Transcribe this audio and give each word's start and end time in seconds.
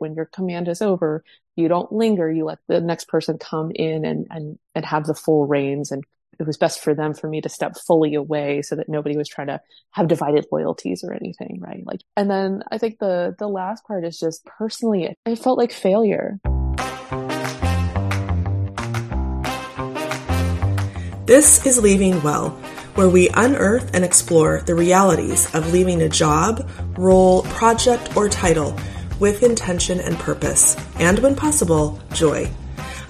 when 0.00 0.14
your 0.14 0.26
command 0.26 0.68
is 0.68 0.82
over, 0.82 1.22
you 1.56 1.68
don't 1.68 1.92
linger. 1.92 2.30
You 2.30 2.44
let 2.44 2.58
the 2.68 2.80
next 2.80 3.08
person 3.08 3.38
come 3.38 3.70
in 3.74 4.04
and, 4.04 4.26
and, 4.30 4.58
and 4.74 4.84
have 4.84 5.06
the 5.06 5.14
full 5.14 5.46
reins. 5.46 5.90
And 5.90 6.04
it 6.38 6.46
was 6.46 6.56
best 6.56 6.80
for 6.80 6.94
them 6.94 7.12
for 7.12 7.28
me 7.28 7.40
to 7.42 7.48
step 7.48 7.76
fully 7.86 8.14
away 8.14 8.62
so 8.62 8.76
that 8.76 8.88
nobody 8.88 9.16
was 9.16 9.28
trying 9.28 9.48
to 9.48 9.60
have 9.90 10.08
divided 10.08 10.46
loyalties 10.50 11.04
or 11.04 11.12
anything. 11.12 11.60
Right. 11.60 11.82
Like, 11.84 12.00
and 12.16 12.30
then 12.30 12.62
I 12.70 12.78
think 12.78 12.98
the, 12.98 13.36
the 13.38 13.48
last 13.48 13.84
part 13.86 14.04
is 14.04 14.18
just 14.18 14.44
personally, 14.46 15.14
it 15.26 15.38
felt 15.38 15.58
like 15.58 15.72
failure. 15.72 16.40
This 21.26 21.64
is 21.64 21.80
Leaving 21.80 22.22
Well 22.22 22.58
where 22.94 23.08
we 23.08 23.28
unearth 23.34 23.94
and 23.94 24.04
explore 24.04 24.62
the 24.62 24.74
realities 24.74 25.52
of 25.54 25.72
leaving 25.72 26.02
a 26.02 26.08
job, 26.08 26.68
role, 26.98 27.42
project, 27.44 28.16
or 28.16 28.28
title 28.28 28.76
with 29.20 29.42
intention 29.42 30.00
and 30.00 30.18
purpose, 30.18 30.76
and 30.98 31.18
when 31.20 31.36
possible, 31.36 32.00
joy. 32.12 32.50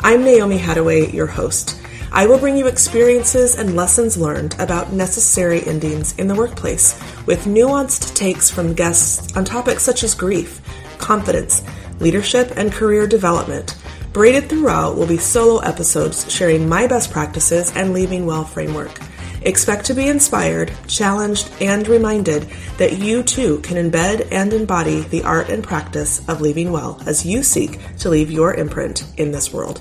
I'm 0.01 0.25
Naomi 0.25 0.59
Hadaway, 0.59 1.13
your 1.15 1.29
host. 1.29 1.81
I 2.13 2.27
will 2.27 2.39
bring 2.39 2.57
you 2.57 2.67
experiences 2.67 3.57
and 3.57 3.77
lessons 3.77 4.19
learned 4.19 4.57
about 4.59 4.93
necessary 4.93 5.65
endings 5.65 6.13
in 6.19 6.27
the 6.27 6.35
workplace 6.35 7.01
with 7.25 7.45
nuanced 7.45 8.17
takes 8.17 8.51
from 8.51 8.75
guests 8.75 9.37
on 9.37 9.45
topics 9.45 9.85
such 9.85 10.03
as 10.03 10.17
grief, 10.17 10.61
confidence, 10.99 11.63
leadership, 12.01 12.53
and 12.57 12.73
career 12.73 13.07
development. 13.07 13.77
Braided 14.13 14.49
throughout 14.49 14.97
will 14.97 15.07
be 15.07 15.19
solo 15.19 15.61
episodes 15.61 16.31
sharing 16.31 16.69
my 16.69 16.89
best 16.89 17.13
practices 17.13 17.71
and 17.77 17.93
leaving 17.93 18.27
well 18.27 18.45
framework. 18.45 18.99
Expect 19.43 19.87
to 19.87 19.95
be 19.95 20.09
inspired, 20.09 20.71
challenged, 20.87 21.51
and 21.63 21.89
reminded 21.89 22.49
that 22.77 22.99
you 22.99 23.23
too 23.23 23.61
can 23.61 23.91
embed 23.91 24.29
and 24.31 24.53
embody 24.53 25.01
the 25.01 25.23
art 25.23 25.49
and 25.49 25.65
practice 25.65 26.27
of 26.29 26.43
leaving 26.43 26.73
well 26.73 27.01
as 27.07 27.25
you 27.25 27.43
seek 27.43 27.79
to 27.99 28.11
leave 28.11 28.31
your 28.31 28.53
imprint 28.55 29.05
in 29.17 29.33
this 29.33 29.51
world. 29.53 29.81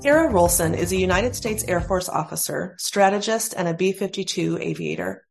Kera 0.00 0.30
Rolsen 0.30 0.76
is 0.76 0.92
a 0.92 0.96
United 0.96 1.34
States 1.34 1.64
Air 1.66 1.80
Force 1.80 2.08
officer, 2.08 2.76
strategist, 2.78 3.52
and 3.56 3.66
a 3.66 3.74
B 3.74 3.90
52 3.90 4.58
aviator. 4.60 5.26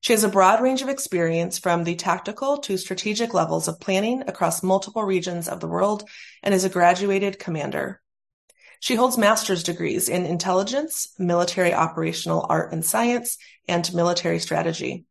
She 0.00 0.12
has 0.12 0.24
a 0.24 0.28
broad 0.28 0.60
range 0.60 0.82
of 0.82 0.88
experience 0.88 1.58
from 1.58 1.84
the 1.84 1.94
tactical 1.94 2.58
to 2.58 2.76
strategic 2.76 3.34
levels 3.34 3.68
of 3.68 3.78
planning 3.78 4.24
across 4.26 4.64
multiple 4.64 5.04
regions 5.04 5.46
of 5.46 5.60
the 5.60 5.68
world 5.68 6.08
and 6.42 6.52
is 6.52 6.64
a 6.64 6.70
graduated 6.70 7.38
commander. 7.38 8.00
She 8.80 8.94
holds 8.94 9.18
master's 9.18 9.62
degrees 9.62 10.08
in 10.08 10.24
intelligence, 10.24 11.14
military 11.18 11.72
operational 11.72 12.46
art 12.48 12.72
and 12.72 12.84
science, 12.84 13.36
and 13.68 13.92
military 13.94 14.38
strategy. 14.38 15.04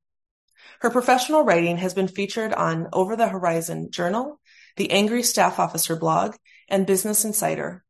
Her 0.81 0.89
professional 0.89 1.43
writing 1.43 1.77
has 1.77 1.93
been 1.93 2.07
featured 2.07 2.51
on 2.53 2.87
Over 2.91 3.15
the 3.15 3.27
Horizon 3.27 3.91
Journal, 3.91 4.39
the 4.75 4.91
Angry 4.91 5.21
Staff 5.21 5.59
Officer 5.59 5.95
blog, 5.95 6.35
and 6.67 6.87
Business 6.87 7.25
Insider. 7.25 7.83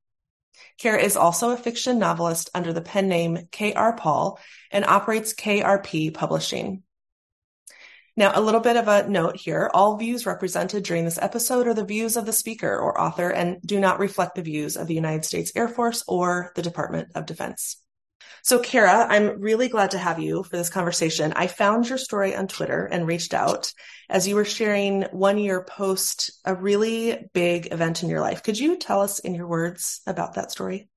Kera 0.81 1.01
is 1.01 1.15
also 1.15 1.51
a 1.51 1.57
fiction 1.57 1.97
novelist 1.97 2.49
under 2.53 2.73
the 2.73 2.81
pen 2.81 3.07
name 3.07 3.47
K.R. 3.51 3.95
Paul 3.95 4.37
and 4.71 4.83
operates 4.85 5.33
KRP 5.33 6.13
Publishing. 6.13 6.83
Now, 8.19 8.33
a 8.35 8.41
little 8.41 8.59
bit 8.59 8.75
of 8.75 8.89
a 8.89 9.07
note 9.07 9.37
here. 9.37 9.71
All 9.73 9.95
views 9.95 10.25
represented 10.25 10.83
during 10.83 11.05
this 11.05 11.17
episode 11.21 11.67
are 11.67 11.73
the 11.73 11.85
views 11.85 12.17
of 12.17 12.25
the 12.25 12.33
speaker 12.33 12.77
or 12.77 12.99
author 12.99 13.29
and 13.29 13.61
do 13.61 13.79
not 13.79 13.97
reflect 13.97 14.35
the 14.35 14.41
views 14.41 14.75
of 14.75 14.87
the 14.87 14.93
United 14.93 15.23
States 15.23 15.53
Air 15.55 15.69
Force 15.69 16.03
or 16.05 16.51
the 16.53 16.61
Department 16.61 17.13
of 17.15 17.25
Defense. 17.25 17.81
So, 18.43 18.59
Kera, 18.59 19.05
I'm 19.07 19.39
really 19.39 19.69
glad 19.69 19.91
to 19.91 19.97
have 19.97 20.19
you 20.19 20.43
for 20.43 20.57
this 20.57 20.69
conversation. 20.69 21.31
I 21.33 21.47
found 21.47 21.87
your 21.87 21.97
story 21.97 22.35
on 22.35 22.49
Twitter 22.49 22.83
and 22.91 23.07
reached 23.07 23.33
out 23.33 23.71
as 24.09 24.27
you 24.27 24.35
were 24.35 24.43
sharing 24.43 25.03
one 25.13 25.37
year 25.37 25.63
post 25.63 26.41
a 26.43 26.53
really 26.53 27.29
big 27.33 27.71
event 27.71 28.03
in 28.03 28.09
your 28.09 28.19
life. 28.19 28.43
Could 28.43 28.59
you 28.59 28.75
tell 28.75 28.99
us 28.99 29.19
in 29.19 29.33
your 29.33 29.47
words 29.47 30.01
about 30.05 30.33
that 30.33 30.51
story? 30.51 30.89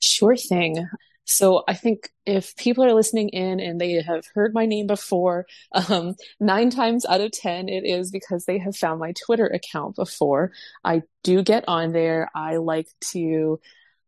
Sure 0.00 0.36
thing. 0.36 0.88
So 1.24 1.62
I 1.68 1.74
think 1.74 2.10
if 2.26 2.56
people 2.56 2.84
are 2.84 2.94
listening 2.94 3.28
in 3.28 3.60
and 3.60 3.80
they 3.80 4.02
have 4.02 4.24
heard 4.34 4.54
my 4.54 4.66
name 4.66 4.86
before, 4.86 5.46
um, 5.72 6.16
nine 6.40 6.70
times 6.70 7.06
out 7.06 7.20
of 7.20 7.30
10, 7.30 7.68
it 7.68 7.84
is 7.84 8.10
because 8.10 8.44
they 8.44 8.58
have 8.58 8.76
found 8.76 8.98
my 8.98 9.12
Twitter 9.24 9.46
account 9.46 9.96
before. 9.96 10.52
I 10.84 11.02
do 11.22 11.42
get 11.42 11.64
on 11.68 11.92
there. 11.92 12.28
I 12.34 12.56
like 12.56 12.88
to 13.12 13.60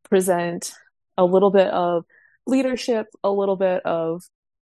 present 0.09 0.72
a 1.16 1.25
little 1.25 1.50
bit 1.50 1.69
of 1.69 2.05
leadership, 2.47 3.06
a 3.22 3.31
little 3.31 3.56
bit 3.56 3.87
of 3.87 4.28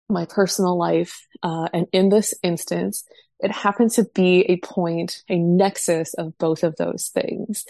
my 0.08 0.24
personal 0.24 0.78
life. 0.78 1.26
Uh, 1.42 1.68
and 1.72 1.86
in 1.92 2.08
this 2.08 2.34
instance, 2.42 3.04
it 3.38 3.52
happens 3.52 3.96
to 3.96 4.04
be 4.14 4.40
a 4.42 4.58
point, 4.58 5.22
a 5.28 5.38
nexus 5.38 6.14
of 6.14 6.36
both 6.38 6.62
of 6.62 6.76
those 6.76 7.10
things. 7.12 7.64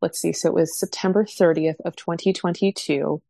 Let's 0.00 0.20
see. 0.20 0.32
So 0.32 0.48
it 0.48 0.54
was 0.54 0.78
September 0.78 1.24
30th 1.24 1.80
of 1.84 1.94
2022 1.96 3.22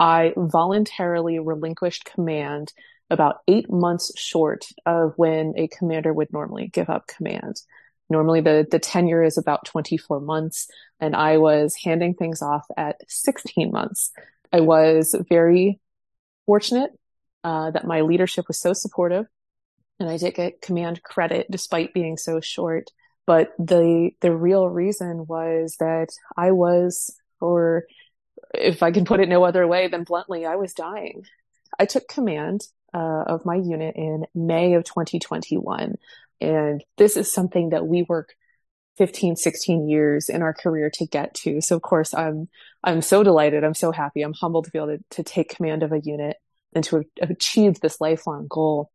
I 0.00 0.32
voluntarily 0.34 1.38
relinquished 1.38 2.06
command 2.06 2.72
about 3.10 3.40
eight 3.46 3.70
months 3.70 4.10
short 4.18 4.66
of 4.86 5.12
when 5.16 5.52
a 5.56 5.68
commander 5.68 6.12
would 6.12 6.32
normally 6.32 6.68
give 6.68 6.88
up 6.88 7.06
command. 7.06 7.60
Normally 8.08 8.40
the, 8.40 8.66
the 8.68 8.78
tenure 8.78 9.22
is 9.22 9.36
about 9.36 9.66
24 9.66 10.20
months 10.20 10.68
and 11.00 11.14
I 11.14 11.36
was 11.36 11.76
handing 11.84 12.14
things 12.14 12.40
off 12.40 12.66
at 12.76 12.96
16 13.08 13.70
months. 13.70 14.10
I 14.52 14.60
was 14.60 15.14
very 15.28 15.78
fortunate 16.46 16.92
uh, 17.44 17.70
that 17.70 17.86
my 17.86 18.00
leadership 18.00 18.48
was 18.48 18.58
so 18.58 18.72
supportive 18.72 19.26
and 19.98 20.08
I 20.08 20.16
did 20.16 20.34
get 20.34 20.62
command 20.62 21.02
credit 21.02 21.46
despite 21.50 21.92
being 21.92 22.16
so 22.16 22.40
short. 22.40 22.90
But 23.26 23.52
the, 23.58 24.12
the 24.22 24.34
real 24.34 24.66
reason 24.66 25.26
was 25.26 25.76
that 25.78 26.08
I 26.36 26.52
was 26.52 27.14
for 27.38 27.84
if 28.54 28.82
I 28.82 28.90
can 28.90 29.04
put 29.04 29.20
it 29.20 29.28
no 29.28 29.44
other 29.44 29.66
way 29.66 29.88
than 29.88 30.04
bluntly, 30.04 30.46
I 30.46 30.56
was 30.56 30.74
dying. 30.74 31.24
I 31.78 31.86
took 31.86 32.08
command 32.08 32.62
uh, 32.92 33.24
of 33.26 33.44
my 33.44 33.56
unit 33.56 33.94
in 33.96 34.26
May 34.34 34.74
of 34.74 34.84
2021. 34.84 35.94
And 36.40 36.84
this 36.96 37.16
is 37.16 37.32
something 37.32 37.70
that 37.70 37.86
we 37.86 38.02
work 38.02 38.34
15, 38.96 39.36
16 39.36 39.88
years 39.88 40.28
in 40.28 40.42
our 40.42 40.52
career 40.52 40.90
to 40.94 41.06
get 41.06 41.34
to. 41.34 41.60
So 41.60 41.76
of 41.76 41.82
course, 41.82 42.12
I'm, 42.12 42.48
I'm 42.82 43.02
so 43.02 43.22
delighted. 43.22 43.64
I'm 43.64 43.74
so 43.74 43.92
happy. 43.92 44.22
I'm 44.22 44.34
humbled 44.34 44.64
to 44.64 44.70
be 44.70 44.78
able 44.78 44.98
to, 44.98 45.04
to 45.10 45.22
take 45.22 45.54
command 45.54 45.82
of 45.82 45.92
a 45.92 46.00
unit 46.00 46.36
and 46.74 46.84
to 46.84 47.04
have 47.20 47.30
achieved 47.30 47.80
this 47.80 48.00
lifelong 48.00 48.46
goal. 48.48 48.90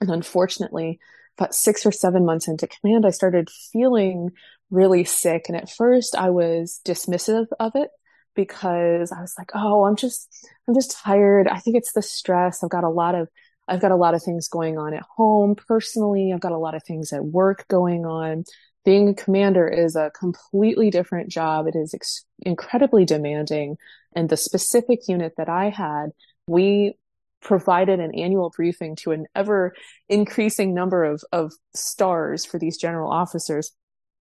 And 0.00 0.10
unfortunately, 0.10 0.98
about 1.38 1.54
six 1.54 1.86
or 1.86 1.92
seven 1.92 2.24
months 2.24 2.48
into 2.48 2.66
command, 2.66 3.06
I 3.06 3.10
started 3.10 3.48
feeling 3.72 4.32
really 4.70 5.04
sick. 5.04 5.44
And 5.48 5.56
at 5.56 5.70
first 5.70 6.14
I 6.16 6.30
was 6.30 6.80
dismissive 6.84 7.46
of 7.60 7.72
it 7.74 7.90
because 8.38 9.10
I 9.10 9.20
was 9.20 9.34
like, 9.36 9.50
oh, 9.52 9.82
I'm 9.82 9.96
just, 9.96 10.46
I'm 10.68 10.74
just 10.74 10.92
tired. 10.92 11.48
I 11.48 11.58
think 11.58 11.76
it's 11.76 11.92
the 11.92 12.02
stress. 12.02 12.62
I've 12.62 12.70
got 12.70 12.84
a 12.84 12.88
lot 12.88 13.16
of, 13.16 13.26
I've 13.66 13.80
got 13.80 13.90
a 13.90 13.96
lot 13.96 14.14
of 14.14 14.22
things 14.22 14.46
going 14.46 14.78
on 14.78 14.94
at 14.94 15.02
home 15.16 15.56
personally. 15.56 16.32
I've 16.32 16.40
got 16.40 16.52
a 16.52 16.58
lot 16.58 16.76
of 16.76 16.84
things 16.84 17.12
at 17.12 17.24
work 17.24 17.66
going 17.66 18.06
on. 18.06 18.44
Being 18.84 19.08
a 19.08 19.14
commander 19.14 19.66
is 19.66 19.96
a 19.96 20.12
completely 20.16 20.88
different 20.88 21.30
job. 21.30 21.66
It 21.66 21.74
is 21.74 21.92
ex- 21.94 22.24
incredibly 22.46 23.04
demanding. 23.04 23.76
And 24.14 24.28
the 24.28 24.36
specific 24.36 25.08
unit 25.08 25.32
that 25.36 25.48
I 25.48 25.70
had, 25.70 26.10
we 26.46 26.96
provided 27.42 27.98
an 27.98 28.14
annual 28.14 28.52
briefing 28.56 28.94
to 28.96 29.10
an 29.10 29.26
ever 29.34 29.74
increasing 30.08 30.74
number 30.74 31.02
of, 31.02 31.24
of 31.32 31.52
stars 31.74 32.44
for 32.44 32.60
these 32.60 32.76
general 32.76 33.10
officers 33.10 33.72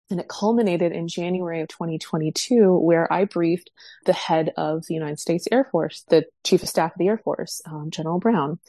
and 0.09 0.19
it 0.19 0.27
culminated 0.27 0.91
in 0.91 1.07
January 1.07 1.61
of 1.61 1.67
2022, 1.69 2.77
where 2.77 3.11
I 3.11 3.25
briefed 3.25 3.71
the 4.05 4.13
head 4.13 4.53
of 4.57 4.85
the 4.87 4.93
United 4.93 5.19
States 5.19 5.47
Air 5.51 5.67
Force, 5.71 6.03
the 6.09 6.25
chief 6.43 6.63
of 6.63 6.69
staff 6.69 6.91
of 6.91 6.97
the 6.99 7.07
Air 7.07 7.17
Force, 7.17 7.61
um, 7.65 7.89
General 7.89 8.19
Brown. 8.19 8.59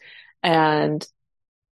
And 0.42 1.06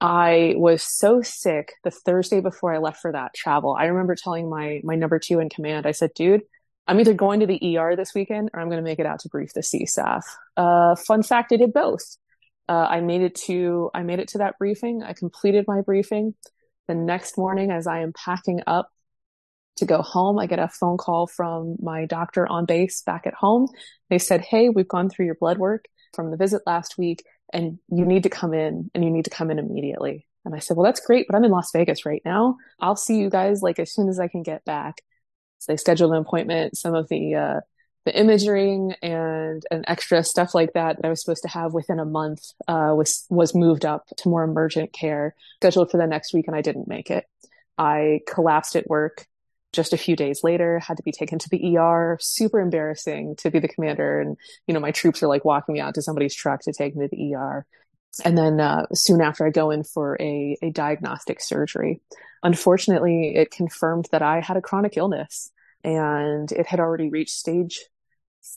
I 0.02 0.54
was 0.58 0.84
so 0.84 1.22
sick 1.22 1.74
the 1.84 1.92
Thursday 1.92 2.42
before 2.42 2.74
I 2.74 2.80
left 2.80 3.02
for 3.02 3.12
that 3.12 3.34
travel. 3.34 3.76
I 3.78 3.86
remember 3.86 4.16
telling 4.16 4.50
my, 4.50 4.82
my 4.84 4.96
number 4.96 5.20
two 5.20 5.40
in 5.40 5.50
command, 5.50 5.86
I 5.86 5.92
said, 5.92 6.12
dude, 6.16 6.42
I'm 6.88 7.00
either 7.00 7.14
going 7.14 7.40
to 7.40 7.48
the 7.48 7.78
ER 7.78 7.96
this 7.96 8.14
weekend 8.14 8.52
or 8.54 8.60
I'm 8.60 8.70
going 8.70 8.84
to 8.84 8.88
make 8.88 9.00
it 9.00 9.06
out 9.06 9.22
to 9.22 9.30
brief 9.30 9.54
the 9.54 9.62
CSAF. 9.62 10.24
Uh, 10.56 10.96
fun 10.96 11.24
fact, 11.24 11.52
I 11.54 11.58
did 11.58 11.74
both. 11.74 12.18
Uh, 12.68 12.88
I 12.90 13.02
made 13.02 13.22
it 13.22 13.36
to, 13.46 13.90
I 13.94 14.04
made 14.04 14.20
it 14.20 14.30
to 14.30 14.40
that 14.40 14.58
briefing. 14.58 15.02
I 15.02 15.14
completed 15.14 15.66
my 15.68 15.82
briefing. 15.82 16.36
The 16.88 16.96
next 16.96 17.38
morning, 17.38 17.72
as 17.72 17.88
I 17.88 18.02
am 18.02 18.14
packing 18.14 18.62
up 18.68 18.92
to 19.78 19.86
go 19.86 20.02
home. 20.02 20.40
I 20.40 20.48
get 20.48 20.60
a 20.60 20.68
phone 20.68 20.98
call 20.98 21.28
from 21.28 21.76
my 21.82 22.06
doctor 22.06 22.48
on 22.48 22.66
base 22.66 23.02
back 23.02 23.28
at 23.28 23.34
home. 23.34 23.68
They 24.10 24.20
said, 24.20 24.42
Hey, 24.42 24.70
we've 24.70 24.88
gone 24.88 25.10
through 25.10 25.26
your 25.26 25.36
blood 25.36 25.58
work 25.58 25.86
from 26.14 26.32
the 26.32 26.38
visit 26.38 26.62
last 26.66 26.98
week 26.98 27.24
and 27.54 27.80
you 27.90 28.06
need 28.06 28.24
to 28.24 28.30
come 28.30 28.54
in 28.54 28.90
and 28.94 29.04
you 29.04 29.12
need 29.12 29.26
to 29.26 29.32
come 29.32 29.52
in 29.52 29.60
immediately. 29.60 30.28
And 30.46 30.54
I 30.54 30.60
said, 30.60 30.78
well, 30.78 30.86
that's 30.86 31.00
great, 31.00 31.26
but 31.28 31.36
I'm 31.36 31.44
in 31.44 31.52
Las 31.52 31.72
Vegas 31.72 32.06
right 32.06 32.22
now. 32.24 32.58
I'll 32.80 32.96
see 32.96 33.18
you 33.18 33.30
guys 33.30 33.62
like 33.62 33.80
as 33.80 33.92
soon 33.92 34.10
as 34.10 34.20
I 34.20 34.28
can 34.28 34.44
get 34.44 34.64
back. 34.64 35.02
So 35.60 35.72
they 35.72 35.78
scheduled 35.78 36.12
an 36.12 36.18
appointment, 36.18 36.78
some 36.78 36.94
of 36.94 37.08
the, 37.10 37.36
uh, 37.36 37.60
the 38.06 38.18
imaging 38.18 38.94
and 39.02 39.64
and 39.72 39.84
extra 39.88 40.24
stuff 40.24 40.54
like 40.54 40.74
that 40.74 40.98
that 40.98 41.06
I 41.06 41.10
was 41.10 41.22
supposed 41.22 41.42
to 41.42 41.50
have 41.50 41.74
within 41.74 42.00
a 42.00 42.06
month 42.06 42.52
uh, 42.68 42.94
was 42.96 43.26
was 43.32 43.56
moved 43.56 43.84
up 43.84 44.06
to 44.18 44.30
more 44.30 44.44
emergent 44.44 44.94
care, 44.94 45.36
scheduled 45.56 45.90
for 45.90 45.98
the 45.98 46.06
next 46.06 46.32
week, 46.32 46.46
and 46.46 46.56
I 46.56 46.62
didn't 46.62 46.88
make 46.88 47.10
it. 47.10 47.26
I 47.80 48.22
collapsed 48.28 48.76
at 48.76 48.88
work 48.88 49.26
just 49.76 49.94
a 49.94 49.98
few 49.98 50.16
days 50.16 50.44
later, 50.44 50.80
had 50.80 50.98
to 50.98 51.04
be 51.04 51.12
taken 51.12 51.38
to 51.40 51.50
the 51.50 51.78
ER. 51.78 52.18
Super 52.22 52.60
embarrassing 52.60 53.36
to 53.38 53.52
be 53.52 53.60
the 53.60 53.68
commander. 53.68 54.22
And, 54.22 54.38
you 54.68 54.74
know, 54.74 54.80
my 54.80 54.92
troops 54.92 55.22
are 55.22 55.28
like 55.28 55.46
walking 55.46 55.74
me 55.74 55.80
out 55.80 55.96
to 55.96 56.02
somebody's 56.02 56.36
truck 56.36 56.62
to 56.62 56.74
take 56.74 56.96
me 56.96 57.08
to 57.08 57.16
the 57.16 57.36
ER. 57.36 57.66
And 58.24 58.38
then 58.38 58.60
uh, 58.62 58.86
soon 58.94 59.22
after, 59.22 59.46
I 59.46 59.50
go 59.50 59.72
in 59.72 59.84
for 59.84 60.18
a, 60.22 60.58
a 60.62 60.70
diagnostic 60.72 61.42
surgery. 61.42 62.02
Unfortunately, 62.44 63.36
it 63.36 63.52
confirmed 63.52 64.08
that 64.12 64.22
I 64.22 64.40
had 64.40 64.56
a 64.56 64.62
chronic 64.62 64.96
illness 64.96 65.52
and 65.84 66.52
it 66.52 66.66
had 66.66 66.80
already 66.80 67.10
reached 67.10 67.36
stage 67.36 67.80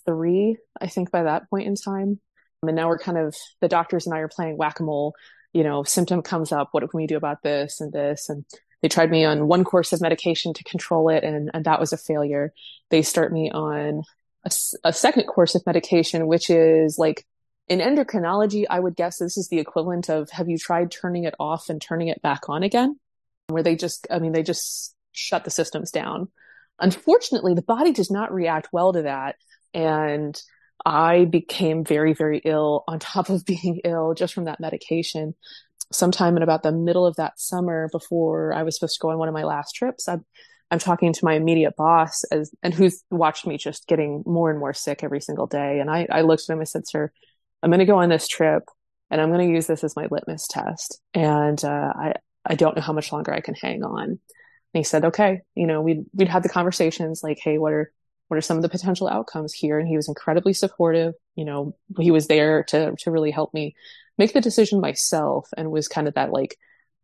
three, 0.06 0.56
I 0.80 0.86
think, 0.86 1.10
by 1.10 1.24
that 1.24 1.50
point 1.50 1.66
in 1.66 1.74
time. 1.74 2.20
And 2.62 2.76
now 2.76 2.88
we're 2.88 2.98
kind 2.98 3.18
of, 3.18 3.34
the 3.60 3.68
doctors 3.68 4.06
and 4.06 4.14
I 4.14 4.18
are 4.20 4.28
playing 4.28 4.56
whack 4.56 4.80
a 4.80 4.82
mole. 4.82 5.14
You 5.52 5.64
know, 5.64 5.82
symptom 5.82 6.22
comes 6.22 6.52
up. 6.52 6.68
What 6.72 6.88
can 6.88 6.98
we 6.98 7.06
do 7.06 7.16
about 7.16 7.42
this 7.42 7.80
and 7.80 7.92
this? 7.92 8.28
And 8.28 8.44
they 8.82 8.88
tried 8.88 9.10
me 9.10 9.24
on 9.24 9.48
one 9.48 9.64
course 9.64 9.92
of 9.92 10.00
medication 10.00 10.54
to 10.54 10.64
control 10.64 11.08
it, 11.08 11.24
and, 11.24 11.50
and 11.52 11.64
that 11.64 11.80
was 11.80 11.92
a 11.92 11.98
failure. 11.98 12.52
They 12.90 13.02
start 13.02 13.32
me 13.32 13.50
on 13.50 14.02
a, 14.44 14.50
a 14.84 14.92
second 14.92 15.24
course 15.24 15.54
of 15.54 15.66
medication, 15.66 16.26
which 16.26 16.50
is 16.50 16.98
like 16.98 17.26
in 17.68 17.80
endocrinology, 17.80 18.64
I 18.68 18.80
would 18.80 18.96
guess 18.96 19.18
this 19.18 19.36
is 19.36 19.48
the 19.48 19.58
equivalent 19.58 20.08
of 20.08 20.30
have 20.30 20.48
you 20.48 20.58
tried 20.58 20.90
turning 20.90 21.24
it 21.24 21.34
off 21.38 21.68
and 21.68 21.80
turning 21.80 22.08
it 22.08 22.22
back 22.22 22.48
on 22.48 22.62
again? 22.62 22.98
Where 23.48 23.62
they 23.62 23.76
just, 23.76 24.06
I 24.10 24.18
mean, 24.18 24.32
they 24.32 24.42
just 24.42 24.94
shut 25.12 25.44
the 25.44 25.50
systems 25.50 25.90
down. 25.90 26.28
Unfortunately, 26.80 27.54
the 27.54 27.62
body 27.62 27.92
does 27.92 28.10
not 28.10 28.32
react 28.32 28.68
well 28.72 28.92
to 28.92 29.02
that. 29.02 29.36
And 29.74 30.40
I 30.84 31.24
became 31.24 31.84
very, 31.84 32.14
very 32.14 32.40
ill 32.44 32.84
on 32.88 32.98
top 33.00 33.28
of 33.28 33.44
being 33.44 33.80
ill 33.84 34.14
just 34.14 34.34
from 34.34 34.44
that 34.44 34.60
medication. 34.60 35.34
Sometime 35.90 36.36
in 36.36 36.42
about 36.42 36.62
the 36.62 36.72
middle 36.72 37.06
of 37.06 37.16
that 37.16 37.38
summer, 37.40 37.88
before 37.92 38.52
I 38.52 38.62
was 38.62 38.76
supposed 38.76 38.94
to 38.96 39.02
go 39.02 39.10
on 39.10 39.18
one 39.18 39.28
of 39.28 39.34
my 39.34 39.44
last 39.44 39.72
trips, 39.72 40.08
I'm, 40.08 40.24
I'm 40.70 40.78
talking 40.78 41.12
to 41.12 41.24
my 41.24 41.34
immediate 41.34 41.76
boss 41.76 42.24
as, 42.24 42.50
and 42.62 42.74
who's 42.74 43.02
watched 43.10 43.46
me 43.46 43.56
just 43.56 43.86
getting 43.86 44.22
more 44.26 44.50
and 44.50 44.58
more 44.58 44.74
sick 44.74 45.02
every 45.02 45.20
single 45.20 45.46
day. 45.46 45.80
And 45.80 45.90
I, 45.90 46.06
I 46.10 46.20
looked 46.22 46.42
at 46.42 46.52
him 46.52 46.58
and 46.58 46.62
I 46.62 46.64
said, 46.64 46.86
sir, 46.86 47.10
I'm 47.62 47.70
going 47.70 47.78
to 47.80 47.86
go 47.86 47.98
on 47.98 48.10
this 48.10 48.28
trip 48.28 48.64
and 49.10 49.20
I'm 49.20 49.32
going 49.32 49.48
to 49.48 49.54
use 49.54 49.66
this 49.66 49.82
as 49.82 49.96
my 49.96 50.06
litmus 50.10 50.46
test. 50.48 51.00
And, 51.14 51.62
uh, 51.64 51.92
I, 51.96 52.12
I 52.44 52.54
don't 52.54 52.76
know 52.76 52.82
how 52.82 52.92
much 52.92 53.12
longer 53.12 53.32
I 53.32 53.40
can 53.40 53.54
hang 53.54 53.82
on. 53.82 54.04
And 54.04 54.18
he 54.72 54.82
said, 54.82 55.06
okay, 55.06 55.40
you 55.54 55.66
know, 55.66 55.80
we'd, 55.80 56.04
we'd 56.12 56.28
had 56.28 56.42
the 56.42 56.48
conversations 56.48 57.22
like, 57.22 57.38
Hey, 57.42 57.58
what 57.58 57.72
are, 57.72 57.90
what 58.28 58.36
are 58.36 58.42
some 58.42 58.58
of 58.58 58.62
the 58.62 58.68
potential 58.68 59.08
outcomes 59.08 59.54
here? 59.54 59.78
And 59.78 59.88
he 59.88 59.96
was 59.96 60.08
incredibly 60.08 60.52
supportive. 60.52 61.14
You 61.34 61.46
know, 61.46 61.76
he 61.98 62.10
was 62.10 62.26
there 62.26 62.64
to, 62.64 62.94
to 62.98 63.10
really 63.10 63.30
help 63.30 63.54
me 63.54 63.74
make 64.18 64.32
the 64.32 64.40
decision 64.40 64.80
myself 64.80 65.48
and 65.56 65.70
was 65.70 65.88
kind 65.88 66.08
of 66.08 66.14
that 66.14 66.32
like, 66.32 66.56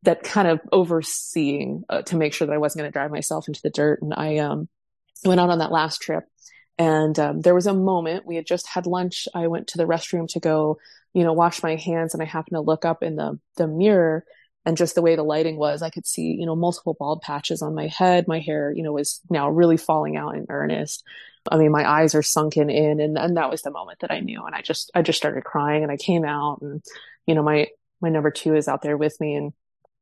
that 0.02 0.22
kind 0.22 0.49
of 0.49 0.61
overseeing 0.72 1.84
uh, 1.88 2.02
to 2.02 2.16
make 2.16 2.34
sure 2.34 2.46
that 2.46 2.52
I 2.52 2.58
wasn't 2.58 2.82
going 2.82 2.90
to 2.90 2.93
drive 2.93 3.11
myself 3.11 3.49
into 3.49 3.62
the 3.62 3.70
dirt. 3.70 4.02
And 4.02 4.12
I, 4.14 4.38
um, 4.38 4.69
went 5.25 5.40
out 5.40 5.49
on 5.49 5.61
that 5.61 5.72
last 5.72 6.02
trip 6.02 6.25
and 6.78 7.19
um, 7.19 7.40
there 7.40 7.55
was 7.55 7.66
a 7.66 7.75
moment 7.75 8.26
we 8.26 8.37
had 8.37 8.46
just 8.46 8.66
had 8.66 8.87
lunch. 8.87 9.28
I 9.34 9.46
went 9.46 9.69
to 9.69 9.78
the 9.78 9.87
restroom 9.87 10.26
to 10.28 10.40
go, 10.40 10.78
you 11.12 11.22
know, 11.22 11.32
wash 11.32 11.62
my 11.62 11.76
hands 11.76 12.14
and 12.14 12.22
I 12.22 12.26
happened 12.26 12.56
to 12.56 12.61
look 12.61 12.84
up 12.84 13.02
in 13.02 13.16
the, 13.16 13.38
the 13.56 13.69
mirror 13.69 14.25
and 14.66 14.76
just 14.76 14.94
the 14.94 15.02
way 15.02 15.14
the 15.14 15.22
lighting 15.22 15.56
was, 15.56 15.82
I 15.82 15.90
could 15.90 16.06
see, 16.06 16.37
you 16.38 16.46
know, 16.46 16.56
multiple 16.56 16.96
bald 16.99 17.20
patches 17.20 17.62
on 17.62 17.75
my 17.75 17.87
head. 17.87 18.26
My 18.26 18.40
hair, 18.40 18.72
you 18.75 18.82
know, 18.82 18.93
was 18.93 19.20
now 19.31 19.50
really 19.50 19.76
falling 19.76 20.16
out 20.16 20.37
in 20.37 20.46
earnest. 20.49 21.05
I 21.50 21.56
mean, 21.58 21.70
my 21.70 21.88
eyes 21.88 22.14
are 22.14 22.23
sunken 22.23 22.70
in 22.70 23.00
and, 23.00 23.19
and 23.19 23.37
that 23.37 23.50
was 23.50 23.62
the 23.62 23.70
moment 23.70 24.00
that 24.00 24.11
I 24.11 24.20
knew. 24.20 24.44
And 24.44 24.55
I 24.55 24.62
just, 24.62 24.91
I 24.94 25.02
just 25.02 25.19
started 25.19 25.44
crying 25.44 25.82
and 25.82 25.93
I 25.93 25.96
came 25.96 26.25
out 26.25 26.61
and, 26.62 26.82
you 27.26 27.35
know, 27.35 27.43
my, 27.43 27.69
my 28.00 28.08
number 28.08 28.31
two 28.31 28.55
is 28.55 28.69
out 28.69 28.82
there 28.82 28.96
with 28.96 29.20
me 29.20 29.35
and 29.35 29.52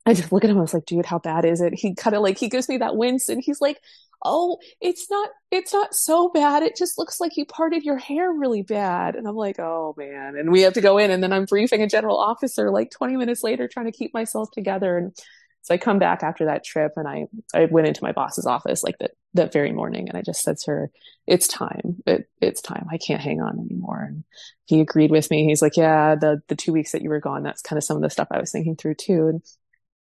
I 0.06 0.14
just 0.14 0.32
look 0.32 0.44
at 0.44 0.50
him. 0.50 0.58
I 0.58 0.62
was 0.62 0.74
like, 0.74 0.86
dude, 0.86 1.06
how 1.06 1.18
bad 1.18 1.44
is 1.44 1.60
it? 1.60 1.74
He 1.74 1.94
kind 1.94 2.14
of 2.14 2.22
like, 2.22 2.38
he 2.38 2.48
gives 2.48 2.68
me 2.68 2.78
that 2.78 2.96
wince 2.96 3.28
and 3.28 3.42
he's 3.42 3.60
like, 3.60 3.80
oh, 4.24 4.58
it's 4.80 5.10
not, 5.10 5.30
it's 5.50 5.72
not 5.72 5.94
so 5.94 6.28
bad. 6.28 6.62
It 6.62 6.76
just 6.76 6.96
looks 6.96 7.20
like 7.20 7.36
you 7.36 7.44
parted 7.44 7.82
your 7.82 7.98
hair 7.98 8.32
really 8.32 8.62
bad. 8.62 9.16
And 9.16 9.26
I'm 9.26 9.36
like, 9.36 9.58
oh 9.58 9.94
man. 9.96 10.36
And 10.36 10.52
we 10.52 10.62
have 10.62 10.74
to 10.74 10.80
go 10.80 10.98
in 10.98 11.10
and 11.10 11.22
then 11.22 11.32
I'm 11.32 11.44
briefing 11.44 11.82
a 11.82 11.88
general 11.88 12.18
officer 12.18 12.70
like 12.70 12.90
20 12.90 13.16
minutes 13.16 13.42
later 13.42 13.66
trying 13.68 13.86
to 13.86 13.92
keep 13.92 14.14
myself 14.14 14.50
together. 14.52 14.96
And 14.96 15.16
so 15.62 15.74
I 15.74 15.78
come 15.78 15.98
back 15.98 16.22
after 16.22 16.46
that 16.46 16.64
trip 16.64 16.92
and 16.96 17.06
I, 17.06 17.26
I 17.54 17.66
went 17.66 17.86
into 17.86 18.02
my 18.02 18.10
boss's 18.12 18.46
office 18.46 18.82
like 18.82 18.98
that, 18.98 19.12
that 19.34 19.52
very 19.52 19.72
morning. 19.72 20.08
And 20.08 20.18
I 20.18 20.22
just 20.22 20.42
said 20.42 20.58
to 20.58 20.70
her, 20.72 20.90
it's 21.26 21.46
time. 21.46 22.02
It, 22.04 22.28
it's 22.40 22.60
time. 22.60 22.86
I 22.90 22.98
can't 22.98 23.20
hang 23.20 23.40
on 23.40 23.60
anymore. 23.60 24.04
And 24.08 24.24
he 24.64 24.80
agreed 24.80 25.12
with 25.12 25.30
me. 25.30 25.46
He's 25.46 25.62
like, 25.62 25.76
yeah, 25.76 26.16
the, 26.16 26.42
the 26.48 26.56
two 26.56 26.72
weeks 26.72 26.92
that 26.92 27.02
you 27.02 27.10
were 27.10 27.20
gone, 27.20 27.44
that's 27.44 27.62
kind 27.62 27.78
of 27.78 27.84
some 27.84 27.96
of 27.96 28.02
the 28.02 28.10
stuff 28.10 28.28
I 28.30 28.40
was 28.40 28.50
thinking 28.50 28.74
through 28.74 28.94
too. 28.94 29.28
And 29.28 29.42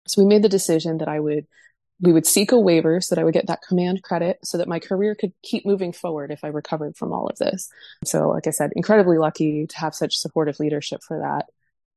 so 0.07 0.23
we 0.23 0.29
made 0.29 0.43
the 0.43 0.49
decision 0.49 0.99
that 0.99 1.09
I 1.09 1.21
would 1.21 1.47
we 2.01 2.13
would 2.13 2.27
seek 2.27 2.51
a 2.51 2.59
waiver 2.59 3.01
so 3.01 3.15
that 3.15 3.21
I 3.21 3.25
would 3.25 3.35
get 3.35 3.47
that 3.47 3.63
command 3.63 4.03
credit 4.03 4.41
so 4.43 4.59
that 4.59 4.67
my 4.67 4.81
career 4.81 5.15
could 5.15 5.33
keep 5.43 5.65
moving 5.65 5.93
forward 5.93 6.33
if 6.33 6.43
I 6.43 6.49
recovered 6.49 6.97
from 6.97 7.13
all 7.13 7.29
of 7.29 7.39
this. 7.39 7.71
So, 8.05 8.31
like 8.31 8.49
I 8.49 8.51
said, 8.51 8.73
incredibly 8.75 9.19
lucky 9.19 9.69
to 9.69 9.79
have 9.79 9.95
such 9.95 10.17
supportive 10.17 10.59
leadership 10.59 11.03
for 11.07 11.21
that. 11.21 11.47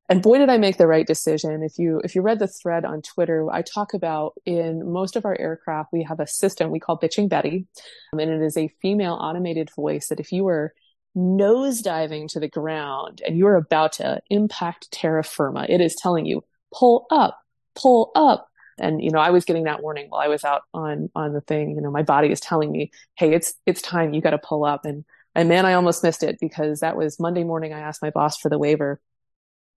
And 0.08 0.22
boy, 0.22 0.38
did 0.38 0.50
I 0.50 0.58
make 0.58 0.78
the 0.78 0.86
right 0.86 1.06
decision. 1.06 1.64
If 1.64 1.80
you, 1.80 2.00
if 2.04 2.14
you 2.14 2.22
read 2.22 2.38
the 2.38 2.48
thread 2.48 2.86
on 2.86 3.02
Twitter, 3.02 3.50
I 3.52 3.64
talk 3.64 3.94
about 3.94 4.34
in 4.46 4.92
most 4.92 5.16
of 5.16 5.26
our 5.26 5.36
aircraft, 5.40 5.92
we 5.92 6.04
have 6.04 6.20
a 6.20 6.28
system 6.28 6.70
we 6.70 6.80
call 6.80 7.00
Bitching 7.00 7.28
Betty. 7.28 7.66
Um, 8.14 8.20
and 8.20 8.32
it 8.32 8.42
is 8.42 8.56
a 8.56 8.72
female 8.82 9.14
automated 9.14 9.70
voice 9.76 10.10
that 10.10 10.20
if 10.20 10.32
you 10.32 10.44
were 10.44 10.74
nosediving 11.18 12.28
to 12.28 12.40
the 12.40 12.48
ground 12.48 13.22
and 13.26 13.38
you're 13.38 13.56
about 13.56 13.94
to 13.94 14.22
impact 14.30 14.92
terra 14.92 15.24
firma, 15.24 15.66
it 15.70 15.82
is 15.82 15.96
telling 15.96 16.26
you, 16.28 16.44
pull 16.72 17.08
up, 17.10 17.40
pull 17.74 18.12
up, 18.16 18.48
and, 18.78 19.02
you 19.02 19.10
know, 19.10 19.20
I 19.20 19.30
was 19.30 19.46
getting 19.46 19.64
that 19.64 19.82
warning 19.82 20.08
while 20.10 20.22
I 20.22 20.28
was 20.28 20.44
out 20.44 20.64
on, 20.74 21.10
on 21.16 21.34
the 21.34 21.42
thing. 21.42 21.72
You 21.72 21.82
know, 21.82 21.92
my 21.92 22.04
body 22.04 22.32
is 22.32 22.40
telling 22.40 22.72
me, 22.72 22.92
Hey, 23.16 23.34
it's, 23.34 23.54
it's 23.66 23.82
time. 23.82 24.14
You 24.14 24.22
got 24.22 24.32
to 24.32 24.38
pull 24.38 24.66
up. 24.66 24.86
And, 24.86 25.06
and 25.34 25.48
man, 25.48 25.66
I 25.66 25.74
almost 25.74 26.04
missed 26.04 26.24
it 26.24 26.38
because 26.40 26.82
that 26.82 26.98
was 26.98 27.20
Monday 27.20 27.44
morning. 27.44 27.74
I 27.74 27.80
asked 27.80 28.02
my 28.02 28.10
boss 28.10 28.38
for 28.38 28.50
the 28.50 28.60
waiver. 28.60 29.00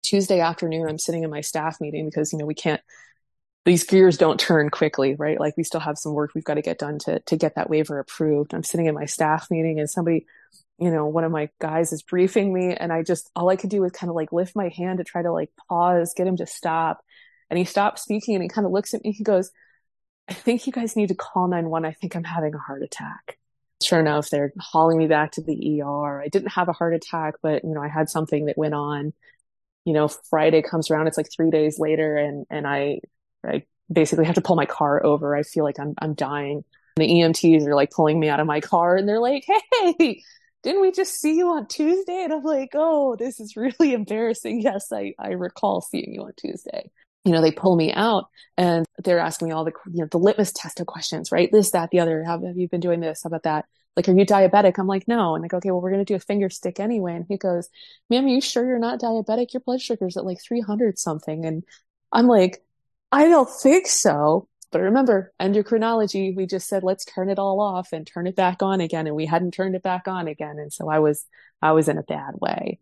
Tuesday 0.06 0.40
afternoon, 0.40 0.88
I'm 0.88 0.98
sitting 0.98 1.24
in 1.24 1.30
my 1.30 1.40
staff 1.40 1.80
meeting 1.80 2.06
because, 2.06 2.32
you 2.32 2.38
know, 2.38 2.46
we 2.46 2.54
can't, 2.54 2.80
these 3.64 3.82
gears 3.82 4.16
don't 4.16 4.38
turn 4.38 4.70
quickly, 4.70 5.16
right? 5.16 5.40
Like 5.40 5.56
we 5.56 5.64
still 5.64 5.80
have 5.80 5.98
some 5.98 6.14
work 6.14 6.30
we've 6.34 6.44
got 6.44 6.54
to 6.54 6.62
get 6.62 6.78
done 6.78 7.00
to, 7.00 7.18
to 7.18 7.36
get 7.36 7.56
that 7.56 7.68
waiver 7.68 7.98
approved. 7.98 8.54
I'm 8.54 8.62
sitting 8.62 8.86
in 8.86 8.94
my 8.94 9.06
staff 9.06 9.50
meeting 9.50 9.80
and 9.80 9.90
somebody, 9.90 10.26
you 10.78 10.92
know, 10.92 11.06
one 11.06 11.24
of 11.24 11.32
my 11.32 11.48
guys 11.60 11.92
is 11.92 12.02
briefing 12.02 12.52
me 12.52 12.72
and 12.74 12.92
I 12.92 13.02
just, 13.02 13.28
all 13.34 13.48
I 13.48 13.56
could 13.56 13.70
do 13.70 13.80
was 13.80 13.90
kind 13.90 14.08
of 14.08 14.14
like 14.14 14.32
lift 14.32 14.54
my 14.54 14.68
hand 14.68 14.98
to 14.98 15.04
try 15.04 15.22
to 15.22 15.32
like 15.32 15.50
pause, 15.68 16.14
get 16.16 16.28
him 16.28 16.36
to 16.36 16.46
stop. 16.46 17.00
And 17.50 17.58
he 17.58 17.64
stops 17.64 18.02
speaking 18.02 18.36
and 18.36 18.42
he 18.42 18.48
kind 18.48 18.66
of 18.66 18.72
looks 18.72 18.94
at 18.94 19.02
me. 19.02 19.10
He 19.10 19.24
goes, 19.24 19.50
I 20.28 20.34
think 20.34 20.68
you 20.68 20.72
guys 20.72 20.94
need 20.94 21.08
to 21.08 21.14
call 21.16 21.48
911. 21.48 21.88
I 21.88 21.92
think 21.92 22.14
I'm 22.14 22.24
having 22.24 22.54
a 22.54 22.58
heart 22.58 22.82
attack. 22.82 23.38
Sure 23.82 24.00
enough, 24.00 24.30
they're 24.30 24.52
hauling 24.58 24.98
me 24.98 25.08
back 25.08 25.32
to 25.32 25.42
the 25.42 25.82
ER. 25.82 26.22
I 26.22 26.28
didn't 26.28 26.52
have 26.52 26.68
a 26.68 26.72
heart 26.72 26.94
attack, 26.94 27.34
but 27.42 27.64
you 27.64 27.74
know, 27.74 27.82
I 27.82 27.88
had 27.88 28.08
something 28.08 28.46
that 28.46 28.56
went 28.56 28.74
on. 28.74 29.12
You 29.86 29.94
know, 29.94 30.08
Friday 30.08 30.60
comes 30.60 30.90
around, 30.90 31.06
it's 31.06 31.16
like 31.16 31.30
three 31.34 31.50
days 31.50 31.78
later 31.78 32.16
and, 32.16 32.44
and 32.50 32.66
I, 32.66 33.00
I 33.42 33.64
basically 33.90 34.26
have 34.26 34.34
to 34.34 34.42
pull 34.42 34.56
my 34.56 34.66
car 34.66 35.02
over. 35.04 35.34
I 35.34 35.42
feel 35.42 35.64
like 35.64 35.80
I'm, 35.80 35.94
I'm 36.02 36.12
dying. 36.12 36.64
And 36.96 37.02
the 37.02 37.08
EMTs 37.08 37.66
are 37.66 37.74
like 37.74 37.90
pulling 37.90 38.20
me 38.20 38.28
out 38.28 38.40
of 38.40 38.46
my 38.46 38.60
car 38.60 38.96
and 38.96 39.08
they're 39.08 39.20
like, 39.20 39.46
Hey, 39.72 40.22
didn't 40.62 40.82
we 40.82 40.92
just 40.92 41.18
see 41.18 41.36
you 41.36 41.48
on 41.48 41.66
Tuesday? 41.68 42.24
And 42.24 42.32
I'm 42.34 42.42
like, 42.42 42.70
Oh, 42.74 43.16
this 43.16 43.40
is 43.40 43.56
really 43.56 43.94
embarrassing. 43.94 44.60
Yes, 44.60 44.92
I, 44.92 45.14
I 45.18 45.30
recall 45.30 45.80
seeing 45.80 46.12
you 46.12 46.24
on 46.24 46.32
Tuesday 46.36 46.90
you 47.26 47.32
know, 47.32 47.40
they 47.40 47.50
pull 47.50 47.74
me 47.74 47.92
out 47.92 48.26
and 48.56 48.86
they're 49.02 49.18
asking 49.18 49.48
me 49.48 49.52
all 49.52 49.64
the, 49.64 49.72
you 49.92 50.02
know, 50.02 50.08
the 50.08 50.18
litmus 50.18 50.52
test 50.52 50.78
of 50.78 50.86
questions, 50.86 51.32
right? 51.32 51.50
This, 51.50 51.72
that, 51.72 51.90
the 51.90 51.98
other. 51.98 52.22
How 52.22 52.40
have 52.40 52.56
you 52.56 52.68
been 52.68 52.80
doing 52.80 53.00
this? 53.00 53.22
How 53.24 53.28
about 53.28 53.42
that? 53.42 53.64
Like, 53.96 54.08
are 54.08 54.12
you 54.12 54.26
diabetic? 54.26 54.74
I'm 54.78 54.86
like, 54.86 55.08
no. 55.08 55.34
And 55.34 55.48
go, 55.48 55.56
okay, 55.56 55.70
well, 55.70 55.80
we're 55.80 55.90
going 55.90 56.04
to 56.04 56.12
do 56.12 56.16
a 56.16 56.20
finger 56.20 56.50
stick 56.50 56.78
anyway. 56.78 57.14
And 57.14 57.24
he 57.28 57.38
goes, 57.38 57.68
ma'am, 58.10 58.26
are 58.26 58.28
you 58.28 58.40
sure 58.40 58.66
you're 58.66 58.78
not 58.78 59.00
diabetic? 59.00 59.54
Your 59.54 59.60
blood 59.60 59.80
sugar's 59.80 60.16
at 60.16 60.26
like 60.26 60.38
300 60.42 60.98
something. 60.98 61.46
And 61.46 61.64
I'm 62.12 62.26
like, 62.26 62.62
I 63.10 63.28
don't 63.28 63.48
think 63.48 63.86
so. 63.86 64.48
But 64.70 64.82
remember, 64.82 65.32
endocrinology, 65.40 66.36
we 66.36 66.44
just 66.44 66.68
said, 66.68 66.82
let's 66.82 67.04
turn 67.04 67.30
it 67.30 67.38
all 67.38 67.60
off 67.60 67.92
and 67.92 68.06
turn 68.06 68.26
it 68.26 68.36
back 68.36 68.62
on 68.62 68.80
again. 68.80 69.06
And 69.06 69.16
we 69.16 69.24
hadn't 69.24 69.52
turned 69.52 69.74
it 69.74 69.82
back 69.82 70.06
on 70.06 70.28
again. 70.28 70.58
And 70.58 70.72
so 70.72 70.90
I 70.90 70.98
was, 70.98 71.24
I 71.62 71.72
was 71.72 71.88
in 71.88 71.96
a 71.96 72.02
bad 72.02 72.34
way. 72.34 72.78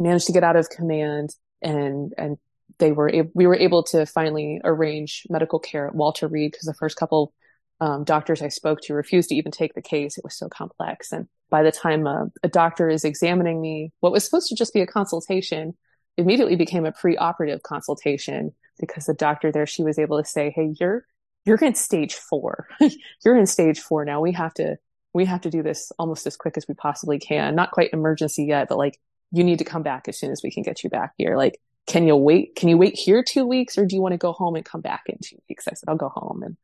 Managed 0.00 0.26
to 0.26 0.32
get 0.32 0.44
out 0.44 0.56
of 0.56 0.68
command 0.68 1.30
and, 1.62 2.12
and 2.18 2.38
they 2.78 2.92
were 2.92 3.10
we 3.34 3.46
were 3.46 3.56
able 3.56 3.82
to 3.84 4.06
finally 4.06 4.60
arrange 4.64 5.26
medical 5.30 5.58
care 5.58 5.86
at 5.86 5.94
Walter 5.94 6.28
Reed 6.28 6.52
because 6.52 6.66
the 6.66 6.74
first 6.74 6.96
couple 6.96 7.32
um, 7.80 8.04
doctors 8.04 8.42
I 8.42 8.48
spoke 8.48 8.80
to 8.82 8.94
refused 8.94 9.28
to 9.28 9.34
even 9.34 9.52
take 9.52 9.74
the 9.74 9.82
case. 9.82 10.16
It 10.16 10.24
was 10.24 10.36
so 10.36 10.48
complex. 10.48 11.12
And 11.12 11.28
by 11.50 11.62
the 11.62 11.72
time 11.72 12.06
uh, 12.06 12.26
a 12.42 12.48
doctor 12.48 12.88
is 12.88 13.04
examining 13.04 13.60
me, 13.60 13.92
what 14.00 14.12
was 14.12 14.24
supposed 14.24 14.48
to 14.48 14.54
just 14.54 14.72
be 14.72 14.80
a 14.80 14.86
consultation 14.86 15.74
immediately 16.16 16.56
became 16.56 16.86
a 16.86 16.92
pre-operative 16.92 17.62
consultation 17.62 18.52
because 18.78 19.06
the 19.06 19.14
doctor 19.14 19.52
there, 19.52 19.66
she 19.66 19.82
was 19.82 19.98
able 19.98 20.20
to 20.22 20.28
say, 20.28 20.50
Hey, 20.54 20.74
you're, 20.80 21.04
you're 21.44 21.58
in 21.58 21.74
stage 21.74 22.14
four. 22.14 22.66
you're 23.24 23.36
in 23.36 23.46
stage 23.46 23.80
four 23.80 24.04
now. 24.04 24.20
We 24.20 24.32
have 24.32 24.54
to, 24.54 24.76
we 25.12 25.26
have 25.26 25.42
to 25.42 25.50
do 25.50 25.62
this 25.62 25.92
almost 25.98 26.26
as 26.26 26.36
quick 26.36 26.56
as 26.56 26.66
we 26.66 26.74
possibly 26.74 27.18
can. 27.18 27.54
Not 27.54 27.70
quite 27.70 27.90
emergency 27.92 28.44
yet, 28.44 28.68
but 28.68 28.78
like, 28.78 28.98
you 29.32 29.44
need 29.44 29.58
to 29.58 29.64
come 29.64 29.82
back 29.82 30.08
as 30.08 30.18
soon 30.18 30.30
as 30.30 30.42
we 30.42 30.50
can 30.50 30.62
get 30.62 30.84
you 30.84 30.90
back 30.90 31.12
here. 31.18 31.36
Like, 31.36 31.60
can 31.86 32.06
you 32.06 32.16
wait? 32.16 32.56
Can 32.56 32.68
you 32.68 32.76
wait 32.76 32.96
here 32.96 33.22
two 33.22 33.46
weeks 33.46 33.78
or 33.78 33.86
do 33.86 33.94
you 33.94 34.02
want 34.02 34.12
to 34.12 34.18
go 34.18 34.32
home 34.32 34.56
and 34.56 34.64
come 34.64 34.80
back 34.80 35.02
in 35.06 35.18
two 35.22 35.36
weeks? 35.48 35.68
I 35.68 35.74
said, 35.74 35.88
I'll 35.88 35.96
go 35.96 36.08
home. 36.08 36.42
And 36.42 36.56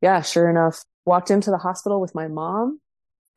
yeah, 0.00 0.22
sure 0.22 0.48
enough, 0.48 0.82
walked 1.04 1.30
into 1.30 1.50
the 1.50 1.58
hospital 1.58 2.00
with 2.00 2.14
my 2.14 2.28
mom, 2.28 2.80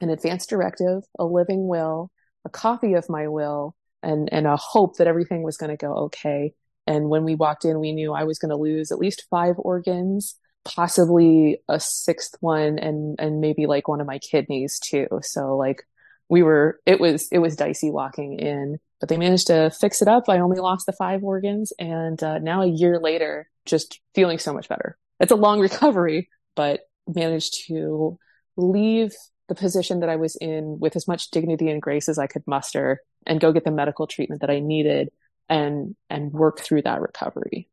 an 0.01 0.10
advance 0.10 0.46
directive, 0.46 1.03
a 1.20 1.25
living 1.25 1.67
will, 1.67 2.12
a 2.46 2.50
copy 2.50 2.93
of 2.93 3.10
my 3.10 3.27
will, 3.27 3.75
and, 4.01 4.29
and 4.32 4.48
a 4.48 4.58
hope 4.58 4.98
that 4.98 5.08
everything 5.08 5.43
was 5.43 5.58
going 5.58 5.72
to 5.72 5.77
go 5.77 5.93
okay. 5.93 6.53
And 6.86 7.10
when 7.10 7.24
we 7.24 7.36
walked 7.36 7.65
in, 7.65 7.79
we 7.79 7.93
knew 7.93 8.13
I 8.13 8.25
was 8.25 8.39
going 8.39 8.50
to 8.50 8.58
lose 8.58 8.91
at 8.91 9.00
least 9.00 9.25
five 9.29 9.55
organs, 9.58 10.36
possibly 10.65 11.62
a 11.70 11.79
sixth 11.79 12.36
one, 12.41 12.79
and, 12.79 13.15
and 13.20 13.39
maybe 13.39 13.65
like 13.65 13.88
one 13.88 14.01
of 14.01 14.08
my 14.08 14.20
kidneys 14.20 14.79
too. 14.79 15.08
So 15.22 15.55
like 15.55 15.84
we 16.27 16.43
were, 16.43 16.79
it 16.86 17.00
was, 17.00 17.27
it 17.32 17.39
was 17.39 17.55
dicey 17.55 17.91
walking 17.91 18.39
in, 18.39 18.79
but 19.00 19.10
they 19.10 19.17
managed 19.17 19.48
to 19.48 19.72
fix 19.72 20.01
it 20.01 20.08
up. 20.08 20.27
I 20.27 20.39
only 20.39 20.60
lost 20.60 20.86
the 20.86 20.93
five 20.93 21.24
organs. 21.24 21.72
And 21.79 22.22
uh, 22.22 22.39
now 22.39 22.62
a 22.62 22.67
year 22.67 23.00
later, 23.00 23.50
just 23.65 24.01
feeling 24.13 24.39
so 24.39 24.53
much 24.53 24.67
better. 24.67 24.98
It's 25.20 25.32
a 25.32 25.36
long 25.36 25.60
recovery, 25.62 26.29
but 26.55 26.81
managed 27.07 27.67
to 27.67 28.17
leave 28.55 29.13
the 29.50 29.55
position 29.55 30.00
that 30.00 30.10
I 30.10 30.15
was 30.15 30.36
in 30.36 30.79
with 30.79 30.95
as 30.95 31.07
much 31.07 31.31
dignity 31.31 31.69
and 31.69 31.81
grace 31.81 32.07
as 32.07 32.17
I 32.17 32.27
could 32.27 32.43
muster 32.48 33.00
and 33.25 33.41
go 33.41 33.51
get 33.51 33.65
the 33.65 33.72
medical 33.72 34.07
treatment 34.07 34.41
that 34.41 34.50
I 34.50 34.60
needed 34.60 35.10
and 35.50 35.95
and 36.10 36.31
work 36.31 36.60
through 36.60 36.83
that 36.83 37.01
recovery. 37.01 37.69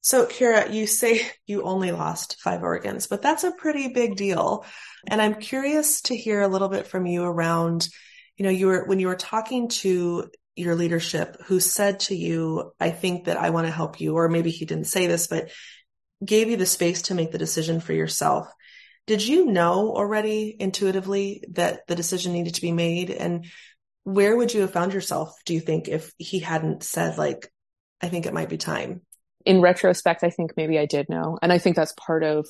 So 0.00 0.26
Kera, 0.26 0.72
you 0.72 0.86
say 0.86 1.20
you 1.46 1.62
only 1.62 1.92
lost 1.92 2.40
five 2.40 2.62
organs, 2.62 3.06
but 3.06 3.22
that's 3.22 3.44
a 3.44 3.52
pretty 3.52 3.88
big 3.88 4.16
deal. 4.16 4.64
And 5.08 5.22
I'm 5.22 5.36
curious 5.36 6.02
to 6.02 6.16
hear 6.16 6.40
a 6.40 6.48
little 6.48 6.68
bit 6.68 6.88
from 6.88 7.06
you 7.06 7.22
around, 7.22 7.88
you 8.36 8.44
know, 8.44 8.50
you 8.50 8.66
were 8.66 8.84
when 8.86 8.98
you 8.98 9.06
were 9.06 9.16
talking 9.16 9.68
to 9.68 10.28
your 10.56 10.74
leadership 10.74 11.36
who 11.46 11.60
said 11.60 12.00
to 12.00 12.16
you, 12.16 12.72
I 12.80 12.90
think 12.90 13.26
that 13.26 13.36
I 13.36 13.50
want 13.50 13.66
to 13.66 13.72
help 13.72 14.00
you, 14.00 14.16
or 14.16 14.28
maybe 14.28 14.50
he 14.50 14.64
didn't 14.64 14.86
say 14.86 15.06
this, 15.06 15.26
but 15.26 15.50
gave 16.24 16.48
you 16.48 16.56
the 16.56 16.66
space 16.66 17.02
to 17.02 17.14
make 17.14 17.32
the 17.32 17.38
decision 17.38 17.80
for 17.80 17.92
yourself. 17.92 18.48
Did 19.06 19.26
you 19.26 19.46
know 19.46 19.94
already 19.94 20.54
intuitively 20.58 21.44
that 21.50 21.86
the 21.88 21.96
decision 21.96 22.32
needed 22.32 22.54
to 22.54 22.60
be 22.60 22.72
made? 22.72 23.10
And 23.10 23.46
where 24.04 24.36
would 24.36 24.54
you 24.54 24.60
have 24.60 24.72
found 24.72 24.94
yourself, 24.94 25.34
do 25.44 25.54
you 25.54 25.60
think, 25.60 25.88
if 25.88 26.12
he 26.18 26.38
hadn't 26.38 26.82
said, 26.82 27.18
like, 27.18 27.52
I 28.00 28.08
think 28.08 28.26
it 28.26 28.34
might 28.34 28.48
be 28.48 28.58
time? 28.58 29.02
In 29.44 29.60
retrospect, 29.60 30.22
I 30.22 30.30
think 30.30 30.52
maybe 30.56 30.78
I 30.78 30.86
did 30.86 31.08
know. 31.08 31.38
And 31.42 31.52
I 31.52 31.58
think 31.58 31.74
that's 31.74 31.94
part 31.96 32.22
of 32.22 32.46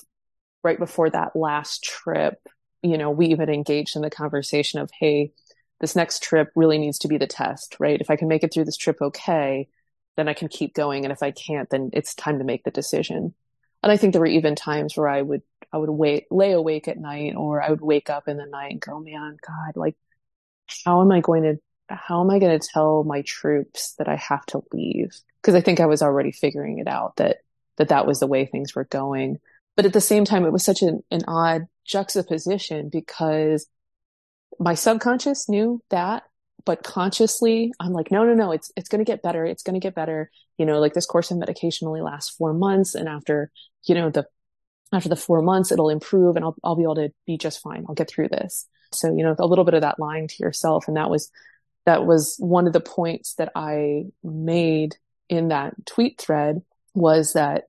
right 0.62 0.78
before 0.78 1.08
that 1.10 1.34
last 1.34 1.84
trip, 1.84 2.34
you 2.82 2.98
know, 2.98 3.10
we 3.10 3.28
even 3.28 3.48
engaged 3.48 3.96
in 3.96 4.02
the 4.02 4.10
conversation 4.10 4.80
of, 4.80 4.90
hey, 4.98 5.32
this 5.80 5.96
next 5.96 6.22
trip 6.22 6.50
really 6.54 6.78
needs 6.78 6.98
to 7.00 7.08
be 7.08 7.18
the 7.18 7.26
test, 7.26 7.76
right? 7.80 8.00
If 8.00 8.10
I 8.10 8.16
can 8.16 8.28
make 8.28 8.44
it 8.44 8.52
through 8.52 8.66
this 8.66 8.76
trip 8.76 8.98
okay, 9.00 9.68
then 10.16 10.28
I 10.28 10.34
can 10.34 10.48
keep 10.48 10.74
going. 10.74 11.04
And 11.04 11.12
if 11.12 11.22
I 11.22 11.30
can't, 11.30 11.68
then 11.70 11.90
it's 11.92 12.14
time 12.14 12.38
to 12.38 12.44
make 12.44 12.64
the 12.64 12.70
decision. 12.70 13.34
And 13.82 13.90
I 13.90 13.96
think 13.96 14.12
there 14.12 14.20
were 14.20 14.26
even 14.26 14.54
times 14.54 14.96
where 14.96 15.08
I 15.08 15.22
would 15.22 15.42
I 15.72 15.78
would 15.78 15.90
wait, 15.90 16.26
lay 16.30 16.52
awake 16.52 16.86
at 16.86 16.98
night 16.98 17.34
or 17.34 17.62
I 17.62 17.70
would 17.70 17.80
wake 17.80 18.10
up 18.10 18.28
in 18.28 18.36
the 18.36 18.46
night 18.46 18.72
and 18.72 18.80
go, 18.80 19.00
man, 19.00 19.36
God, 19.46 19.76
like, 19.76 19.96
how 20.84 21.00
am 21.00 21.10
I 21.10 21.20
going 21.20 21.42
to, 21.44 21.56
how 21.88 22.20
am 22.20 22.30
I 22.30 22.38
going 22.38 22.58
to 22.58 22.68
tell 22.72 23.04
my 23.04 23.22
troops 23.22 23.94
that 23.98 24.08
I 24.08 24.16
have 24.16 24.44
to 24.46 24.62
leave? 24.72 25.16
Cause 25.42 25.54
I 25.54 25.60
think 25.60 25.80
I 25.80 25.86
was 25.86 26.02
already 26.02 26.30
figuring 26.30 26.78
it 26.78 26.86
out 26.86 27.16
that, 27.16 27.38
that 27.78 27.88
that 27.88 28.06
was 28.06 28.20
the 28.20 28.26
way 28.26 28.44
things 28.44 28.74
were 28.74 28.84
going. 28.84 29.38
But 29.74 29.86
at 29.86 29.94
the 29.94 30.00
same 30.00 30.24
time, 30.26 30.44
it 30.44 30.52
was 30.52 30.64
such 30.64 30.82
an, 30.82 31.02
an 31.10 31.22
odd 31.26 31.62
juxtaposition 31.86 32.90
because 32.90 33.66
my 34.58 34.74
subconscious 34.74 35.48
knew 35.48 35.82
that, 35.88 36.24
but 36.66 36.82
consciously 36.82 37.72
I'm 37.80 37.92
like, 37.92 38.10
no, 38.10 38.24
no, 38.24 38.34
no, 38.34 38.52
it's, 38.52 38.70
it's 38.76 38.90
going 38.90 39.02
to 39.02 39.10
get 39.10 39.22
better. 39.22 39.46
It's 39.46 39.62
going 39.62 39.74
to 39.74 39.84
get 39.84 39.94
better. 39.94 40.30
You 40.58 40.66
know, 40.66 40.78
like 40.80 40.92
this 40.92 41.06
course 41.06 41.30
of 41.30 41.38
medication 41.38 41.88
only 41.88 42.02
lasts 42.02 42.30
four 42.36 42.52
months. 42.52 42.94
And 42.94 43.08
after, 43.08 43.50
you 43.84 43.94
know, 43.94 44.10
the 44.10 44.26
after 44.92 45.08
the 45.08 45.16
four 45.16 45.40
months, 45.42 45.72
it'll 45.72 45.88
improve 45.88 46.36
and 46.36 46.44
I'll, 46.44 46.56
I'll 46.62 46.76
be 46.76 46.82
able 46.82 46.96
to 46.96 47.10
be 47.26 47.38
just 47.38 47.60
fine. 47.60 47.84
I'll 47.88 47.94
get 47.94 48.10
through 48.10 48.28
this. 48.28 48.68
So, 48.92 49.14
you 49.16 49.22
know, 49.22 49.34
a 49.38 49.46
little 49.46 49.64
bit 49.64 49.74
of 49.74 49.80
that 49.80 49.98
lying 49.98 50.28
to 50.28 50.36
yourself. 50.40 50.86
And 50.86 50.98
that 50.98 51.08
was, 51.08 51.30
that 51.86 52.04
was 52.04 52.36
one 52.38 52.66
of 52.66 52.74
the 52.74 52.80
points 52.80 53.34
that 53.34 53.50
I 53.54 54.04
made 54.22 54.96
in 55.30 55.48
that 55.48 55.74
tweet 55.86 56.20
thread 56.20 56.60
was 56.94 57.32
that 57.32 57.64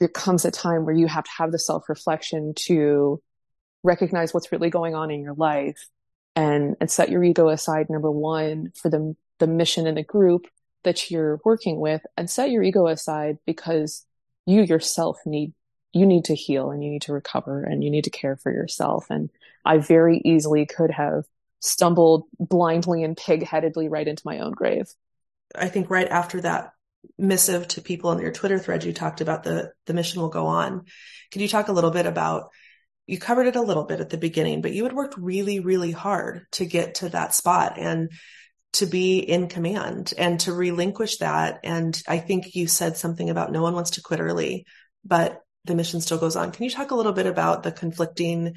there 0.00 0.08
comes 0.08 0.46
a 0.46 0.50
time 0.50 0.86
where 0.86 0.94
you 0.94 1.06
have 1.06 1.24
to 1.24 1.30
have 1.36 1.52
the 1.52 1.58
self 1.58 1.88
reflection 1.90 2.54
to 2.56 3.22
recognize 3.82 4.32
what's 4.32 4.50
really 4.50 4.70
going 4.70 4.94
on 4.94 5.10
in 5.10 5.22
your 5.22 5.34
life 5.34 5.88
and, 6.34 6.76
and 6.80 6.90
set 6.90 7.10
your 7.10 7.22
ego 7.22 7.48
aside. 7.50 7.90
Number 7.90 8.10
one, 8.10 8.72
for 8.74 8.88
the, 8.88 9.14
the 9.38 9.46
mission 9.46 9.86
and 9.86 9.98
the 9.98 10.02
group 10.02 10.46
that 10.84 11.10
you're 11.10 11.40
working 11.44 11.80
with 11.80 12.00
and 12.16 12.30
set 12.30 12.50
your 12.50 12.62
ego 12.62 12.86
aside 12.86 13.38
because 13.44 14.05
you 14.46 14.62
yourself 14.62 15.18
need 15.26 15.52
you 15.92 16.06
need 16.06 16.26
to 16.26 16.34
heal 16.34 16.70
and 16.70 16.84
you 16.84 16.90
need 16.90 17.02
to 17.02 17.12
recover 17.12 17.62
and 17.62 17.82
you 17.82 17.90
need 17.90 18.04
to 18.04 18.10
care 18.10 18.36
for 18.36 18.52
yourself. 18.52 19.06
And 19.08 19.30
I 19.64 19.78
very 19.78 20.20
easily 20.24 20.66
could 20.66 20.90
have 20.90 21.24
stumbled 21.60 22.24
blindly 22.38 23.02
and 23.02 23.16
pig-headedly 23.16 23.88
right 23.88 24.06
into 24.06 24.22
my 24.26 24.40
own 24.40 24.52
grave. 24.52 24.86
I 25.54 25.68
think 25.68 25.88
right 25.88 26.08
after 26.08 26.42
that 26.42 26.72
missive 27.18 27.66
to 27.68 27.80
people 27.80 28.12
in 28.12 28.18
your 28.18 28.32
Twitter 28.32 28.58
thread, 28.58 28.84
you 28.84 28.92
talked 28.92 29.20
about 29.20 29.42
the 29.42 29.72
the 29.86 29.94
mission 29.94 30.20
will 30.20 30.28
go 30.28 30.46
on. 30.46 30.84
Could 31.32 31.42
you 31.42 31.48
talk 31.48 31.68
a 31.68 31.72
little 31.72 31.90
bit 31.90 32.06
about 32.06 32.50
you 33.06 33.18
covered 33.18 33.46
it 33.46 33.56
a 33.56 33.62
little 33.62 33.84
bit 33.84 34.00
at 34.00 34.10
the 34.10 34.18
beginning, 34.18 34.60
but 34.62 34.72
you 34.72 34.82
had 34.82 34.92
worked 34.92 35.16
really, 35.16 35.60
really 35.60 35.92
hard 35.92 36.46
to 36.52 36.66
get 36.66 36.96
to 36.96 37.08
that 37.10 37.34
spot 37.34 37.78
and 37.78 38.10
to 38.76 38.86
be 38.86 39.18
in 39.18 39.48
command 39.48 40.12
and 40.18 40.40
to 40.40 40.52
relinquish 40.52 41.18
that. 41.18 41.60
And 41.64 42.00
I 42.06 42.18
think 42.18 42.54
you 42.54 42.66
said 42.66 42.96
something 42.96 43.30
about 43.30 43.50
no 43.50 43.62
one 43.62 43.74
wants 43.74 43.92
to 43.92 44.02
quit 44.02 44.20
early, 44.20 44.66
but 45.02 45.40
the 45.64 45.74
mission 45.74 46.02
still 46.02 46.18
goes 46.18 46.36
on. 46.36 46.52
Can 46.52 46.64
you 46.64 46.70
talk 46.70 46.90
a 46.90 46.94
little 46.94 47.12
bit 47.12 47.26
about 47.26 47.62
the 47.62 47.72
conflicting 47.72 48.56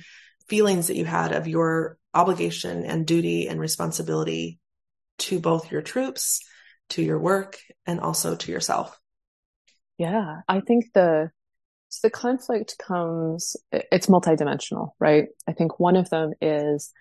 feelings 0.50 0.88
that 0.88 0.98
you 0.98 1.06
had 1.06 1.32
of 1.32 1.48
your 1.48 1.98
obligation 2.14 2.84
and 2.84 3.06
duty 3.06 3.48
and 3.48 3.62
responsibility 3.62 4.60
to 5.20 5.40
both 5.40 5.72
your 5.72 5.82
troops, 5.82 6.42
to 6.90 7.02
your 7.02 7.20
work, 7.20 7.58
and 7.86 8.02
also 8.02 8.36
to 8.36 8.52
yourself? 8.52 9.00
Yeah, 9.98 10.42
I 10.48 10.60
think 10.60 10.92
the 10.94 11.32
so 11.90 12.08
the 12.08 12.12
conflict 12.12 12.76
comes 12.78 13.56
it's 13.72 14.08
multidimensional, 14.08 14.92
right? 15.00 15.30
I 15.48 15.54
think 15.54 15.80
one 15.80 15.96
of 15.96 16.10
them 16.10 16.34
is 16.42 16.92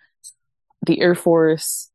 the 0.87 1.01
Air 1.01 1.15
Force 1.15 1.91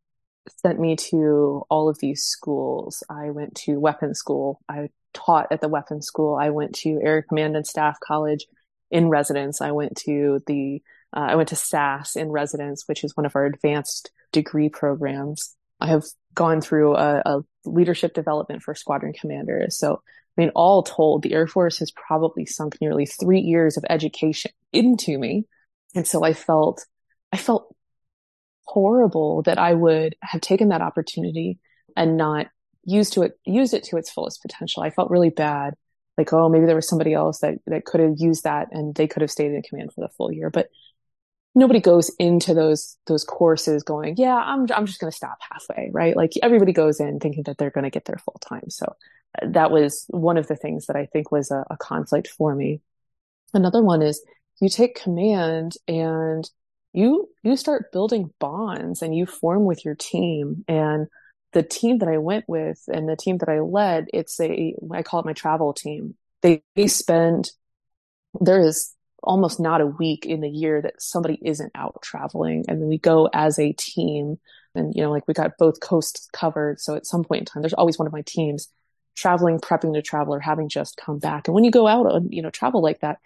sent 0.62 0.79
me 0.79 0.95
to 0.95 1.63
all 1.69 1.89
of 1.89 2.00
these 2.00 2.23
schools. 2.23 3.03
I 3.09 3.29
went 3.29 3.55
to 3.65 3.79
weapons 3.79 4.19
school. 4.19 4.59
I 4.67 4.89
taught 5.13 5.51
at 5.51 5.62
the 5.62 5.69
weapons 5.69 6.05
school. 6.05 6.35
I 6.35 6.50
went 6.50 6.75
to 6.75 7.00
Air 7.01 7.21
Command 7.21 7.55
and 7.55 7.65
Staff 7.65 8.00
College 8.00 8.45
in 8.91 9.09
residence. 9.09 9.62
I 9.62 9.71
went 9.71 9.97
to 10.05 10.41
the 10.47 10.81
uh, 11.15 11.27
I 11.29 11.35
went 11.35 11.50
to 11.50 11.55
SAASS 11.55 12.15
in 12.15 12.31
residence, 12.31 12.83
which 12.88 13.03
is 13.03 13.15
one 13.15 13.25
of 13.25 13.35
our 13.35 13.45
advanced 13.45 14.12
degree 14.31 14.69
programs. 14.69 15.55
I 15.79 15.88
have 15.88 16.05
gone 16.33 16.59
through 16.59 16.95
a, 16.95 17.21
a 17.25 17.41
leadership 17.65 18.13
development 18.13 18.63
for 18.63 18.73
squadron 18.73 19.13
commanders. 19.13 19.77
So, 19.77 20.01
I 20.38 20.41
mean, 20.41 20.51
all 20.55 20.81
told, 20.81 21.21
the 21.21 21.33
Air 21.33 21.45
Force 21.45 21.77
has 21.79 21.91
probably 21.91 22.45
sunk 22.45 22.77
nearly 22.81 23.05
three 23.05 23.41
years 23.41 23.77
of 23.77 23.85
education 23.89 24.51
into 24.71 25.17
me. 25.17 25.45
And 25.93 26.07
so 26.07 26.23
I 26.23 26.33
felt, 26.33 26.83
I 27.31 27.38
felt 27.38 27.75
horrible 28.73 29.43
that 29.43 29.59
I 29.59 29.75
would 29.75 30.15
have 30.23 30.41
taken 30.41 30.69
that 30.69 30.81
opportunity 30.81 31.59
and 31.95 32.17
not 32.17 32.47
used 32.83 33.13
to 33.13 33.21
it, 33.21 33.39
used 33.45 33.75
it 33.75 33.83
to 33.85 33.97
its 33.97 34.11
fullest 34.11 34.41
potential. 34.41 34.81
I 34.81 34.89
felt 34.89 35.11
really 35.11 35.29
bad. 35.29 35.75
Like, 36.17 36.33
oh, 36.33 36.49
maybe 36.49 36.65
there 36.65 36.75
was 36.75 36.87
somebody 36.87 37.13
else 37.13 37.39
that, 37.39 37.59
that 37.67 37.85
could 37.85 37.99
have 37.99 38.15
used 38.17 38.45
that 38.45 38.69
and 38.71 38.95
they 38.95 39.07
could 39.07 39.21
have 39.21 39.29
stayed 39.29 39.51
in 39.51 39.61
command 39.61 39.93
for 39.93 40.01
the 40.01 40.09
full 40.17 40.31
year. 40.31 40.49
But 40.49 40.69
nobody 41.53 41.79
goes 41.79 42.09
into 42.17 42.55
those, 42.55 42.97
those 43.05 43.23
courses 43.23 43.83
going, 43.83 44.15
yeah, 44.17 44.35
I'm, 44.35 44.65
I'm 44.75 44.87
just 44.87 44.99
going 44.99 45.11
to 45.11 45.15
stop 45.15 45.37
halfway, 45.51 45.91
right? 45.93 46.17
Like 46.17 46.31
everybody 46.41 46.73
goes 46.73 46.99
in 46.99 47.19
thinking 47.19 47.43
that 47.43 47.59
they're 47.59 47.69
going 47.69 47.83
to 47.83 47.91
get 47.91 48.05
there 48.05 48.17
full 48.17 48.39
time. 48.43 48.71
So 48.71 48.95
uh, 49.39 49.49
that 49.51 49.69
was 49.69 50.05
one 50.09 50.37
of 50.37 50.47
the 50.47 50.55
things 50.55 50.87
that 50.87 50.95
I 50.95 51.05
think 51.05 51.31
was 51.31 51.51
a, 51.51 51.63
a 51.69 51.77
conflict 51.77 52.27
for 52.27 52.55
me. 52.55 52.81
Another 53.53 53.83
one 53.83 54.01
is 54.01 54.23
you 54.59 54.67
take 54.69 54.99
command 54.99 55.73
and 55.87 56.49
you, 56.93 57.29
you 57.43 57.57
start 57.57 57.91
building 57.91 58.31
bonds 58.39 59.01
and 59.01 59.15
you 59.15 59.25
form 59.25 59.65
with 59.65 59.83
your 59.83 59.95
team 59.95 60.63
and 60.67 61.07
the 61.51 61.63
team 61.63 62.00
that 62.00 62.09
I 62.09 62.17
went 62.17 62.45
with 62.47 62.81
and 62.88 63.07
the 63.07 63.15
team 63.15 63.38
that 63.39 63.50
I 63.50 63.59
led, 63.59 64.07
it's 64.13 64.39
a, 64.39 64.75
I 64.91 65.03
call 65.03 65.19
it 65.19 65.25
my 65.25 65.33
travel 65.33 65.73
team. 65.73 66.15
They, 66.41 66.63
they 66.75 66.88
spend, 66.88 67.51
there 68.39 68.59
is 68.59 68.93
almost 69.21 69.59
not 69.59 69.81
a 69.81 69.88
week 69.88 70.25
in 70.25 70.41
the 70.41 70.50
year 70.50 70.81
that 70.81 71.01
somebody 71.01 71.39
isn't 71.41 71.71
out 71.75 72.01
traveling. 72.01 72.65
And 72.67 72.81
we 72.81 72.97
go 72.97 73.29
as 73.33 73.59
a 73.59 73.73
team 73.73 74.39
and, 74.75 74.93
you 74.95 75.03
know, 75.03 75.12
like 75.12 75.27
we 75.27 75.33
got 75.33 75.57
both 75.57 75.79
coasts 75.79 76.27
covered. 76.33 76.79
So 76.79 76.95
at 76.95 77.05
some 77.05 77.23
point 77.23 77.41
in 77.41 77.45
time, 77.45 77.62
there's 77.62 77.73
always 77.73 77.97
one 77.97 78.07
of 78.07 78.13
my 78.13 78.23
teams 78.25 78.67
traveling, 79.15 79.59
prepping 79.59 79.93
to 79.93 80.01
travel 80.01 80.33
or 80.33 80.39
having 80.39 80.69
just 80.69 80.97
come 80.97 81.19
back. 81.19 81.47
And 81.47 81.55
when 81.55 81.63
you 81.63 81.71
go 81.71 81.88
out 81.88 82.07
on, 82.07 82.31
you 82.31 82.41
know, 82.41 82.50
travel 82.50 82.81
like 82.81 83.00
that, 83.01 83.19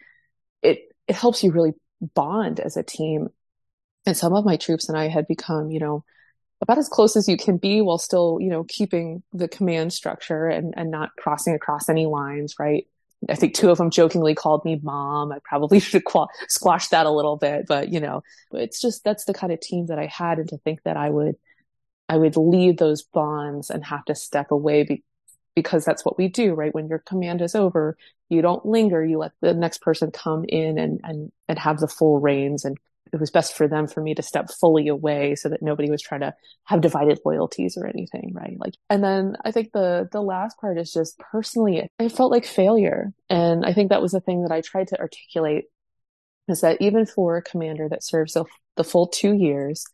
it, 0.61 0.81
it 1.07 1.15
helps 1.15 1.43
you 1.43 1.51
really 1.51 1.73
bond 2.13 2.59
as 2.59 2.77
a 2.77 2.83
team. 2.83 3.29
And 4.07 4.15
some 4.15 4.33
of 4.33 4.45
my 4.45 4.55
troops 4.55 4.87
and 4.87 4.97
I 4.97 5.09
had 5.09 5.27
become, 5.27 5.69
you 5.69 5.79
know, 5.81 6.05
about 6.61 6.77
as 6.77 6.87
close 6.87 7.17
as 7.17 7.27
you 7.27 7.35
can 7.35 7.57
be 7.57 7.81
while 7.81 7.97
still, 7.97 8.37
you 8.39 8.49
know, 8.49 8.63
keeping 8.63 9.21
the 9.33 9.49
command 9.49 9.91
structure 9.91 10.47
and, 10.47 10.73
and 10.77 10.89
not 10.89 11.09
crossing 11.19 11.53
across 11.53 11.89
any 11.89 12.05
lines, 12.05 12.55
right? 12.57 12.87
I 13.29 13.35
think 13.35 13.53
two 13.53 13.69
of 13.69 13.77
them 13.77 13.89
jokingly 13.89 14.33
called 14.33 14.63
me 14.63 14.79
mom. 14.81 15.33
I 15.33 15.39
probably 15.43 15.79
should 15.81 16.05
qu- 16.05 16.27
squash 16.47 16.87
that 16.87 17.05
a 17.05 17.11
little 17.11 17.35
bit, 17.35 17.65
but 17.67 17.91
you 17.91 17.99
know, 17.99 18.23
it's 18.53 18.79
just 18.79 19.03
that's 19.03 19.25
the 19.25 19.33
kind 19.33 19.51
of 19.51 19.59
team 19.59 19.87
that 19.87 19.99
I 19.99 20.05
had, 20.05 20.39
and 20.39 20.47
to 20.49 20.57
think 20.57 20.83
that 20.83 20.95
I 20.95 21.09
would, 21.09 21.35
I 22.07 22.15
would 22.15 22.37
leave 22.37 22.77
those 22.77 23.03
bonds 23.03 23.69
and 23.69 23.83
have 23.83 24.05
to 24.05 24.15
step 24.15 24.51
away 24.51 24.83
be- 24.83 25.03
because 25.53 25.83
that's 25.83 26.05
what 26.05 26.17
we 26.17 26.29
do, 26.29 26.53
right? 26.53 26.73
When 26.73 26.87
your 26.87 26.99
command 26.99 27.41
is 27.41 27.55
over, 27.55 27.97
you 28.29 28.41
don't 28.41 28.65
linger. 28.65 29.03
You 29.03 29.17
let 29.17 29.33
the 29.41 29.53
next 29.53 29.81
person 29.81 30.11
come 30.11 30.45
in 30.47 30.77
and 30.77 31.01
and 31.03 31.31
and 31.49 31.59
have 31.59 31.79
the 31.79 31.89
full 31.89 32.21
reins 32.21 32.63
and 32.63 32.77
it 33.11 33.19
was 33.19 33.31
best 33.31 33.55
for 33.55 33.67
them 33.67 33.87
for 33.87 34.01
me 34.01 34.13
to 34.15 34.21
step 34.21 34.49
fully 34.49 34.87
away 34.87 35.35
so 35.35 35.49
that 35.49 35.61
nobody 35.61 35.89
was 35.89 36.01
trying 36.01 36.21
to 36.21 36.33
have 36.65 36.81
divided 36.81 37.19
loyalties 37.25 37.77
or 37.77 37.87
anything 37.87 38.31
right? 38.33 38.57
Like 38.59 38.75
and 38.89 39.03
then 39.03 39.35
i 39.43 39.51
think 39.51 39.71
the 39.71 40.07
the 40.11 40.21
last 40.21 40.59
part 40.59 40.77
is 40.77 40.91
just 40.91 41.17
personally 41.19 41.89
it 41.99 42.11
felt 42.11 42.31
like 42.31 42.45
failure. 42.45 43.13
And 43.29 43.65
i 43.65 43.73
think 43.73 43.89
that 43.89 44.01
was 44.01 44.11
the 44.11 44.21
thing 44.21 44.43
that 44.43 44.51
i 44.51 44.61
tried 44.61 44.89
to 44.89 44.99
articulate 44.99 45.65
is 46.47 46.61
that 46.61 46.81
even 46.81 47.05
for 47.05 47.37
a 47.37 47.41
commander 47.41 47.89
that 47.89 48.03
serves 48.03 48.33
the, 48.33 48.45
the 48.77 48.83
full 48.83 49.07
two 49.07 49.33
years 49.33 49.85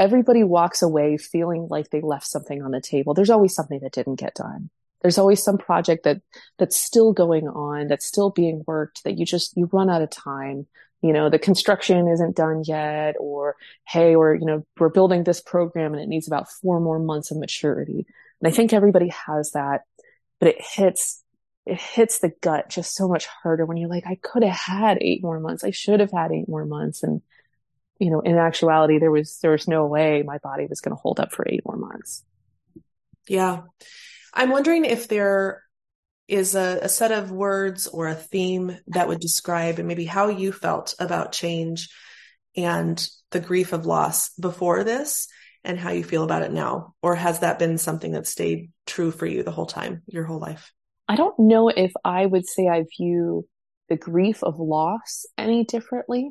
everybody 0.00 0.42
walks 0.42 0.80
away 0.80 1.18
feeling 1.18 1.68
like 1.70 1.90
they 1.90 2.00
left 2.00 2.26
something 2.26 2.62
on 2.62 2.70
the 2.70 2.80
table. 2.80 3.12
There's 3.12 3.30
always 3.30 3.54
something 3.54 3.80
that 3.82 3.92
didn't 3.92 4.18
get 4.18 4.34
done. 4.34 4.70
There's 5.02 5.18
always 5.18 5.42
some 5.42 5.58
project 5.58 6.04
that 6.04 6.22
that's 6.58 6.80
still 6.80 7.12
going 7.12 7.46
on 7.46 7.86
that's 7.86 8.06
still 8.06 8.30
being 8.30 8.64
worked 8.66 9.04
that 9.04 9.18
you 9.18 9.26
just 9.26 9.56
you 9.56 9.68
run 9.72 9.90
out 9.90 10.02
of 10.02 10.10
time 10.10 10.66
you 11.02 11.12
know, 11.12 11.30
the 11.30 11.38
construction 11.38 12.08
isn't 12.08 12.36
done 12.36 12.62
yet, 12.66 13.16
or 13.18 13.56
hey, 13.88 14.14
or, 14.14 14.34
you 14.34 14.44
know, 14.44 14.66
we're 14.78 14.90
building 14.90 15.24
this 15.24 15.40
program 15.40 15.94
and 15.94 16.02
it 16.02 16.08
needs 16.08 16.26
about 16.26 16.50
four 16.50 16.80
more 16.80 16.98
months 16.98 17.30
of 17.30 17.38
maturity. 17.38 18.06
And 18.40 18.52
I 18.52 18.54
think 18.54 18.72
everybody 18.72 19.08
has 19.08 19.52
that, 19.52 19.82
but 20.38 20.50
it 20.50 20.56
hits, 20.58 21.22
it 21.64 21.80
hits 21.80 22.18
the 22.18 22.32
gut 22.40 22.68
just 22.68 22.94
so 22.94 23.08
much 23.08 23.26
harder 23.26 23.64
when 23.64 23.76
you're 23.76 23.88
like, 23.88 24.06
I 24.06 24.16
could 24.16 24.42
have 24.42 24.56
had 24.56 24.98
eight 25.00 25.22
more 25.22 25.40
months. 25.40 25.64
I 25.64 25.70
should 25.70 26.00
have 26.00 26.12
had 26.12 26.32
eight 26.32 26.48
more 26.48 26.66
months. 26.66 27.02
And, 27.02 27.22
you 27.98 28.10
know, 28.10 28.20
in 28.20 28.36
actuality, 28.36 28.98
there 28.98 29.10
was, 29.10 29.38
there 29.40 29.52
was 29.52 29.68
no 29.68 29.86
way 29.86 30.22
my 30.22 30.38
body 30.38 30.66
was 30.66 30.80
going 30.80 30.94
to 30.94 31.00
hold 31.00 31.20
up 31.20 31.32
for 31.32 31.46
eight 31.48 31.62
more 31.64 31.76
months. 31.76 32.24
Yeah. 33.28 33.62
I'm 34.34 34.50
wondering 34.50 34.84
if 34.84 35.08
there 35.08 35.62
is 36.30 36.54
a, 36.54 36.78
a, 36.82 36.88
set 36.88 37.12
of 37.12 37.30
words 37.30 37.86
or 37.86 38.08
a 38.08 38.14
theme 38.14 38.76
that 38.88 39.08
would 39.08 39.20
describe 39.20 39.78
and 39.78 39.88
maybe 39.88 40.04
how 40.04 40.28
you 40.28 40.52
felt 40.52 40.94
about 40.98 41.32
change 41.32 41.88
and 42.56 43.06
the 43.30 43.40
grief 43.40 43.72
of 43.72 43.86
loss 43.86 44.30
before 44.34 44.84
this 44.84 45.28
and 45.64 45.78
how 45.78 45.90
you 45.90 46.04
feel 46.04 46.22
about 46.22 46.42
it 46.42 46.52
now? 46.52 46.94
Or 47.02 47.14
has 47.14 47.40
that 47.40 47.58
been 47.58 47.78
something 47.78 48.12
that 48.12 48.26
stayed 48.26 48.70
true 48.86 49.10
for 49.10 49.26
you 49.26 49.42
the 49.42 49.50
whole 49.50 49.66
time, 49.66 50.02
your 50.06 50.24
whole 50.24 50.38
life? 50.38 50.72
I 51.08 51.16
don't 51.16 51.38
know 51.38 51.68
if 51.68 51.92
I 52.04 52.26
would 52.26 52.46
say 52.46 52.68
I 52.68 52.84
view 52.96 53.46
the 53.88 53.96
grief 53.96 54.42
of 54.44 54.58
loss 54.58 55.26
any 55.36 55.64
differently. 55.64 56.30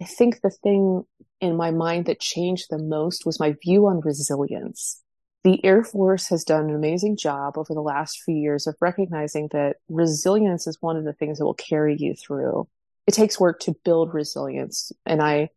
I 0.00 0.06
think 0.06 0.40
the 0.40 0.50
thing 0.50 1.04
in 1.40 1.56
my 1.56 1.70
mind 1.70 2.06
that 2.06 2.18
changed 2.18 2.66
the 2.70 2.82
most 2.82 3.26
was 3.26 3.38
my 3.38 3.54
view 3.62 3.86
on 3.86 4.00
resilience 4.00 5.02
the 5.44 5.62
Air 5.62 5.84
Force 5.84 6.28
has 6.28 6.42
done 6.42 6.70
an 6.70 6.74
amazing 6.74 7.18
job 7.18 7.58
over 7.58 7.74
the 7.74 7.82
last 7.82 8.22
few 8.22 8.34
years 8.34 8.66
of 8.66 8.76
recognizing 8.80 9.48
that 9.52 9.76
resilience 9.90 10.66
is 10.66 10.78
one 10.80 10.96
of 10.96 11.04
the 11.04 11.12
things 11.12 11.38
that 11.38 11.44
will 11.44 11.54
carry 11.54 11.96
you 11.98 12.14
through. 12.14 12.66
It 13.06 13.12
takes 13.12 13.38
work 13.38 13.60
to 13.60 13.74
build 13.84 14.14
resilience. 14.14 14.90
And 15.04 15.20
I, 15.20 15.50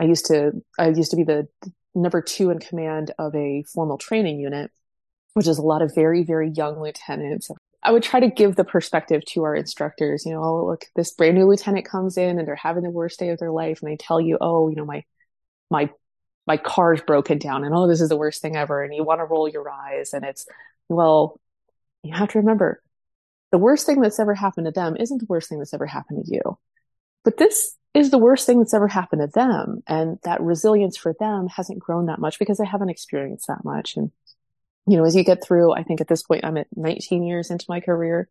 I 0.00 0.04
used 0.04 0.26
to, 0.26 0.52
I 0.76 0.88
used 0.88 1.12
to 1.12 1.16
be 1.16 1.22
the 1.22 1.46
number 1.94 2.20
two 2.20 2.50
in 2.50 2.58
command 2.58 3.12
of 3.16 3.32
a 3.36 3.62
formal 3.72 3.96
training 3.96 4.40
unit, 4.40 4.72
which 5.34 5.46
is 5.46 5.58
a 5.58 5.62
lot 5.62 5.82
of 5.82 5.94
very, 5.94 6.24
very 6.24 6.50
young 6.50 6.80
lieutenants. 6.80 7.48
I 7.84 7.92
would 7.92 8.02
try 8.02 8.18
to 8.18 8.28
give 8.28 8.56
the 8.56 8.64
perspective 8.64 9.22
to 9.26 9.44
our 9.44 9.54
instructors, 9.54 10.26
you 10.26 10.32
know, 10.32 10.42
oh, 10.42 10.66
look, 10.66 10.86
this 10.96 11.12
brand 11.12 11.36
new 11.36 11.46
lieutenant 11.46 11.86
comes 11.86 12.16
in 12.16 12.40
and 12.40 12.48
they're 12.48 12.56
having 12.56 12.82
the 12.82 12.90
worst 12.90 13.20
day 13.20 13.28
of 13.28 13.38
their 13.38 13.52
life. 13.52 13.80
And 13.80 13.90
they 13.90 13.96
tell 13.96 14.20
you, 14.20 14.36
oh, 14.40 14.68
you 14.68 14.74
know, 14.74 14.84
my, 14.84 15.04
my 15.70 15.90
my 16.48 16.56
car's 16.56 17.00
broken 17.02 17.38
down 17.38 17.64
and 17.64 17.74
oh 17.74 17.86
this 17.86 18.00
is 18.00 18.08
the 18.08 18.16
worst 18.16 18.42
thing 18.42 18.56
ever 18.56 18.82
and 18.82 18.94
you 18.94 19.04
want 19.04 19.20
to 19.20 19.24
roll 19.24 19.48
your 19.48 19.70
eyes 19.70 20.12
and 20.12 20.24
it's 20.24 20.46
well 20.88 21.40
you 22.02 22.12
have 22.12 22.30
to 22.30 22.38
remember 22.38 22.82
the 23.52 23.58
worst 23.58 23.86
thing 23.86 24.00
that's 24.00 24.18
ever 24.18 24.34
happened 24.34 24.66
to 24.66 24.72
them 24.72 24.96
isn't 24.96 25.18
the 25.18 25.26
worst 25.28 25.48
thing 25.48 25.58
that's 25.58 25.74
ever 25.74 25.86
happened 25.86 26.24
to 26.24 26.32
you 26.32 26.58
but 27.24 27.36
this 27.36 27.76
is 27.94 28.10
the 28.10 28.18
worst 28.18 28.46
thing 28.46 28.58
that's 28.58 28.74
ever 28.74 28.88
happened 28.88 29.22
to 29.22 29.28
them 29.28 29.82
and 29.86 30.18
that 30.24 30.40
resilience 30.40 30.96
for 30.96 31.14
them 31.20 31.46
hasn't 31.48 31.78
grown 31.78 32.06
that 32.06 32.18
much 32.18 32.38
because 32.38 32.58
they 32.58 32.66
haven't 32.66 32.90
experienced 32.90 33.46
that 33.48 33.64
much. 33.64 33.96
And 33.96 34.12
you 34.88 34.96
know 34.96 35.04
as 35.04 35.14
you 35.14 35.22
get 35.22 35.44
through 35.44 35.72
i 35.72 35.82
think 35.82 36.00
at 36.00 36.08
this 36.08 36.22
point 36.22 36.44
i'm 36.44 36.56
at 36.56 36.66
19 36.74 37.22
years 37.22 37.50
into 37.50 37.66
my 37.68 37.80
career 37.80 38.28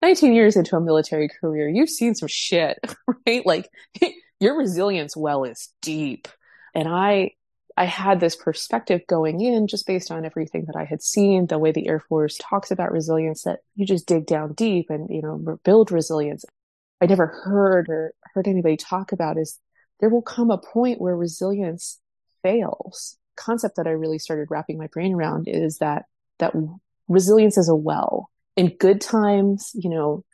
19 0.00 0.32
years 0.32 0.56
into 0.56 0.76
a 0.76 0.80
military 0.80 1.28
career 1.28 1.68
you've 1.68 1.90
seen 1.90 2.14
some 2.14 2.28
shit 2.28 2.78
right? 3.26 3.44
Like 3.44 3.68
your 4.40 4.56
resilience 4.56 5.16
well 5.16 5.44
is 5.44 5.70
deep. 5.82 6.28
And 6.74 6.86
i 6.88 7.32
I 7.78 7.84
had 7.84 8.18
this 8.18 8.34
perspective 8.34 9.02
going 9.06 9.40
in 9.40 9.68
just 9.68 9.86
based 9.86 10.10
on 10.10 10.24
everything 10.24 10.64
that 10.66 10.74
I 10.74 10.84
had 10.84 11.00
seen, 11.00 11.46
the 11.46 11.60
way 11.60 11.70
the 11.70 11.86
Air 11.86 12.00
Force 12.00 12.36
talks 12.36 12.72
about 12.72 12.90
resilience, 12.90 13.42
that 13.42 13.60
you 13.76 13.86
just 13.86 14.08
dig 14.08 14.26
down 14.26 14.54
deep 14.54 14.90
and, 14.90 15.08
you 15.08 15.22
know, 15.22 15.60
build 15.62 15.92
resilience. 15.92 16.44
I 17.00 17.06
never 17.06 17.28
heard 17.28 17.88
or 17.88 18.14
heard 18.34 18.48
anybody 18.48 18.76
talk 18.76 19.12
about 19.12 19.38
is 19.38 19.60
there 20.00 20.08
will 20.08 20.22
come 20.22 20.50
a 20.50 20.58
point 20.58 21.00
where 21.00 21.16
resilience 21.16 22.00
fails. 22.42 23.16
Concept 23.36 23.76
that 23.76 23.86
I 23.86 23.90
really 23.90 24.18
started 24.18 24.48
wrapping 24.50 24.76
my 24.76 24.88
brain 24.88 25.14
around 25.14 25.46
is 25.46 25.78
that, 25.78 26.06
that 26.40 26.54
resilience 27.06 27.58
is 27.58 27.68
a 27.68 27.76
well. 27.76 28.28
In 28.56 28.76
good 28.76 29.00
times, 29.00 29.70
you 29.74 29.88
know, 29.88 30.24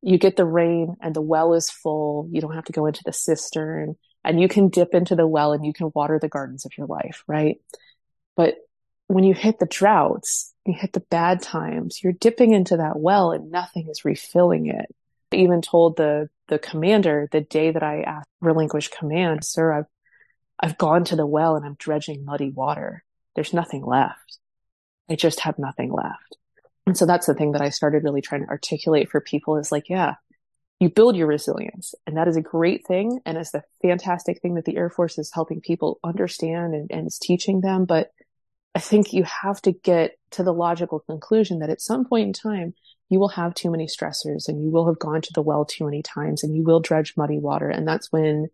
you 0.00 0.16
get 0.16 0.36
the 0.36 0.46
rain 0.46 0.96
and 1.02 1.14
the 1.14 1.20
well 1.20 1.52
is 1.52 1.68
full. 1.68 2.30
You 2.32 2.40
don't 2.40 2.54
have 2.54 2.64
to 2.64 2.72
go 2.72 2.86
into 2.86 3.02
the 3.04 3.12
cistern 3.12 3.96
and 4.24 4.40
you 4.40 4.48
can 4.48 4.68
dip 4.68 4.94
into 4.94 5.14
the 5.14 5.26
well 5.26 5.52
and 5.52 5.64
you 5.64 5.72
can 5.72 5.90
water 5.94 6.18
the 6.18 6.28
gardens 6.28 6.64
of 6.64 6.76
your 6.78 6.86
life, 6.86 7.22
right? 7.26 7.58
But 8.36 8.56
when 9.06 9.24
you 9.24 9.34
hit 9.34 9.58
the 9.58 9.66
droughts, 9.66 10.52
you 10.64 10.72
hit 10.72 10.92
the 10.92 11.00
bad 11.00 11.42
times, 11.42 12.02
you're 12.02 12.12
dipping 12.12 12.52
into 12.52 12.78
that 12.78 12.98
well 12.98 13.32
and 13.32 13.50
nothing 13.50 13.88
is 13.88 14.04
refilling 14.04 14.66
it. 14.66 14.86
I 15.32 15.36
even 15.36 15.60
told 15.60 15.96
the, 15.96 16.28
the 16.48 16.58
commander 16.58 17.28
the 17.30 17.42
day 17.42 17.70
that 17.70 17.82
I 17.82 18.02
asked 18.02 18.28
relinquish 18.40 18.88
command, 18.88 19.44
sir, 19.44 19.72
I've, 19.72 19.86
I've 20.58 20.78
gone 20.78 21.04
to 21.04 21.16
the 21.16 21.26
well 21.26 21.56
and 21.56 21.66
I'm 21.66 21.76
dredging 21.78 22.24
muddy 22.24 22.50
water. 22.50 23.04
There's 23.34 23.52
nothing 23.52 23.84
left. 23.84 24.38
I 25.10 25.16
just 25.16 25.40
have 25.40 25.58
nothing 25.58 25.92
left. 25.92 26.38
And 26.86 26.96
so 26.96 27.06
that's 27.06 27.26
the 27.26 27.34
thing 27.34 27.52
that 27.52 27.62
I 27.62 27.70
started 27.70 28.04
really 28.04 28.20
trying 28.20 28.42
to 28.42 28.50
articulate 28.50 29.10
for 29.10 29.20
people 29.20 29.56
is 29.56 29.72
like, 29.72 29.88
yeah, 29.88 30.14
you 30.84 30.90
build 30.90 31.16
your 31.16 31.26
resilience. 31.26 31.94
And 32.06 32.18
that 32.18 32.28
is 32.28 32.36
a 32.36 32.42
great 32.42 32.86
thing. 32.86 33.18
And 33.24 33.38
it's 33.38 33.52
the 33.52 33.62
fantastic 33.80 34.42
thing 34.42 34.54
that 34.56 34.66
the 34.66 34.76
Air 34.76 34.90
Force 34.90 35.16
is 35.16 35.32
helping 35.32 35.62
people 35.62 35.98
understand 36.04 36.74
and, 36.74 36.90
and 36.90 37.06
is 37.06 37.18
teaching 37.18 37.62
them. 37.62 37.86
But 37.86 38.10
I 38.74 38.80
think 38.80 39.14
you 39.14 39.24
have 39.24 39.62
to 39.62 39.72
get 39.72 40.18
to 40.32 40.42
the 40.42 40.52
logical 40.52 41.00
conclusion 41.00 41.60
that 41.60 41.70
at 41.70 41.80
some 41.80 42.04
point 42.04 42.26
in 42.26 42.32
time, 42.34 42.74
you 43.08 43.18
will 43.18 43.28
have 43.28 43.54
too 43.54 43.70
many 43.70 43.86
stressors 43.86 44.46
and 44.46 44.62
you 44.62 44.70
will 44.70 44.86
have 44.86 44.98
gone 44.98 45.22
to 45.22 45.32
the 45.34 45.40
well 45.40 45.64
too 45.64 45.86
many 45.86 46.02
times 46.02 46.44
and 46.44 46.54
you 46.54 46.62
will 46.62 46.80
dredge 46.80 47.14
muddy 47.16 47.38
water. 47.38 47.70
And 47.70 47.88
that's 47.88 48.12
when 48.12 48.48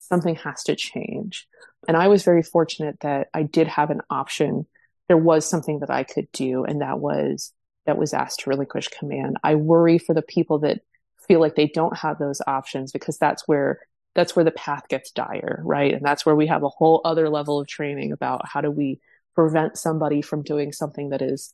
something 0.00 0.34
has 0.34 0.64
to 0.64 0.74
change. 0.74 1.46
And 1.86 1.96
I 1.96 2.08
was 2.08 2.24
very 2.24 2.42
fortunate 2.42 2.98
that 3.02 3.28
I 3.32 3.44
did 3.44 3.68
have 3.68 3.90
an 3.90 4.00
option. 4.10 4.66
There 5.06 5.16
was 5.16 5.48
something 5.48 5.78
that 5.78 5.90
I 5.90 6.02
could 6.02 6.26
do, 6.32 6.64
and 6.64 6.80
that 6.80 6.98
was 6.98 7.52
that 7.84 7.98
was 7.98 8.12
asked 8.12 8.40
to 8.40 8.50
relinquish 8.50 8.88
command. 8.88 9.36
I 9.44 9.54
worry 9.54 9.98
for 9.98 10.12
the 10.12 10.22
people 10.22 10.58
that 10.60 10.80
feel 11.26 11.40
like 11.40 11.54
they 11.54 11.68
don't 11.68 11.96
have 11.96 12.18
those 12.18 12.40
options 12.46 12.92
because 12.92 13.18
that's 13.18 13.46
where 13.46 13.80
that's 14.14 14.34
where 14.34 14.44
the 14.44 14.50
path 14.50 14.88
gets 14.88 15.10
dire, 15.10 15.60
right? 15.62 15.92
And 15.92 16.02
that's 16.02 16.24
where 16.24 16.34
we 16.34 16.46
have 16.46 16.62
a 16.62 16.70
whole 16.70 17.02
other 17.04 17.28
level 17.28 17.60
of 17.60 17.66
training 17.66 18.12
about 18.12 18.48
how 18.48 18.62
do 18.62 18.70
we 18.70 18.98
prevent 19.34 19.76
somebody 19.76 20.22
from 20.22 20.42
doing 20.42 20.72
something 20.72 21.10
that 21.10 21.20
is 21.20 21.52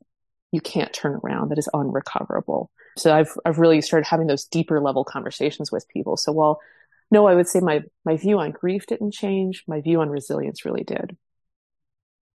you 0.53 0.61
can't 0.61 0.93
turn 0.93 1.19
around, 1.25 1.49
that 1.49 1.59
is 1.59 1.69
unrecoverable. 1.75 2.71
So 2.97 3.13
I've 3.15 3.37
I've 3.45 3.59
really 3.59 3.81
started 3.81 4.07
having 4.07 4.27
those 4.27 4.45
deeper 4.45 4.81
level 4.81 5.05
conversations 5.05 5.73
with 5.73 5.89
people. 5.89 6.17
So 6.17 6.33
while 6.33 6.61
no, 7.11 7.27
I 7.27 7.35
would 7.35 7.49
say 7.49 7.61
my 7.61 7.83
my 8.05 8.17
view 8.17 8.39
on 8.39 8.53
grief 8.53 8.87
didn't 8.87 9.13
change, 9.13 9.65
my 9.67 9.81
view 9.81 10.01
on 10.01 10.09
resilience 10.09 10.65
really 10.65 10.85
did. 10.85 11.17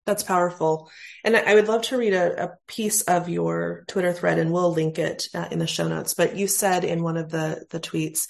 That's 0.06 0.22
powerful. 0.22 0.90
And 1.24 1.34
I 1.34 1.54
would 1.54 1.68
love 1.68 1.82
to 1.82 1.96
read 1.96 2.12
a, 2.12 2.44
a, 2.44 2.50
piece 2.66 3.02
of 3.02 3.28
your 3.28 3.84
Twitter 3.88 4.12
thread 4.12 4.38
and 4.38 4.52
we'll 4.52 4.72
link 4.72 4.98
it 4.98 5.28
uh, 5.34 5.48
in 5.50 5.58
the 5.58 5.66
show 5.66 5.88
notes. 5.88 6.12
But 6.12 6.36
you 6.36 6.46
said 6.46 6.84
in 6.84 7.02
one 7.02 7.16
of 7.16 7.30
the, 7.30 7.64
the 7.70 7.80
tweets, 7.80 8.28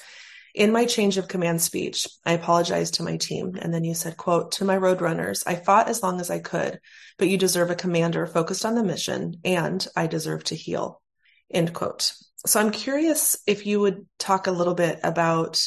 in 0.54 0.70
my 0.70 0.84
change 0.84 1.18
of 1.18 1.26
command 1.26 1.60
speech, 1.60 2.06
I 2.24 2.32
apologized 2.32 2.94
to 2.94 3.02
my 3.02 3.16
team. 3.16 3.58
And 3.60 3.74
then 3.74 3.82
you 3.82 3.92
said, 3.94 4.16
quote, 4.16 4.52
to 4.52 4.64
my 4.64 4.78
roadrunners, 4.78 5.42
I 5.48 5.56
fought 5.56 5.88
as 5.88 6.00
long 6.00 6.20
as 6.20 6.30
I 6.30 6.38
could, 6.38 6.78
but 7.18 7.28
you 7.28 7.36
deserve 7.36 7.70
a 7.70 7.74
commander 7.74 8.24
focused 8.26 8.64
on 8.64 8.76
the 8.76 8.84
mission 8.84 9.40
and 9.44 9.84
I 9.96 10.06
deserve 10.06 10.44
to 10.44 10.54
heal. 10.54 11.02
End 11.50 11.74
quote. 11.74 12.12
So 12.46 12.60
I'm 12.60 12.70
curious 12.70 13.36
if 13.48 13.66
you 13.66 13.80
would 13.80 14.06
talk 14.18 14.46
a 14.46 14.52
little 14.52 14.74
bit 14.74 15.00
about, 15.02 15.60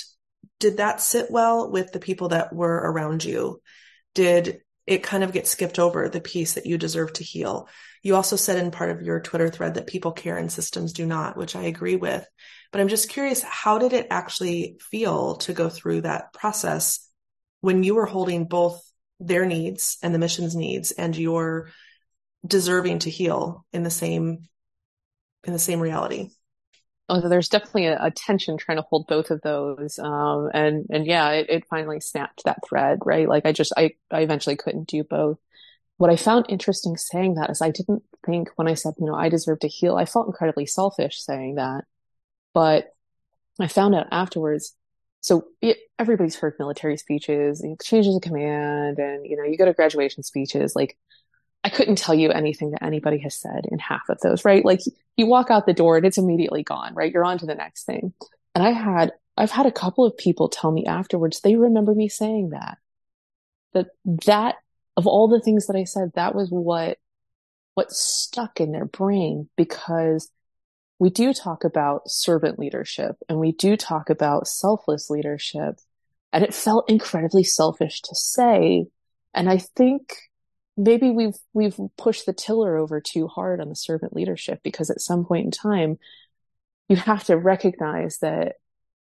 did 0.59 0.77
that 0.77 1.01
sit 1.01 1.29
well 1.31 1.69
with 1.69 1.91
the 1.91 1.99
people 1.99 2.29
that 2.29 2.53
were 2.53 2.75
around 2.75 3.25
you? 3.25 3.61
Did 4.15 4.61
it 4.87 5.03
kind 5.03 5.23
of 5.23 5.33
gets 5.33 5.49
skipped 5.49 5.77
over 5.77 6.07
the 6.07 6.21
piece 6.21 6.53
that 6.53 6.65
you 6.65 6.77
deserve 6.77 7.11
to 7.13 7.23
heal. 7.23 7.67
You 8.01 8.15
also 8.15 8.37
said 8.37 8.57
in 8.57 8.71
part 8.71 8.89
of 8.89 9.01
your 9.01 9.19
Twitter 9.19 9.49
thread 9.49 9.73
that 9.73 9.85
people 9.85 10.13
care 10.13 10.37
and 10.37 10.49
systems 10.49 10.93
do 10.93 11.05
not, 11.05 11.35
which 11.35 11.57
I 11.57 11.63
agree 11.63 11.97
with. 11.97 12.25
But 12.71 12.79
I'm 12.79 12.87
just 12.87 13.09
curious, 13.09 13.43
how 13.43 13.79
did 13.79 13.91
it 13.91 14.07
actually 14.09 14.77
feel 14.79 15.35
to 15.37 15.53
go 15.53 15.67
through 15.67 16.01
that 16.01 16.31
process 16.31 17.05
when 17.59 17.83
you 17.83 17.95
were 17.95 18.05
holding 18.05 18.45
both 18.45 18.81
their 19.19 19.45
needs 19.45 19.97
and 20.01 20.13
the 20.13 20.19
mission's 20.19 20.55
needs 20.55 20.91
and 20.91 21.15
your 21.17 21.69
deserving 22.45 22.99
to 22.99 23.09
heal 23.09 23.65
in 23.73 23.83
the 23.83 23.89
same 23.89 24.47
in 25.43 25.53
the 25.53 25.59
same 25.59 25.81
reality? 25.81 26.29
Oh, 27.09 27.27
there's 27.27 27.49
definitely 27.49 27.85
a, 27.85 27.97
a 28.03 28.11
tension 28.11 28.57
trying 28.57 28.77
to 28.77 28.81
hold 28.81 29.07
both 29.07 29.31
of 29.31 29.41
those. 29.41 29.97
Um, 29.97 30.49
and, 30.53 30.85
and 30.89 31.05
yeah, 31.05 31.29
it, 31.31 31.49
it 31.49 31.67
finally 31.69 32.01
snapped 32.01 32.43
that 32.43 32.59
thread, 32.67 32.99
right? 33.05 33.29
Like 33.29 33.45
I 33.45 33.53
just, 33.53 33.73
I, 33.77 33.91
I 34.11 34.21
eventually 34.21 34.57
couldn't 34.57 34.89
do 34.89 35.03
both 35.03 35.39
what 35.97 36.11
I 36.11 36.15
found 36.15 36.45
interesting 36.47 36.95
saying 36.95 37.35
that 37.35 37.49
is 37.49 37.61
I 37.61 37.71
didn't 37.71 38.03
think 38.25 38.49
when 38.55 38.67
I 38.67 38.75
said, 38.75 38.93
you 38.99 39.05
know, 39.05 39.15
I 39.15 39.29
deserve 39.29 39.59
to 39.61 39.67
heal, 39.67 39.95
I 39.97 40.05
felt 40.05 40.27
incredibly 40.27 40.67
selfish 40.67 41.19
saying 41.19 41.55
that. 41.55 41.85
But 42.53 42.93
I 43.59 43.67
found 43.67 43.95
out 43.95 44.07
afterwards. 44.11 44.75
So 45.21 45.45
it, 45.61 45.77
everybody's 45.97 46.35
heard 46.35 46.53
military 46.59 46.97
speeches, 46.97 47.63
exchanges 47.63 48.15
of 48.15 48.21
command, 48.21 48.99
and, 48.99 49.25
you 49.25 49.35
know, 49.35 49.43
you 49.43 49.57
go 49.57 49.65
to 49.65 49.73
graduation 49.73 50.23
speeches. 50.23 50.75
Like, 50.75 50.97
I 51.67 51.69
couldn't 51.69 51.97
tell 51.97 52.15
you 52.15 52.31
anything 52.31 52.71
that 52.71 52.81
anybody 52.81 53.17
has 53.17 53.35
said 53.35 53.65
in 53.69 53.77
half 53.77 54.07
of 54.07 54.21
those, 54.21 54.45
right? 54.45 54.63
Like, 54.63 54.79
you 55.17 55.25
walk 55.25 55.51
out 55.51 55.65
the 55.65 55.73
door 55.73 55.97
and 55.97 56.05
it's 56.05 56.17
immediately 56.17 56.63
gone, 56.63 56.93
right? 56.95 57.11
You're 57.11 57.25
on 57.25 57.39
to 57.39 57.45
the 57.45 57.55
next 57.55 57.83
thing. 57.83 58.13
And 58.55 58.65
I 58.65 58.71
had, 58.71 59.11
I've 59.35 59.51
had 59.51 59.65
a 59.65 59.71
couple 59.71 60.05
of 60.05 60.15
people 60.15 60.47
tell 60.47 60.71
me 60.71 60.85
afterwards 60.85 61.41
they 61.41 61.57
remember 61.57 61.93
me 61.93 62.07
saying 62.07 62.51
that. 62.51 62.77
That 63.73 63.87
that 64.25 64.55
of 64.95 65.07
all 65.07 65.27
the 65.27 65.41
things 65.41 65.67
that 65.67 65.75
I 65.75 65.83
said, 65.83 66.11
that 66.15 66.33
was 66.33 66.47
what, 66.49 66.99
what 67.73 67.91
stuck 67.91 68.61
in 68.61 68.71
their 68.71 68.85
brain 68.85 69.49
because 69.57 70.31
we 70.99 71.09
do 71.09 71.33
talk 71.33 71.65
about 71.65 72.03
servant 72.09 72.57
leadership 72.57 73.17
and 73.27 73.41
we 73.41 73.51
do 73.51 73.75
talk 73.75 74.09
about 74.09 74.47
selfless 74.47 75.09
leadership. 75.09 75.81
And 76.31 76.45
it 76.45 76.53
felt 76.53 76.89
incredibly 76.89 77.43
selfish 77.43 78.01
to 78.03 78.15
say. 78.15 78.85
And 79.33 79.49
I 79.49 79.57
think 79.57 80.13
maybe 80.77 81.09
we've, 81.09 81.35
we've 81.53 81.77
pushed 81.97 82.25
the 82.25 82.33
tiller 82.33 82.77
over 82.77 83.01
too 83.01 83.27
hard 83.27 83.59
on 83.59 83.69
the 83.69 83.75
servant 83.75 84.15
leadership 84.15 84.61
because 84.63 84.89
at 84.89 85.01
some 85.01 85.25
point 85.25 85.45
in 85.45 85.51
time, 85.51 85.97
you 86.87 86.95
have 86.95 87.23
to 87.25 87.35
recognize 87.35 88.19
that 88.19 88.55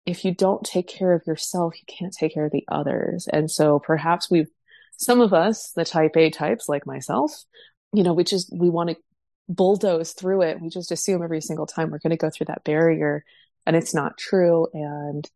if 0.06 0.24
you 0.24 0.34
don't 0.34 0.64
take 0.64 0.88
care 0.88 1.12
of 1.12 1.26
yourself, 1.26 1.74
you 1.76 1.84
can't 1.86 2.12
take 2.12 2.34
care 2.34 2.46
of 2.46 2.52
the 2.52 2.64
others. 2.68 3.28
And 3.32 3.50
so 3.50 3.78
perhaps 3.78 4.30
we've 4.30 4.48
some 4.96 5.20
of 5.20 5.34
us, 5.34 5.72
the 5.72 5.84
type 5.84 6.16
A 6.16 6.30
types 6.30 6.68
like 6.68 6.86
myself, 6.86 7.44
you 7.92 8.02
know, 8.02 8.14
we 8.14 8.24
just, 8.24 8.50
we 8.56 8.70
want 8.70 8.90
to 8.90 8.96
bulldoze 9.48 10.12
through 10.12 10.42
it. 10.42 10.60
We 10.60 10.70
just 10.70 10.90
assume 10.90 11.22
every 11.22 11.40
single 11.40 11.66
time 11.66 11.90
we're 11.90 11.98
going 11.98 12.10
to 12.10 12.16
go 12.16 12.30
through 12.30 12.46
that 12.46 12.64
barrier 12.64 13.24
and 13.66 13.76
it's 13.76 13.94
not 13.94 14.16
true. 14.16 14.68
And 14.72 15.28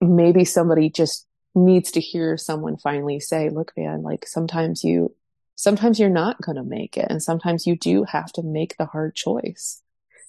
maybe 0.00 0.44
somebody 0.44 0.90
just 0.90 1.26
needs 1.54 1.92
to 1.92 2.00
hear 2.00 2.36
someone 2.36 2.76
finally 2.76 3.20
say, 3.20 3.48
look, 3.48 3.72
man, 3.76 4.02
like 4.02 4.26
sometimes 4.26 4.84
you, 4.84 5.14
sometimes 5.60 6.00
you're 6.00 6.08
not 6.08 6.40
going 6.40 6.56
to 6.56 6.62
make 6.62 6.96
it. 6.96 7.06
And 7.10 7.22
sometimes 7.22 7.66
you 7.66 7.76
do 7.76 8.04
have 8.04 8.32
to 8.32 8.42
make 8.42 8.76
the 8.78 8.86
hard 8.86 9.14
choice. 9.14 9.82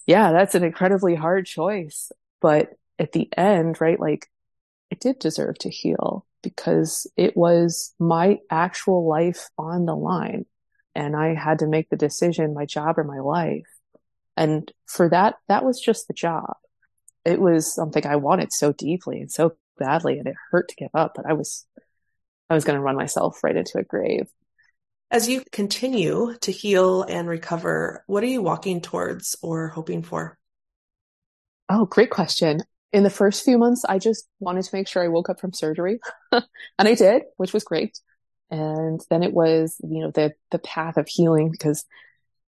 Yeah, 0.06 0.30
that's 0.30 0.54
an 0.54 0.62
incredibly 0.62 1.14
hard 1.14 1.46
choice. 1.46 2.12
But 2.42 2.74
at 2.98 3.12
the 3.12 3.30
end, 3.34 3.80
right? 3.80 3.98
Like 3.98 4.28
it 4.90 5.00
did 5.00 5.18
deserve 5.18 5.56
to 5.60 5.70
heal 5.70 6.26
because 6.42 7.10
it 7.16 7.34
was 7.34 7.94
my 7.98 8.40
actual 8.50 9.08
life 9.08 9.48
on 9.56 9.86
the 9.86 9.96
line 9.96 10.44
and 10.94 11.16
I 11.16 11.34
had 11.34 11.60
to 11.60 11.66
make 11.66 11.88
the 11.88 11.96
decision, 11.96 12.52
my 12.52 12.66
job 12.66 12.98
or 12.98 13.04
my 13.04 13.20
life. 13.20 13.64
And 14.36 14.70
for 14.86 15.08
that, 15.08 15.36
that 15.48 15.64
was 15.64 15.80
just 15.80 16.08
the 16.08 16.14
job. 16.14 16.56
It 17.24 17.40
was 17.40 17.74
something 17.74 18.06
I 18.06 18.16
wanted 18.16 18.52
so 18.52 18.74
deeply 18.74 19.20
and 19.20 19.32
so 19.32 19.56
badly 19.78 20.18
and 20.18 20.28
it 20.28 20.34
hurt 20.50 20.68
to 20.68 20.74
give 20.74 20.90
up, 20.92 21.12
but 21.16 21.24
I 21.24 21.32
was, 21.32 21.64
I 22.50 22.54
was 22.54 22.64
going 22.64 22.76
to 22.76 22.82
run 22.82 22.96
myself 22.96 23.42
right 23.42 23.56
into 23.56 23.78
a 23.78 23.82
grave. 23.82 24.28
As 25.12 25.28
you 25.28 25.44
continue 25.52 26.34
to 26.40 26.50
heal 26.50 27.02
and 27.02 27.28
recover, 27.28 28.02
what 28.08 28.24
are 28.24 28.26
you 28.26 28.42
walking 28.42 28.80
towards 28.80 29.36
or 29.42 29.68
hoping 29.68 30.02
for? 30.02 30.36
Oh, 31.68 31.84
great 31.84 32.10
question 32.10 32.62
in 32.92 33.02
the 33.02 33.10
first 33.10 33.44
few 33.44 33.58
months, 33.58 33.84
I 33.88 33.98
just 33.98 34.28
wanted 34.38 34.64
to 34.64 34.76
make 34.76 34.86
sure 34.86 35.02
I 35.02 35.08
woke 35.08 35.30
up 35.30 35.40
from 35.40 35.52
surgery 35.52 35.98
and 36.32 36.44
I 36.78 36.94
did, 36.94 37.22
which 37.36 37.52
was 37.52 37.64
great. 37.64 37.98
And 38.50 39.00
then 39.08 39.22
it 39.22 39.32
was, 39.32 39.76
you 39.82 40.00
know, 40.00 40.10
the, 40.10 40.32
the 40.50 40.58
path 40.58 40.98
of 40.98 41.08
healing 41.08 41.50
because 41.50 41.84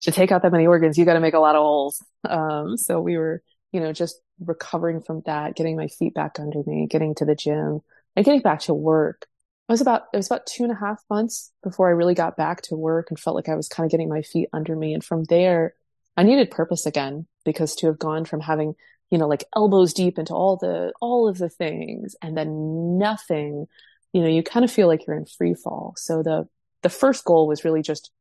to 0.01 0.11
take 0.11 0.31
out 0.31 0.41
that 0.41 0.51
many 0.51 0.65
organs, 0.65 0.97
you 0.97 1.05
got 1.05 1.13
to 1.13 1.19
make 1.19 1.35
a 1.35 1.39
lot 1.39 1.55
of 1.55 1.61
holes. 1.61 2.03
Um, 2.27 2.75
so 2.75 2.99
we 2.99 3.17
were, 3.17 3.43
you 3.71 3.79
know, 3.79 3.93
just 3.93 4.19
recovering 4.39 5.01
from 5.01 5.21
that, 5.27 5.55
getting 5.55 5.77
my 5.77 5.87
feet 5.87 6.15
back 6.15 6.39
under 6.39 6.63
me, 6.65 6.87
getting 6.89 7.13
to 7.15 7.25
the 7.25 7.35
gym 7.35 7.81
and 8.15 8.25
getting 8.25 8.41
back 8.41 8.61
to 8.61 8.73
work. 8.73 9.27
I 9.71 9.73
was 9.73 9.79
about, 9.79 10.07
it 10.13 10.17
was 10.17 10.27
about 10.27 10.47
two 10.47 10.63
and 10.63 10.71
a 10.73 10.75
half 10.75 11.01
months 11.09 11.49
before 11.63 11.87
I 11.87 11.91
really 11.91 12.13
got 12.13 12.35
back 12.35 12.61
to 12.63 12.75
work 12.75 13.09
and 13.09 13.17
felt 13.17 13.37
like 13.37 13.47
I 13.47 13.55
was 13.55 13.69
kind 13.69 13.85
of 13.85 13.91
getting 13.91 14.09
my 14.09 14.21
feet 14.21 14.49
under 14.51 14.75
me. 14.75 14.93
And 14.93 15.01
from 15.01 15.23
there, 15.23 15.75
I 16.17 16.23
needed 16.23 16.51
purpose 16.51 16.85
again 16.85 17.25
because 17.45 17.73
to 17.75 17.87
have 17.87 17.97
gone 17.97 18.25
from 18.25 18.41
having 18.41 18.75
you 19.11 19.17
know, 19.17 19.29
like 19.29 19.45
elbows 19.55 19.93
deep 19.93 20.19
into 20.19 20.33
all 20.33 20.57
the, 20.57 20.91
all 20.99 21.29
of 21.29 21.37
the 21.37 21.47
things 21.47 22.17
and 22.21 22.35
then 22.35 22.97
nothing, 22.97 23.67
you 24.11 24.21
know, 24.21 24.27
you 24.27 24.43
kind 24.43 24.65
of 24.65 24.71
feel 24.71 24.87
like 24.87 25.07
you're 25.07 25.15
in 25.15 25.25
free 25.25 25.53
fall. 25.53 25.93
So 25.95 26.21
the, 26.21 26.49
the 26.81 26.89
first 26.89 27.23
goal 27.23 27.47
was 27.47 27.63
really 27.63 27.81
just 27.81 28.11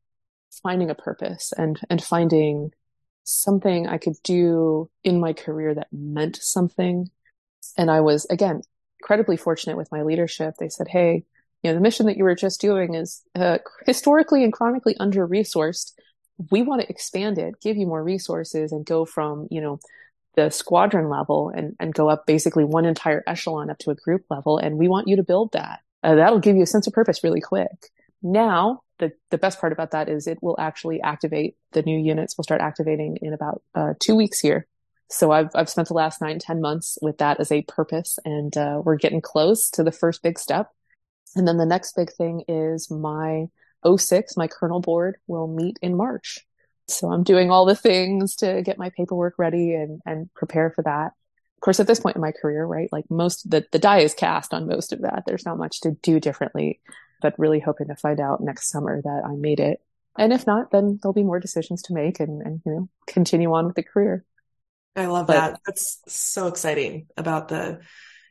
finding 0.62 0.88
a 0.88 0.94
purpose 0.94 1.52
and, 1.58 1.80
and 1.90 2.00
finding 2.00 2.70
something 3.24 3.88
I 3.88 3.98
could 3.98 4.16
do 4.22 4.88
in 5.02 5.18
my 5.18 5.32
career 5.32 5.74
that 5.74 5.88
meant 5.90 6.38
something. 6.40 7.10
And 7.76 7.90
I 7.90 8.02
was, 8.02 8.24
again, 8.30 8.62
incredibly 9.00 9.36
fortunate 9.36 9.76
with 9.76 9.90
my 9.90 10.02
leadership. 10.02 10.54
They 10.60 10.68
said, 10.68 10.86
Hey, 10.86 11.24
you 11.62 11.70
know, 11.70 11.74
the 11.74 11.80
mission 11.80 12.06
that 12.06 12.16
you 12.16 12.24
were 12.24 12.34
just 12.34 12.60
doing 12.60 12.94
is 12.94 13.22
uh, 13.34 13.58
historically 13.86 14.44
and 14.44 14.52
chronically 14.52 14.96
under 14.98 15.26
resourced. 15.26 15.92
We 16.50 16.62
want 16.62 16.80
to 16.82 16.88
expand 16.88 17.38
it, 17.38 17.60
give 17.60 17.76
you 17.76 17.86
more 17.86 18.02
resources 18.02 18.72
and 18.72 18.84
go 18.84 19.04
from, 19.04 19.46
you 19.50 19.60
know, 19.60 19.78
the 20.36 20.50
squadron 20.50 21.08
level 21.08 21.52
and, 21.54 21.76
and 21.80 21.92
go 21.92 22.08
up 22.08 22.26
basically 22.26 22.64
one 22.64 22.86
entire 22.86 23.22
echelon 23.26 23.68
up 23.68 23.78
to 23.78 23.90
a 23.90 23.94
group 23.94 24.24
level. 24.30 24.58
And 24.58 24.78
we 24.78 24.88
want 24.88 25.08
you 25.08 25.16
to 25.16 25.22
build 25.22 25.52
that. 25.52 25.80
Uh, 26.02 26.14
that'll 26.14 26.38
give 26.38 26.56
you 26.56 26.62
a 26.62 26.66
sense 26.66 26.86
of 26.86 26.92
purpose 26.92 27.22
really 27.22 27.40
quick. 27.40 27.90
Now, 28.22 28.82
the, 28.98 29.12
the 29.30 29.38
best 29.38 29.60
part 29.60 29.72
about 29.72 29.90
that 29.90 30.08
is 30.08 30.26
it 30.26 30.42
will 30.42 30.56
actually 30.58 31.00
activate 31.00 31.56
the 31.72 31.82
new 31.82 31.98
units 31.98 32.36
will 32.36 32.44
start 32.44 32.60
activating 32.60 33.18
in 33.20 33.32
about 33.32 33.62
uh, 33.74 33.94
two 33.98 34.14
weeks 34.14 34.38
here. 34.38 34.66
So 35.08 35.32
I've, 35.32 35.50
I've 35.54 35.68
spent 35.68 35.88
the 35.88 35.94
last 35.94 36.20
nine, 36.20 36.38
10 36.38 36.60
months 36.60 36.96
with 37.02 37.18
that 37.18 37.40
as 37.40 37.50
a 37.50 37.62
purpose 37.62 38.18
and 38.24 38.56
uh, 38.56 38.80
we're 38.84 38.96
getting 38.96 39.20
close 39.20 39.68
to 39.70 39.82
the 39.82 39.92
first 39.92 40.22
big 40.22 40.38
step. 40.38 40.70
And 41.36 41.46
then 41.46 41.58
the 41.58 41.66
next 41.66 41.94
big 41.96 42.12
thing 42.12 42.44
is 42.48 42.90
my 42.90 43.46
06, 43.86 44.36
my 44.36 44.46
colonel 44.46 44.80
board 44.80 45.16
will 45.26 45.46
meet 45.46 45.78
in 45.80 45.96
March. 45.96 46.40
So 46.88 47.10
I'm 47.10 47.22
doing 47.22 47.50
all 47.50 47.66
the 47.66 47.76
things 47.76 48.36
to 48.36 48.62
get 48.62 48.78
my 48.78 48.90
paperwork 48.96 49.34
ready 49.38 49.74
and, 49.74 50.00
and 50.04 50.32
prepare 50.34 50.70
for 50.70 50.82
that. 50.82 51.12
Of 51.56 51.60
course, 51.60 51.78
at 51.78 51.86
this 51.86 52.00
point 52.00 52.16
in 52.16 52.22
my 52.22 52.32
career, 52.32 52.64
right, 52.64 52.88
like 52.90 53.04
most, 53.10 53.48
the, 53.48 53.64
the 53.70 53.78
die 53.78 54.00
is 54.00 54.14
cast 54.14 54.52
on 54.54 54.66
most 54.66 54.92
of 54.92 55.02
that. 55.02 55.24
There's 55.26 55.44
not 55.44 55.58
much 55.58 55.80
to 55.82 55.92
do 56.02 56.18
differently, 56.18 56.80
but 57.20 57.38
really 57.38 57.60
hoping 57.60 57.88
to 57.88 57.96
find 57.96 58.18
out 58.18 58.42
next 58.42 58.70
summer 58.70 59.00
that 59.02 59.22
I 59.24 59.36
made 59.36 59.60
it. 59.60 59.80
And 60.18 60.32
if 60.32 60.46
not, 60.46 60.70
then 60.72 60.98
there'll 61.00 61.12
be 61.12 61.22
more 61.22 61.38
decisions 61.38 61.82
to 61.82 61.94
make 61.94 62.18
and, 62.18 62.42
and 62.42 62.60
you 62.66 62.72
know, 62.72 62.88
continue 63.06 63.52
on 63.52 63.66
with 63.66 63.76
the 63.76 63.82
career. 63.82 64.24
I 64.96 65.06
love 65.06 65.28
but, 65.28 65.34
that. 65.34 65.60
That's 65.66 66.00
so 66.08 66.48
exciting 66.48 67.06
about 67.16 67.48
the, 67.48 67.80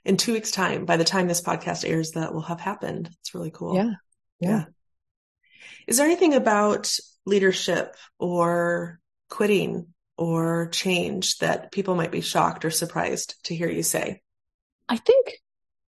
in 0.05 0.17
two 0.17 0.33
weeks 0.33 0.51
time, 0.51 0.85
by 0.85 0.97
the 0.97 1.03
time 1.03 1.27
this 1.27 1.41
podcast 1.41 1.87
airs, 1.87 2.11
that 2.11 2.33
will 2.33 2.41
have 2.41 2.59
happened. 2.59 3.09
It's 3.21 3.33
really 3.33 3.51
cool. 3.51 3.75
Yeah. 3.75 3.93
Yeah. 4.39 4.49
yeah. 4.49 4.65
Is 5.87 5.97
there 5.97 6.05
anything 6.05 6.33
about 6.33 6.91
leadership 7.25 7.95
or 8.19 8.99
quitting 9.29 9.87
or 10.17 10.67
change 10.67 11.37
that 11.37 11.71
people 11.71 11.95
might 11.95 12.11
be 12.11 12.21
shocked 12.21 12.65
or 12.65 12.71
surprised 12.71 13.35
to 13.45 13.55
hear 13.55 13.69
you 13.69 13.83
say? 13.83 14.21
I 14.87 14.97
think 14.97 15.39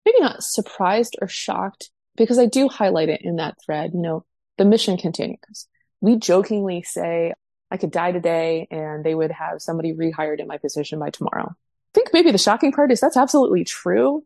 maybe 0.05 0.19
not 0.19 0.43
surprised 0.43 1.17
or 1.21 1.27
shocked 1.27 1.89
because 2.15 2.39
I 2.39 2.45
do 2.45 2.67
highlight 2.67 3.09
it 3.09 3.21
in 3.23 3.37
that 3.37 3.55
thread. 3.65 3.91
You 3.93 4.01
know, 4.01 4.25
the 4.57 4.65
mission 4.65 4.97
continues. 4.97 5.67
We 6.01 6.17
jokingly 6.17 6.83
say, 6.83 7.33
I 7.69 7.77
could 7.77 7.91
die 7.91 8.11
today 8.11 8.67
and 8.69 9.03
they 9.03 9.15
would 9.15 9.31
have 9.31 9.61
somebody 9.61 9.93
rehired 9.93 10.39
in 10.39 10.47
my 10.47 10.57
position 10.57 10.99
by 10.99 11.09
tomorrow. 11.09 11.55
I 11.93 11.99
think 11.99 12.09
maybe 12.13 12.31
the 12.31 12.37
shocking 12.37 12.71
part 12.71 12.91
is 12.91 12.99
that's 12.99 13.17
absolutely 13.17 13.63
true. 13.63 14.23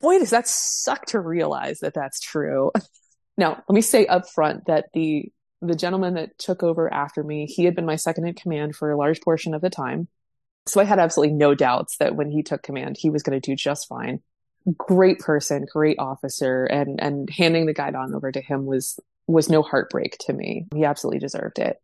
Boy, 0.00 0.18
does 0.18 0.30
that 0.30 0.48
suck 0.48 1.06
to 1.06 1.20
realize 1.20 1.80
that 1.80 1.94
that's 1.94 2.20
true. 2.20 2.72
now, 3.36 3.62
let 3.68 3.74
me 3.74 3.82
say 3.82 4.06
up 4.06 4.28
front 4.28 4.66
that 4.66 4.86
the 4.94 5.30
the 5.60 5.76
gentleman 5.76 6.14
that 6.14 6.36
took 6.38 6.64
over 6.64 6.92
after 6.92 7.22
me, 7.22 7.46
he 7.46 7.64
had 7.64 7.76
been 7.76 7.86
my 7.86 7.94
second 7.94 8.26
in 8.26 8.34
command 8.34 8.74
for 8.74 8.90
a 8.90 8.96
large 8.96 9.20
portion 9.20 9.54
of 9.54 9.60
the 9.60 9.70
time. 9.70 10.08
So 10.66 10.80
I 10.80 10.84
had 10.84 10.98
absolutely 10.98 11.36
no 11.36 11.54
doubts 11.54 11.98
that 11.98 12.16
when 12.16 12.30
he 12.30 12.42
took 12.42 12.62
command, 12.62 12.96
he 12.98 13.10
was 13.10 13.22
going 13.22 13.40
to 13.40 13.50
do 13.50 13.54
just 13.54 13.86
fine. 13.86 14.20
Great 14.76 15.20
person, 15.20 15.66
great 15.72 15.98
officer, 15.98 16.64
and 16.64 17.00
and 17.00 17.28
handing 17.30 17.66
the 17.66 17.74
guidon 17.74 18.14
over 18.14 18.32
to 18.32 18.40
him 18.40 18.64
was 18.64 18.98
was 19.26 19.48
no 19.48 19.62
heartbreak 19.62 20.16
to 20.20 20.32
me. 20.32 20.66
He 20.74 20.84
absolutely 20.84 21.20
deserved 21.20 21.58
it. 21.58 21.76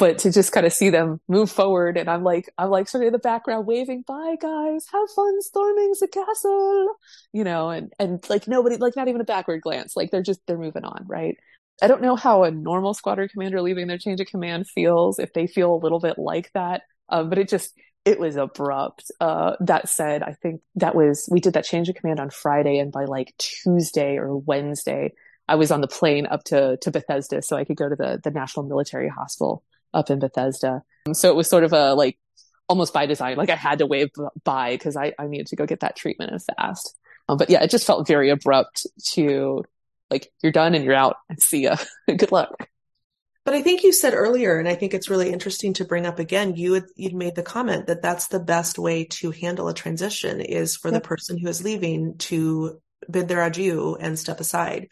But 0.00 0.16
to 0.16 0.32
just 0.32 0.50
kind 0.52 0.64
of 0.64 0.72
see 0.72 0.88
them 0.88 1.20
move 1.28 1.50
forward 1.50 1.98
and 1.98 2.08
I'm 2.08 2.24
like, 2.24 2.48
I'm 2.56 2.70
like 2.70 2.88
sort 2.88 3.04
of 3.04 3.08
in 3.08 3.12
the 3.12 3.18
background 3.18 3.66
waving, 3.66 4.02
bye 4.08 4.36
guys, 4.40 4.86
have 4.90 5.10
fun 5.14 5.42
storming 5.42 5.92
the 6.00 6.08
castle, 6.08 6.96
you 7.34 7.44
know, 7.44 7.68
and, 7.68 7.92
and 7.98 8.24
like 8.30 8.48
nobody, 8.48 8.78
like 8.78 8.96
not 8.96 9.08
even 9.08 9.20
a 9.20 9.24
backward 9.24 9.60
glance, 9.60 9.94
like 9.96 10.10
they're 10.10 10.22
just, 10.22 10.40
they're 10.46 10.56
moving 10.56 10.86
on, 10.86 11.04
right? 11.06 11.36
I 11.82 11.86
don't 11.86 12.00
know 12.00 12.16
how 12.16 12.44
a 12.44 12.50
normal 12.50 12.94
squadron 12.94 13.28
commander 13.28 13.60
leaving 13.60 13.88
their 13.88 13.98
change 13.98 14.22
of 14.22 14.26
command 14.26 14.68
feels, 14.68 15.18
if 15.18 15.34
they 15.34 15.46
feel 15.46 15.74
a 15.74 15.76
little 15.76 16.00
bit 16.00 16.16
like 16.16 16.50
that. 16.54 16.80
Um, 17.10 17.28
but 17.28 17.36
it 17.36 17.50
just, 17.50 17.74
it 18.06 18.18
was 18.18 18.36
abrupt. 18.36 19.10
Uh, 19.20 19.56
that 19.60 19.90
said, 19.90 20.22
I 20.22 20.32
think 20.32 20.62
that 20.76 20.94
was, 20.94 21.28
we 21.30 21.40
did 21.40 21.52
that 21.52 21.66
change 21.66 21.90
of 21.90 21.96
command 21.96 22.20
on 22.20 22.30
Friday 22.30 22.78
and 22.78 22.90
by 22.90 23.04
like 23.04 23.34
Tuesday 23.36 24.16
or 24.16 24.34
Wednesday, 24.34 25.12
I 25.46 25.56
was 25.56 25.70
on 25.70 25.82
the 25.82 25.88
plane 25.88 26.26
up 26.26 26.44
to, 26.44 26.78
to 26.80 26.90
Bethesda 26.90 27.42
so 27.42 27.58
I 27.58 27.66
could 27.66 27.76
go 27.76 27.90
to 27.90 27.96
the, 27.96 28.18
the 28.24 28.30
National 28.30 28.64
Military 28.64 29.10
Hospital 29.10 29.62
up 29.92 30.10
in 30.10 30.18
Bethesda. 30.18 30.82
So 31.12 31.30
it 31.30 31.36
was 31.36 31.48
sort 31.48 31.64
of 31.64 31.72
a 31.72 31.94
like 31.94 32.18
almost 32.68 32.94
by 32.94 33.06
design, 33.06 33.36
like 33.36 33.50
I 33.50 33.56
had 33.56 33.80
to 33.80 33.86
wave 33.86 34.10
by 34.44 34.72
because 34.72 34.96
I, 34.96 35.12
I 35.18 35.26
needed 35.26 35.48
to 35.48 35.56
go 35.56 35.66
get 35.66 35.80
that 35.80 35.96
treatment 35.96 36.32
as 36.32 36.46
fast. 36.56 36.96
Um, 37.28 37.36
but 37.36 37.50
yeah, 37.50 37.62
it 37.62 37.70
just 37.70 37.86
felt 37.86 38.06
very 38.06 38.30
abrupt 38.30 38.86
to 39.12 39.64
like, 40.10 40.32
you're 40.42 40.52
done 40.52 40.74
and 40.74 40.84
you're 40.84 40.94
out 40.94 41.16
and 41.28 41.40
see 41.42 41.62
ya. 41.62 41.76
Good 42.06 42.32
luck. 42.32 42.68
But 43.44 43.54
I 43.54 43.62
think 43.62 43.82
you 43.82 43.92
said 43.92 44.14
earlier, 44.14 44.58
and 44.58 44.68
I 44.68 44.74
think 44.74 44.92
it's 44.92 45.08
really 45.08 45.32
interesting 45.32 45.72
to 45.74 45.84
bring 45.84 46.06
up 46.06 46.18
again, 46.18 46.56
you 46.56 46.74
had, 46.74 46.84
you'd 46.94 47.14
made 47.14 47.34
the 47.34 47.42
comment 47.42 47.86
that 47.86 48.02
that's 48.02 48.28
the 48.28 48.38
best 48.38 48.78
way 48.78 49.04
to 49.04 49.30
handle 49.30 49.66
a 49.68 49.74
transition 49.74 50.40
is 50.40 50.76
for 50.76 50.90
the 50.90 51.00
person 51.00 51.38
who 51.38 51.48
is 51.48 51.64
leaving 51.64 52.18
to 52.18 52.80
bid 53.10 53.28
their 53.28 53.42
adieu 53.42 53.96
and 53.98 54.18
step 54.18 54.40
aside. 54.40 54.88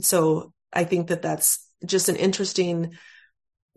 So 0.00 0.52
I 0.72 0.84
think 0.84 1.08
that 1.08 1.22
that's 1.22 1.66
just 1.84 2.08
an 2.08 2.16
interesting 2.16 2.92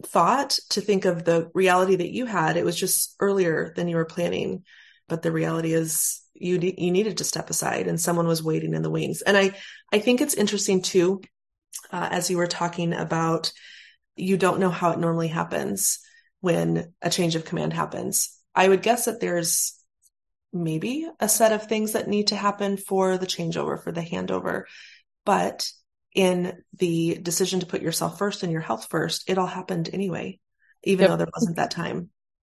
thought 0.01 0.58
to 0.69 0.82
think 0.82 1.06
of 1.06 1.23
the 1.23 1.49
reality 1.53 1.95
that 1.95 2.12
you 2.12 2.25
had. 2.25 2.58
It 2.58 2.65
was 2.65 2.77
just 2.77 3.15
earlier 3.19 3.73
than 3.75 3.88
you 3.88 3.95
were 3.95 4.06
planning, 4.06 4.63
but 5.08 5.21
the 5.21 5.32
reality 5.32 5.73
is 5.73 6.21
you 6.34 6.60
you 6.60 6.91
needed 6.91 7.17
to 7.17 7.23
step 7.23 7.49
aside, 7.49 7.88
and 7.88 7.99
someone 7.99 8.27
was 8.27 8.43
waiting 8.43 8.73
in 8.73 8.82
the 8.82 8.89
wings. 8.89 9.21
And 9.21 9.38
I 9.38 9.56
I 9.91 9.99
think 9.99 10.21
it's 10.21 10.34
interesting 10.34 10.82
too, 10.82 11.21
uh, 11.91 12.10
as 12.12 12.29
you 12.29 12.38
were 12.38 12.47
talking 12.47 12.93
about, 12.93 13.51
you 14.15 14.38
don't 14.38 14.60
know 14.60 14.69
how 14.69 14.91
it 14.91 14.99
normally 14.99 15.27
happens 15.27 15.99
when 16.41 16.93
a 17.01 17.10
change 17.10 17.36
of 17.36 17.45
command 17.45 17.73
happens. 17.73 18.38
I 18.56 18.67
would 18.67 18.82
guess 18.82 19.06
that 19.06 19.19
there's 19.21 19.79
maybe 20.51 21.08
a 21.19 21.27
set 21.27 21.51
of 21.51 21.67
things 21.67 21.93
that 21.93 22.08
need 22.08 22.27
to 22.27 22.36
happen 22.36 22.77
for 22.77 23.17
the 23.17 23.25
changeover, 23.25 23.82
for 23.82 23.91
the 23.91 24.01
handover. 24.01 24.63
But 25.25 25.67
in 26.13 26.63
the 26.78 27.17
decision 27.21 27.60
to 27.60 27.65
put 27.65 27.82
yourself 27.82 28.17
first 28.17 28.43
and 28.43 28.52
your 28.52 28.62
health 28.62 28.88
first, 28.89 29.30
it 29.30 29.38
all 29.38 29.47
happened 29.47 29.89
anyway, 29.91 30.39
even 30.84 31.04
yep. 31.04 31.10
though 31.10 31.17
there 31.17 31.32
wasn't 31.34 31.56
that 31.58 31.71
time. 31.71 32.10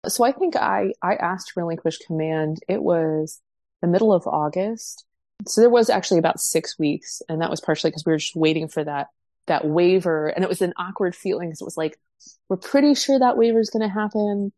So 0.07 0.23
I 0.23 0.31
think 0.31 0.55
I, 0.55 0.93
I 1.01 1.15
asked 1.15 1.49
to 1.49 1.59
relinquish 1.59 1.99
command. 1.99 2.57
It 2.67 2.81
was 2.81 3.39
the 3.81 3.87
middle 3.87 4.13
of 4.13 4.25
August. 4.25 5.05
So 5.47 5.61
there 5.61 5.69
was 5.69 5.89
actually 5.89 6.19
about 6.19 6.39
six 6.39 6.77
weeks. 6.79 7.21
And 7.29 7.41
that 7.41 7.51
was 7.51 7.61
partially 7.61 7.91
because 7.91 8.05
we 8.05 8.11
were 8.11 8.17
just 8.17 8.35
waiting 8.35 8.67
for 8.67 8.83
that, 8.83 9.07
that 9.47 9.65
waiver. 9.65 10.27
And 10.27 10.43
it 10.43 10.49
was 10.49 10.61
an 10.61 10.73
awkward 10.77 11.15
feeling 11.15 11.49
because 11.49 11.61
it 11.61 11.65
was 11.65 11.77
like, 11.77 11.99
we're 12.49 12.57
pretty 12.57 12.95
sure 12.95 13.19
that 13.19 13.37
waiver 13.37 13.59
is 13.59 13.69
going 13.69 13.87
to 13.87 13.93
happen. 13.93 14.51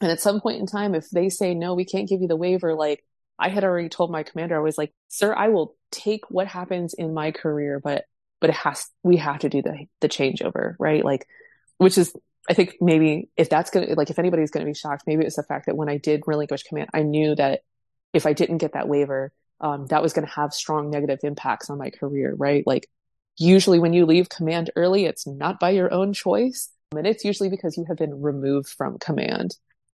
And 0.00 0.10
at 0.10 0.20
some 0.20 0.40
point 0.40 0.60
in 0.60 0.66
time, 0.66 0.94
if 0.94 1.08
they 1.10 1.28
say, 1.28 1.54
no, 1.54 1.74
we 1.74 1.84
can't 1.84 2.08
give 2.08 2.20
you 2.20 2.28
the 2.28 2.36
waiver, 2.36 2.74
like 2.74 3.04
I 3.38 3.48
had 3.48 3.64
already 3.64 3.88
told 3.88 4.10
my 4.10 4.22
commander, 4.22 4.56
I 4.56 4.62
was 4.62 4.78
like, 4.78 4.92
sir, 5.08 5.34
I 5.34 5.48
will 5.48 5.76
take 5.90 6.28
what 6.28 6.46
happens 6.46 6.94
in 6.94 7.14
my 7.14 7.30
career, 7.30 7.80
but 7.82 8.04
but 8.40 8.50
it 8.50 8.56
has 8.56 8.88
we 9.02 9.16
have 9.16 9.40
to 9.40 9.48
do 9.48 9.62
the 9.62 9.86
the 10.00 10.08
changeover, 10.08 10.74
right? 10.78 11.04
Like, 11.04 11.26
which 11.78 11.98
is 11.98 12.14
I 12.48 12.54
think 12.54 12.76
maybe 12.80 13.28
if 13.36 13.50
that's 13.50 13.70
gonna 13.70 13.94
like 13.94 14.10
if 14.10 14.18
anybody's 14.18 14.50
gonna 14.50 14.64
be 14.64 14.74
shocked, 14.74 15.04
maybe 15.06 15.24
it's 15.24 15.36
the 15.36 15.42
fact 15.42 15.66
that 15.66 15.76
when 15.76 15.88
I 15.88 15.98
did 15.98 16.22
relinquish 16.26 16.62
command, 16.62 16.90
I 16.94 17.02
knew 17.02 17.34
that 17.34 17.60
if 18.12 18.26
I 18.26 18.32
didn't 18.32 18.58
get 18.58 18.72
that 18.72 18.88
waiver, 18.88 19.32
um, 19.60 19.86
that 19.86 20.02
was 20.02 20.12
gonna 20.12 20.28
have 20.28 20.54
strong 20.54 20.90
negative 20.90 21.20
impacts 21.22 21.70
on 21.70 21.78
my 21.78 21.90
career, 21.90 22.34
right? 22.36 22.66
Like 22.66 22.88
usually 23.36 23.78
when 23.78 23.92
you 23.92 24.06
leave 24.06 24.28
command 24.28 24.70
early, 24.76 25.04
it's 25.04 25.26
not 25.26 25.60
by 25.60 25.70
your 25.70 25.92
own 25.92 26.12
choice. 26.12 26.70
And 26.96 27.06
it's 27.06 27.24
usually 27.24 27.50
because 27.50 27.76
you 27.76 27.84
have 27.86 27.98
been 27.98 28.22
removed 28.22 28.70
from 28.70 28.98
command. 28.98 29.56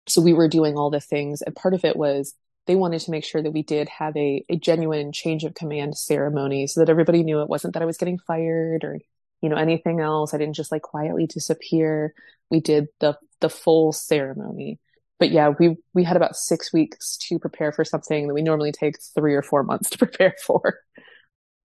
So 0.07 0.21
we 0.21 0.33
were 0.33 0.47
doing 0.47 0.75
all 0.75 0.89
the 0.89 0.99
things 0.99 1.43
and 1.43 1.55
part 1.55 1.75
of 1.75 1.85
it 1.85 1.95
was 1.95 2.33
they 2.69 2.75
wanted 2.75 3.01
to 3.01 3.09
make 3.09 3.25
sure 3.25 3.41
that 3.41 3.49
we 3.49 3.63
did 3.63 3.89
have 3.89 4.15
a, 4.15 4.45
a 4.47 4.55
genuine 4.55 5.11
change 5.11 5.43
of 5.43 5.55
command 5.55 5.97
ceremony 5.97 6.67
so 6.67 6.79
that 6.79 6.89
everybody 6.89 7.23
knew 7.23 7.41
it 7.41 7.49
wasn't 7.49 7.73
that 7.73 7.81
I 7.81 7.87
was 7.87 7.97
getting 7.97 8.19
fired 8.19 8.83
or, 8.83 8.99
you 9.41 9.49
know, 9.49 9.55
anything 9.55 9.99
else. 10.01 10.35
I 10.35 10.37
didn't 10.37 10.55
just 10.55 10.71
like 10.71 10.83
quietly 10.83 11.25
disappear. 11.25 12.13
We 12.51 12.59
did 12.59 12.85
the, 12.99 13.17
the 13.41 13.49
full 13.49 13.91
ceremony. 13.91 14.79
But 15.17 15.31
yeah, 15.31 15.51
we, 15.59 15.77
we 15.95 16.03
had 16.03 16.15
about 16.15 16.35
six 16.35 16.71
weeks 16.71 17.17
to 17.29 17.39
prepare 17.39 17.71
for 17.71 17.83
something 17.83 18.27
that 18.27 18.35
we 18.35 18.43
normally 18.43 18.71
take 18.71 18.97
three 19.15 19.33
or 19.33 19.41
four 19.41 19.63
months 19.63 19.89
to 19.89 19.97
prepare 20.05 20.35
for. 20.45 20.77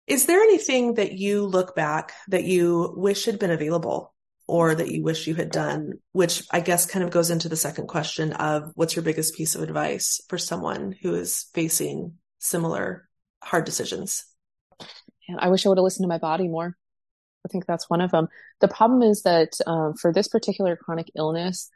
Is 0.08 0.26
there 0.26 0.39
anything 0.39 0.94
that 0.94 1.12
you 1.12 1.46
look 1.46 1.76
back 1.76 2.13
that 2.30 2.46
you 2.46 2.94
wish 2.96 3.26
had 3.26 3.39
been 3.39 3.52
available 3.52 4.13
or 4.47 4.75
that 4.75 4.91
you 4.91 5.03
wish 5.03 5.27
you 5.27 5.36
had 5.36 5.51
done, 5.51 5.93
which 6.12 6.43
I 6.51 6.60
guess 6.60 6.86
kind 6.86 7.03
of 7.03 7.12
goes 7.12 7.29
into 7.29 7.49
the 7.49 7.56
second 7.56 7.88
question 7.88 8.34
of 8.34 8.71
what's 8.75 8.95
your 8.95 9.03
biggest 9.03 9.36
piece 9.36 9.56
of 9.56 9.62
advice 9.62 10.21
for 10.27 10.38
someone 10.38 10.95
who 11.01 11.15
is 11.15 11.45
facing 11.53 12.13
similar 12.39 13.08
hard 13.41 13.65
decisions? 13.65 14.25
And 15.27 15.39
I 15.39 15.49
wish 15.49 15.65
I 15.65 15.69
would 15.69 15.77
have 15.77 15.84
listened 15.84 16.03
to 16.03 16.10
my 16.10 16.17
body 16.17 16.47
more. 16.47 16.75
I 17.45 17.49
think 17.49 17.65
that's 17.65 17.89
one 17.89 18.01
of 18.01 18.12
them. 18.12 18.27
The 18.62 18.67
problem 18.67 19.01
is 19.01 19.23
that 19.23 19.53
um, 19.67 19.95
for 19.95 20.13
this 20.13 20.27
particular 20.27 20.75
chronic 20.75 21.12
illness, 21.15 21.69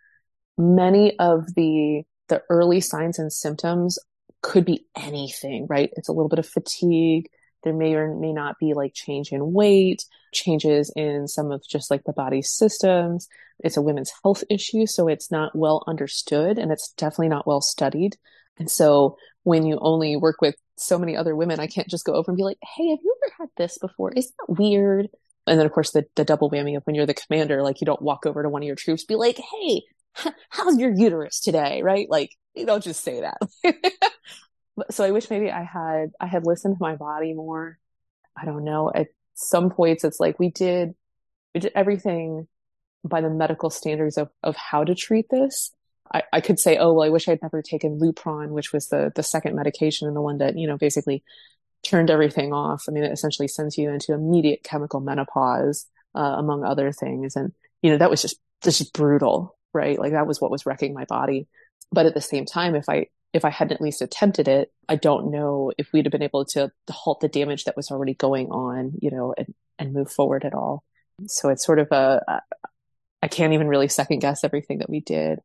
many 0.58 1.18
of 1.20 1.54
the 1.56 2.04
the 2.30 2.44
early 2.50 2.82
signs 2.82 3.20
and 3.20 3.32
symptoms 3.32 3.98
could 4.42 4.66
be 4.66 4.86
anything, 4.98 5.66
right? 5.70 5.90
It's 5.96 6.10
a 6.10 6.12
little 6.12 6.30
bit 6.30 6.40
of 6.40 6.46
fatigue, 6.46 7.30
there 7.64 7.74
may 7.74 7.96
or 7.96 8.16
may 8.16 8.34
not 8.34 8.60
be 8.60 8.74
like 8.74 8.94
change 8.94 9.32
in 9.32 9.54
weight, 9.54 10.06
changes 10.34 10.92
in 10.96 11.28
some 11.28 11.52
of 11.52 11.64
just 11.68 11.90
like 11.92 12.04
the 12.04 12.14
body's 12.14 12.50
systems. 12.50 13.28
It's 13.60 13.78
a 13.78 13.82
women's 13.82 14.12
health 14.24 14.44
issue, 14.50 14.86
so 14.86 15.08
it's 15.08 15.32
not 15.32 15.56
well 15.56 15.84
understood 15.88 16.60
and 16.60 16.72
it's 16.72 16.92
definitely 16.94 17.30
not 17.30 17.48
well 17.48 17.62
studied. 17.62 18.18
And 18.60 18.70
so 18.70 19.18
when 19.44 19.66
you 19.66 19.78
only 19.82 20.16
work 20.16 20.42
with 20.42 20.56
so 20.76 21.00
many 21.00 21.16
other 21.16 21.36
women, 21.36 21.60
I 21.60 21.68
can't 21.68 21.90
just 21.90 22.06
go 22.06 22.14
over 22.14 22.32
and 22.32 22.38
be 22.38 22.44
like, 22.44 22.58
Hey, 22.62 22.90
have 22.90 23.00
you 23.04 23.16
ever 23.24 23.34
had 23.40 23.50
this 23.58 23.78
before? 23.78 24.12
Isn't 24.12 24.34
that 24.40 24.60
weird? 24.60 25.08
And 25.48 25.58
then 25.58 25.66
of 25.66 25.72
course 25.72 25.92
the, 25.92 26.06
the 26.16 26.26
double 26.26 26.52
whammy 26.52 26.76
of 26.78 26.84
when 26.84 26.96
you're 26.96 27.06
the 27.06 27.14
commander, 27.14 27.64
like 27.64 27.82
you 27.82 27.86
don't 27.86 28.02
walk 28.02 28.26
over 28.26 28.44
to 28.44 28.50
one 28.50 28.62
of 28.62 28.68
your 28.68 28.76
troops, 28.76 29.06
be 29.06 29.16
like, 29.16 29.38
Hey, 29.38 29.84
how's 30.50 30.78
your 30.78 30.94
uterus 30.94 31.40
today? 31.40 31.82
Right? 31.82 32.08
Like 32.10 32.32
you 32.54 32.66
don't 32.66 32.84
just 32.84 33.04
say 33.04 33.22
that. 33.22 33.38
so 34.90 35.04
I 35.04 35.12
wish 35.12 35.30
maybe 35.30 35.52
I 35.52 35.64
had 35.64 36.12
I 36.20 36.28
had 36.28 36.46
listened 36.46 36.76
to 36.76 36.82
my 36.82 36.96
body 36.96 37.34
more. 37.34 37.80
I 38.36 38.46
don't 38.46 38.64
know. 38.64 38.92
At 38.94 39.08
some 39.34 39.70
points, 39.70 40.04
it's 40.04 40.20
like 40.20 40.40
we 40.40 40.50
did 40.50 40.94
we 41.54 41.62
did 41.62 41.72
everything 41.76 42.48
by 43.04 43.22
the 43.22 43.30
medical 43.30 43.70
standards 43.70 44.18
of 44.18 44.30
of 44.44 44.56
how 44.56 44.84
to 44.84 44.96
treat 44.96 45.30
this. 45.30 45.72
I, 46.14 46.24
I 46.32 46.42
could 46.42 46.60
say, 46.60 46.78
oh 46.78 46.94
well, 46.94 47.06
I 47.06 47.10
wish 47.10 47.28
I'd 47.28 47.42
never 47.42 47.62
taken 47.62 48.00
Lupron, 48.00 48.50
which 48.50 48.72
was 48.72 48.88
the 48.88 49.12
the 49.16 49.24
second 49.24 49.56
medication 49.56 50.08
and 50.08 50.16
the 50.16 50.22
one 50.22 50.38
that 50.40 50.58
you 50.58 50.68
know 50.68 50.78
basically 50.78 51.24
turned 51.84 52.10
everything 52.10 52.54
off. 52.54 52.86
I 52.88 52.92
mean, 52.92 53.04
it 53.04 53.12
essentially 53.12 53.48
sends 53.48 53.78
you 53.78 53.90
into 53.90 54.14
immediate 54.14 54.64
chemical 54.64 55.00
menopause, 55.00 55.86
uh, 56.16 56.36
among 56.38 56.64
other 56.64 56.92
things, 56.92 57.36
and 57.36 57.54
you 57.82 57.92
know 57.92 57.98
that 57.98 58.10
was 58.10 58.22
just 58.22 58.40
just 58.64 58.94
brutal, 58.94 59.58
right? 59.74 60.00
Like 60.00 60.14
that 60.14 60.28
was 60.28 60.42
what 60.42 60.52
was 60.52 60.66
wrecking 60.66 60.94
my 60.94 61.06
body. 61.06 61.48
But 61.92 62.06
at 62.06 62.14
the 62.14 62.22
same 62.22 62.46
time, 62.46 62.76
if 62.76 62.86
I 62.90 63.08
if 63.34 63.46
I 63.46 63.50
hadn't 63.50 63.76
at 63.76 63.82
least 63.82 64.02
attempted 64.02 64.48
it, 64.48 64.72
I 64.88 64.96
don't 64.96 65.32
know 65.32 65.72
if 65.78 65.92
we'd 65.92 66.06
have 66.06 66.12
been 66.12 66.24
able 66.24 66.46
to 66.46 66.72
halt 66.90 67.20
the 67.20 67.28
damage 67.28 67.66
that 67.66 67.76
was 67.76 67.92
already 67.92 68.14
going 68.14 68.48
on, 68.48 68.94
you 69.02 69.12
know, 69.12 69.34
and, 69.38 69.54
and 69.78 69.94
move 69.94 70.12
forward 70.12 70.46
at 70.46 70.54
all. 70.54 70.84
So 71.28 71.50
it's 71.50 71.66
sort 71.66 71.80
of 71.80 71.92
a, 71.92 72.42
I 73.22 73.28
can't 73.28 73.54
even 73.54 73.68
really 73.68 73.88
second 73.88 74.20
guess 74.20 74.44
everything 74.44 74.80
that 74.80 74.90
we 74.90 75.02
did. 75.02 75.40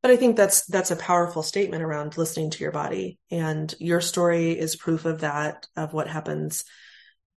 But 0.00 0.10
I 0.10 0.16
think 0.16 0.36
that's 0.36 0.64
that's 0.66 0.90
a 0.90 0.96
powerful 0.96 1.42
statement 1.42 1.82
around 1.82 2.16
listening 2.16 2.50
to 2.50 2.62
your 2.62 2.72
body, 2.72 3.18
and 3.30 3.72
your 3.78 4.00
story 4.00 4.56
is 4.58 4.76
proof 4.76 5.04
of 5.04 5.20
that 5.20 5.66
of 5.76 5.92
what 5.92 6.08
happens 6.08 6.64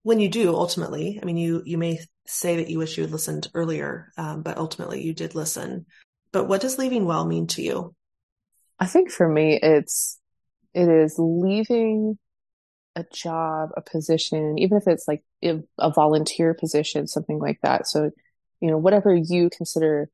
when 0.03 0.20
you 0.20 0.29
do 0.29 0.55
ultimately. 0.55 1.18
I 1.20 1.25
mean, 1.25 1.38
you 1.38 1.62
you 1.64 1.79
may 1.79 2.01
say 2.27 2.57
that 2.57 2.68
you 2.68 2.79
wish 2.79 2.97
you 2.97 3.03
had 3.03 3.12
listened 3.12 3.49
earlier, 3.55 4.12
um, 4.18 4.42
but 4.42 4.59
ultimately 4.59 5.03
you 5.03 5.14
did 5.14 5.35
listen. 5.35 5.87
But 6.33 6.44
what 6.44 6.61
does 6.61 6.79
leaving 6.79 7.07
well 7.07 7.25
mean 7.25 7.47
to 7.49 7.62
you? 7.62 7.94
I 8.79 8.87
think 8.87 9.11
for 9.11 9.29
me, 9.29 9.59
it's, 9.61 10.19
it 10.73 10.89
is 10.89 11.15
leaving 11.19 12.19
a 12.97 13.05
job, 13.13 13.71
a 13.77 13.83
position, 13.83 14.59
even 14.59 14.77
if 14.77 14.87
it's 14.87 15.09
like 15.09 15.23
a 15.43 15.91
volunteer 15.91 16.55
position, 16.55 17.07
something 17.07 17.39
like 17.39 17.61
that. 17.63 17.87
So, 17.87 18.11
you 18.61 18.71
know, 18.71 18.79
whatever 18.79 19.15
you 19.15 19.51
consider 19.51 20.11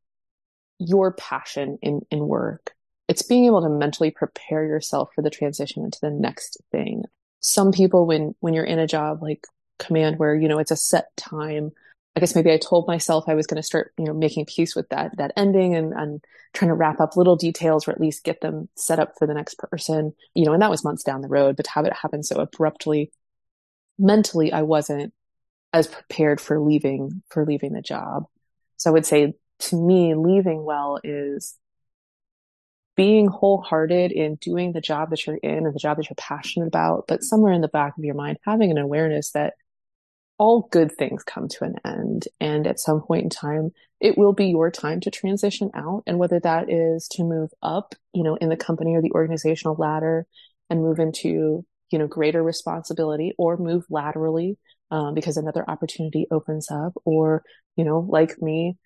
your 0.78 1.12
passion 1.12 1.78
in, 1.82 2.00
in 2.10 2.26
work, 2.26 2.74
it's 3.08 3.22
being 3.22 3.44
able 3.44 3.62
to 3.62 3.68
mentally 3.68 4.10
prepare 4.10 4.64
yourself 4.64 5.10
for 5.14 5.22
the 5.22 5.30
transition 5.30 5.84
into 5.84 5.98
the 6.00 6.10
next 6.10 6.58
thing. 6.70 7.04
Some 7.40 7.72
people, 7.72 8.06
when, 8.06 8.34
when 8.40 8.54
you're 8.54 8.64
in 8.64 8.78
a 8.78 8.86
job 8.86 9.22
like 9.22 9.46
command 9.78 10.18
where, 10.18 10.34
you 10.34 10.48
know, 10.48 10.58
it's 10.58 10.70
a 10.70 10.76
set 10.76 11.14
time, 11.16 11.72
I 12.16 12.20
guess 12.20 12.34
maybe 12.34 12.50
I 12.50 12.58
told 12.58 12.88
myself 12.88 13.24
I 13.28 13.34
was 13.34 13.46
going 13.46 13.56
to 13.56 13.62
start, 13.62 13.92
you 13.96 14.04
know, 14.04 14.12
making 14.12 14.46
peace 14.46 14.74
with 14.74 14.88
that 14.88 15.16
that 15.18 15.32
ending 15.36 15.76
and, 15.76 15.92
and 15.92 16.24
trying 16.52 16.70
to 16.70 16.74
wrap 16.74 17.00
up 17.00 17.16
little 17.16 17.36
details 17.36 17.86
or 17.86 17.92
at 17.92 18.00
least 18.00 18.24
get 18.24 18.40
them 18.40 18.68
set 18.76 18.98
up 18.98 19.14
for 19.18 19.26
the 19.26 19.34
next 19.34 19.58
person, 19.58 20.12
you 20.34 20.44
know, 20.44 20.52
and 20.52 20.62
that 20.62 20.70
was 20.70 20.84
months 20.84 21.04
down 21.04 21.20
the 21.20 21.28
road, 21.28 21.56
but 21.56 21.64
to 21.64 21.70
have 21.70 21.86
it 21.86 21.92
happen 21.92 22.22
so 22.22 22.40
abruptly, 22.40 23.12
mentally, 23.98 24.52
I 24.52 24.62
wasn't 24.62 25.14
as 25.72 25.86
prepared 25.86 26.40
for 26.40 26.58
leaving 26.60 27.22
for 27.30 27.46
leaving 27.46 27.72
the 27.72 27.82
job. 27.82 28.24
So 28.76 28.90
I 28.90 28.92
would 28.92 29.06
say 29.06 29.34
to 29.60 29.76
me, 29.76 30.14
leaving 30.14 30.64
well 30.64 30.98
is 31.04 31.56
being 32.96 33.28
wholehearted 33.28 34.12
in 34.12 34.34
doing 34.36 34.72
the 34.72 34.80
job 34.80 35.10
that 35.10 35.26
you're 35.26 35.36
in 35.36 35.64
and 35.64 35.74
the 35.74 35.78
job 35.78 35.96
that 35.96 36.10
you're 36.10 36.16
passionate 36.16 36.66
about, 36.66 37.04
but 37.06 37.22
somewhere 37.22 37.52
in 37.52 37.60
the 37.60 37.68
back 37.68 37.96
of 37.96 38.04
your 38.04 38.14
mind, 38.14 38.38
having 38.44 38.70
an 38.70 38.78
awareness 38.78 39.30
that 39.30 39.54
all 40.40 40.66
good 40.70 40.90
things 40.96 41.22
come 41.22 41.48
to 41.48 41.64
an 41.64 41.74
end. 41.84 42.26
And 42.40 42.66
at 42.66 42.80
some 42.80 43.02
point 43.02 43.24
in 43.24 43.28
time, 43.28 43.72
it 44.00 44.16
will 44.16 44.32
be 44.32 44.46
your 44.46 44.70
time 44.70 44.98
to 45.00 45.10
transition 45.10 45.70
out. 45.74 46.02
And 46.06 46.18
whether 46.18 46.40
that 46.40 46.72
is 46.72 47.06
to 47.08 47.24
move 47.24 47.50
up, 47.62 47.94
you 48.14 48.22
know, 48.22 48.36
in 48.36 48.48
the 48.48 48.56
company 48.56 48.96
or 48.96 49.02
the 49.02 49.12
organizational 49.12 49.76
ladder 49.78 50.26
and 50.70 50.80
move 50.80 50.98
into, 50.98 51.66
you 51.90 51.98
know, 51.98 52.06
greater 52.06 52.42
responsibility 52.42 53.34
or 53.36 53.58
move 53.58 53.84
laterally 53.90 54.56
um, 54.90 55.12
because 55.12 55.36
another 55.36 55.62
opportunity 55.68 56.26
opens 56.30 56.70
up 56.70 56.94
or, 57.04 57.42
you 57.76 57.84
know, 57.84 57.98
like 58.08 58.40
me, 58.40 58.78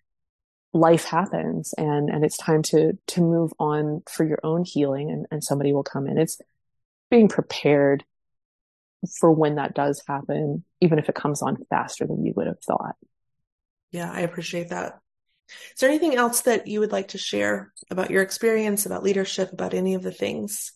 life 0.73 1.05
happens 1.05 1.73
and, 1.79 2.11
and 2.11 2.25
it's 2.25 2.37
time 2.37 2.63
to, 2.63 2.95
to 3.07 3.21
move 3.21 3.53
on 3.61 4.03
for 4.11 4.27
your 4.27 4.41
own 4.43 4.65
healing 4.65 5.09
and, 5.09 5.27
and 5.31 5.45
somebody 5.45 5.73
will 5.73 5.85
come 5.85 6.09
in. 6.09 6.19
It's 6.19 6.37
being 7.13 7.29
prepared 7.29 8.03
for 9.07 9.33
when 9.33 9.57
that 9.57 9.75
does 9.75 10.03
happen, 10.07 10.65
even 10.81 10.99
if 10.99 11.09
it 11.09 11.15
comes 11.15 11.43
on 11.43 11.57
faster 11.71 12.07
than 12.07 12.25
you 12.25 12.33
would 12.37 12.47
have 12.47 12.61
thought. 12.61 12.97
Yeah, 13.91 14.11
I 14.11 14.21
appreciate 14.21 14.71
that. 14.71 15.01
Is 15.49 15.81
there 15.81 15.91
anything 15.91 16.15
else 16.15 16.43
that 16.43 16.67
you 16.67 16.81
would 16.81 16.93
like 16.93 17.09
to 17.09 17.19
share 17.19 17.73
about 17.91 18.11
your 18.11 18.23
experience, 18.23 18.87
about 18.87 19.03
leadership, 19.03 19.53
about 19.53 19.75
any 19.75 19.95
of 19.95 20.03
the 20.03 20.11
things? 20.11 20.73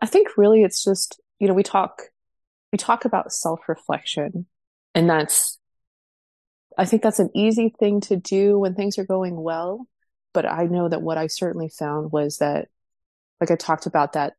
I 0.00 0.06
think 0.06 0.36
really 0.36 0.62
it's 0.62 0.84
just, 0.84 1.20
you 1.38 1.48
know, 1.48 1.54
we 1.54 1.62
talk 1.62 2.02
we 2.72 2.78
talk 2.78 3.04
about 3.04 3.32
self-reflection 3.32 4.46
and 4.94 5.08
that's 5.08 5.58
I 6.76 6.84
think 6.84 7.02
that's 7.02 7.20
an 7.20 7.30
easy 7.34 7.72
thing 7.78 8.00
to 8.02 8.16
do 8.16 8.58
when 8.58 8.74
things 8.74 8.98
are 8.98 9.06
going 9.06 9.40
well, 9.40 9.86
but 10.34 10.44
I 10.44 10.64
know 10.64 10.88
that 10.88 11.00
what 11.00 11.16
I 11.16 11.28
certainly 11.28 11.70
found 11.70 12.12
was 12.12 12.38
that 12.38 12.68
like 13.40 13.50
I 13.50 13.56
talked 13.56 13.86
about 13.86 14.12
that 14.14 14.34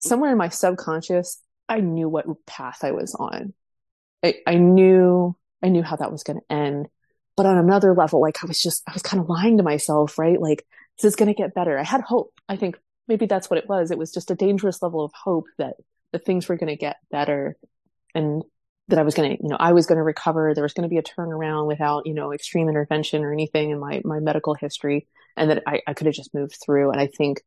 somewhere 0.00 0.30
in 0.30 0.38
my 0.38 0.48
subconscious 0.48 1.40
I 1.72 1.80
knew 1.80 2.06
what 2.06 2.26
path 2.44 2.84
I 2.84 2.92
was 2.92 3.14
on. 3.14 3.54
I, 4.22 4.34
I 4.46 4.56
knew, 4.56 5.34
I 5.62 5.70
knew 5.70 5.82
how 5.82 5.96
that 5.96 6.12
was 6.12 6.22
going 6.22 6.38
to 6.38 6.54
end. 6.54 6.88
But 7.34 7.46
on 7.46 7.56
another 7.56 7.94
level, 7.94 8.20
like 8.20 8.44
I 8.44 8.46
was 8.46 8.60
just, 8.60 8.82
I 8.86 8.92
was 8.92 9.00
kind 9.00 9.22
of 9.22 9.30
lying 9.30 9.56
to 9.56 9.62
myself, 9.62 10.18
right? 10.18 10.38
Like 10.38 10.66
this 10.98 11.08
is 11.08 11.16
going 11.16 11.28
to 11.28 11.34
get 11.34 11.54
better. 11.54 11.78
I 11.78 11.82
had 11.82 12.02
hope. 12.02 12.34
I 12.46 12.56
think 12.56 12.78
maybe 13.08 13.24
that's 13.24 13.48
what 13.48 13.58
it 13.58 13.66
was. 13.70 13.90
It 13.90 13.96
was 13.96 14.12
just 14.12 14.30
a 14.30 14.34
dangerous 14.34 14.82
level 14.82 15.02
of 15.02 15.12
hope 15.14 15.46
that 15.56 15.76
the 16.12 16.18
things 16.18 16.46
were 16.46 16.58
going 16.58 16.68
to 16.68 16.76
get 16.76 16.96
better 17.10 17.56
and 18.14 18.42
that 18.88 18.98
I 18.98 19.02
was 19.02 19.14
going 19.14 19.34
to, 19.34 19.42
you 19.42 19.48
know, 19.48 19.56
I 19.58 19.72
was 19.72 19.86
going 19.86 19.96
to 19.96 20.02
recover. 20.02 20.52
There 20.52 20.64
was 20.64 20.74
going 20.74 20.82
to 20.82 20.92
be 20.92 20.98
a 20.98 21.02
turnaround 21.02 21.68
without, 21.68 22.06
you 22.06 22.12
know, 22.12 22.34
extreme 22.34 22.68
intervention 22.68 23.24
or 23.24 23.32
anything 23.32 23.70
in 23.70 23.80
my, 23.80 24.02
my 24.04 24.20
medical 24.20 24.52
history 24.52 25.06
and 25.38 25.48
that 25.48 25.62
I, 25.66 25.80
I 25.86 25.94
could 25.94 26.06
have 26.06 26.14
just 26.14 26.34
moved 26.34 26.58
through. 26.62 26.90
And 26.90 27.00
I 27.00 27.06
think 27.06 27.40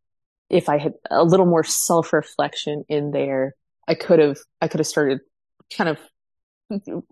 if 0.49 0.67
I 0.67 0.79
had 0.79 0.93
a 1.11 1.23
little 1.23 1.45
more 1.45 1.63
self 1.63 2.11
reflection 2.11 2.85
in 2.89 3.11
there, 3.11 3.53
I 3.87 3.95
could 3.95 4.19
have, 4.19 4.37
I 4.61 4.67
could 4.67 4.79
have 4.79 4.87
started 4.87 5.19
kind 5.75 5.89
of 5.89 5.99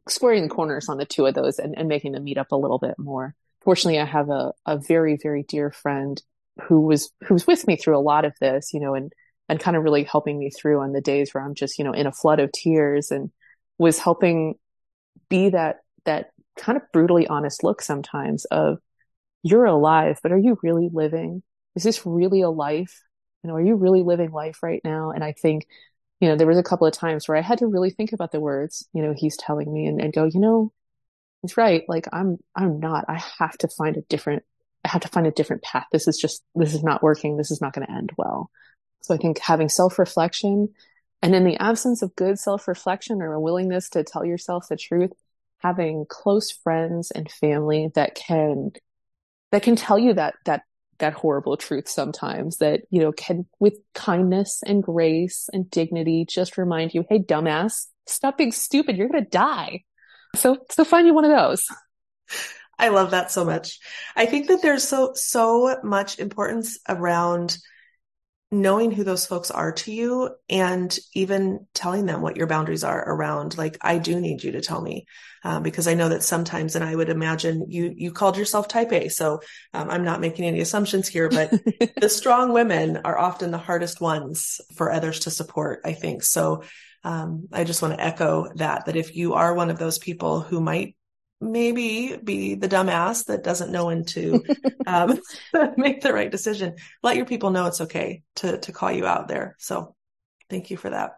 squaring 0.07 0.43
the 0.43 0.49
corners 0.49 0.89
on 0.89 0.97
the 0.97 1.05
two 1.05 1.25
of 1.25 1.35
those 1.35 1.59
and, 1.59 1.77
and 1.77 1.87
making 1.87 2.13
them 2.13 2.23
meet 2.23 2.37
up 2.37 2.51
a 2.51 2.57
little 2.57 2.79
bit 2.79 2.95
more. 2.97 3.35
Fortunately, 3.63 3.99
I 3.99 4.05
have 4.05 4.29
a, 4.29 4.51
a 4.65 4.77
very, 4.77 5.17
very 5.21 5.43
dear 5.43 5.71
friend 5.71 6.21
who 6.63 6.81
was, 6.81 7.11
who 7.25 7.33
was 7.33 7.47
with 7.47 7.65
me 7.67 7.77
through 7.77 7.97
a 7.97 7.99
lot 7.99 8.25
of 8.25 8.33
this, 8.41 8.73
you 8.73 8.79
know, 8.79 8.95
and, 8.95 9.13
and 9.49 9.59
kind 9.59 9.77
of 9.77 9.83
really 9.83 10.03
helping 10.03 10.39
me 10.39 10.49
through 10.49 10.81
on 10.81 10.93
the 10.93 11.01
days 11.01 11.33
where 11.33 11.43
I'm 11.43 11.55
just, 11.55 11.77
you 11.77 11.85
know, 11.85 11.93
in 11.93 12.07
a 12.07 12.11
flood 12.11 12.39
of 12.39 12.51
tears 12.51 13.11
and 13.11 13.31
was 13.77 13.99
helping 13.99 14.55
be 15.29 15.49
that, 15.49 15.77
that 16.05 16.31
kind 16.57 16.75
of 16.75 16.83
brutally 16.91 17.27
honest 17.27 17.63
look 17.63 17.81
sometimes 17.81 18.45
of 18.45 18.79
you're 19.43 19.65
alive, 19.65 20.19
but 20.23 20.31
are 20.31 20.37
you 20.37 20.57
really 20.63 20.89
living? 20.91 21.43
Is 21.75 21.83
this 21.83 22.05
really 22.05 22.41
a 22.41 22.49
life? 22.49 23.01
You 23.43 23.49
know, 23.49 23.55
are 23.55 23.65
you 23.65 23.75
really 23.75 24.03
living 24.03 24.31
life 24.31 24.63
right 24.63 24.81
now? 24.83 25.11
And 25.11 25.23
I 25.23 25.33
think 25.33 25.67
you 26.23 26.29
know, 26.29 26.37
there 26.37 26.47
was 26.47 26.57
a 26.57 26.63
couple 26.63 26.87
of 26.87 26.93
times 26.93 27.27
where 27.27 27.35
I 27.35 27.41
had 27.41 27.57
to 27.57 27.67
really 27.67 27.89
think 27.89 28.13
about 28.13 28.31
the 28.31 28.39
words, 28.39 28.87
you 28.93 29.01
know, 29.01 29.13
he's 29.13 29.35
telling 29.35 29.71
me 29.71 29.87
and, 29.87 29.99
and 29.99 30.13
go, 30.13 30.23
you 30.23 30.39
know, 30.39 30.71
he's 31.41 31.57
right. 31.57 31.83
Like 31.89 32.07
I'm, 32.13 32.37
I'm 32.55 32.79
not, 32.79 33.03
I 33.09 33.21
have 33.39 33.57
to 33.57 33.67
find 33.67 33.97
a 33.97 34.03
different, 34.03 34.43
I 34.85 34.87
have 34.87 35.01
to 35.01 35.09
find 35.09 35.27
a 35.27 35.31
different 35.31 35.63
path. 35.63 35.85
This 35.91 36.07
is 36.07 36.17
just, 36.17 36.41
this 36.55 36.73
is 36.73 36.81
not 36.81 37.03
working. 37.03 37.35
This 37.35 37.51
is 37.51 37.59
not 37.59 37.73
going 37.73 37.85
to 37.85 37.93
end 37.93 38.13
well. 38.17 38.49
So 39.01 39.13
I 39.13 39.17
think 39.17 39.37
having 39.39 39.67
self 39.67 39.99
reflection 39.99 40.69
and 41.21 41.35
in 41.35 41.43
the 41.43 41.57
absence 41.57 42.01
of 42.01 42.15
good 42.15 42.39
self 42.39 42.69
reflection 42.69 43.21
or 43.21 43.33
a 43.33 43.41
willingness 43.41 43.89
to 43.89 44.05
tell 44.05 44.23
yourself 44.23 44.69
the 44.69 44.77
truth, 44.77 45.11
having 45.57 46.05
close 46.07 46.51
friends 46.51 47.11
and 47.11 47.29
family 47.29 47.89
that 47.95 48.15
can, 48.15 48.71
that 49.51 49.63
can 49.63 49.75
tell 49.75 49.99
you 49.99 50.13
that, 50.13 50.35
that 50.45 50.61
that 50.99 51.13
horrible 51.13 51.57
truth 51.57 51.87
sometimes 51.87 52.57
that, 52.57 52.81
you 52.89 53.01
know, 53.01 53.11
can 53.11 53.45
with 53.59 53.77
kindness 53.93 54.61
and 54.65 54.83
grace 54.83 55.49
and 55.51 55.69
dignity 55.69 56.25
just 56.27 56.57
remind 56.57 56.93
you, 56.93 57.05
Hey, 57.09 57.19
dumbass, 57.19 57.87
stop 58.07 58.37
being 58.37 58.51
stupid. 58.51 58.97
You're 58.97 59.09
going 59.09 59.23
to 59.23 59.29
die. 59.29 59.83
So, 60.35 60.57
so 60.71 60.83
find 60.83 61.07
you 61.07 61.13
one 61.13 61.25
of 61.25 61.31
those. 61.31 61.65
I 62.79 62.89
love 62.89 63.11
that 63.11 63.31
so 63.31 63.45
much. 63.45 63.79
I 64.15 64.25
think 64.25 64.47
that 64.47 64.61
there's 64.61 64.87
so, 64.87 65.13
so 65.13 65.77
much 65.83 66.19
importance 66.19 66.79
around 66.89 67.57
knowing 68.53 68.91
who 68.91 69.03
those 69.03 69.25
folks 69.25 69.49
are 69.49 69.71
to 69.71 69.91
you 69.91 70.29
and 70.47 70.99
even 71.13 71.65
telling 71.73 72.05
them 72.05 72.21
what 72.21 72.37
your 72.37 72.45
boundaries 72.45 72.83
are 72.83 73.03
around 73.09 73.57
like 73.57 73.77
i 73.81 73.97
do 73.97 74.19
need 74.19 74.43
you 74.43 74.51
to 74.51 74.61
tell 74.61 74.79
me 74.81 75.05
um, 75.43 75.63
because 75.63 75.87
i 75.87 75.95
know 75.95 76.09
that 76.09 76.21
sometimes 76.21 76.75
and 76.75 76.85
i 76.85 76.95
would 76.95 77.09
imagine 77.09 77.65
you 77.67 77.91
you 77.95 78.11
called 78.11 78.37
yourself 78.37 78.67
type 78.67 78.93
a 78.93 79.09
so 79.09 79.41
um, 79.73 79.89
i'm 79.89 80.03
not 80.03 80.21
making 80.21 80.45
any 80.45 80.59
assumptions 80.59 81.07
here 81.07 81.29
but 81.29 81.51
the 81.99 82.09
strong 82.09 82.53
women 82.53 82.97
are 83.03 83.17
often 83.17 83.49
the 83.49 83.57
hardest 83.57 83.99
ones 83.99 84.61
for 84.75 84.91
others 84.91 85.21
to 85.21 85.31
support 85.31 85.81
i 85.83 85.93
think. 85.93 86.21
So 86.23 86.63
um, 87.03 87.47
i 87.51 87.63
just 87.63 87.81
want 87.81 87.95
to 87.95 88.03
echo 88.03 88.49
that 88.55 88.85
that 88.85 88.95
if 88.95 89.15
you 89.15 89.33
are 89.33 89.53
one 89.55 89.71
of 89.71 89.79
those 89.79 89.97
people 89.97 90.41
who 90.41 90.61
might 90.61 90.95
maybe 91.51 92.17
be 92.21 92.55
the 92.55 92.69
dumbass 92.69 93.25
that 93.25 93.43
doesn't 93.43 93.71
know 93.71 93.87
when 93.87 94.05
to 94.05 94.43
um, 94.87 95.19
make 95.77 96.01
the 96.01 96.13
right 96.13 96.31
decision. 96.31 96.75
Let 97.01 97.15
your 97.17 97.25
people 97.25 97.51
know 97.51 97.65
it's 97.65 97.81
okay 97.81 98.23
to 98.37 98.59
to 98.59 98.71
call 98.71 98.91
you 98.91 99.05
out 99.05 99.27
there. 99.27 99.55
So, 99.59 99.95
thank 100.49 100.71
you 100.71 100.77
for 100.77 100.89
that, 100.89 101.17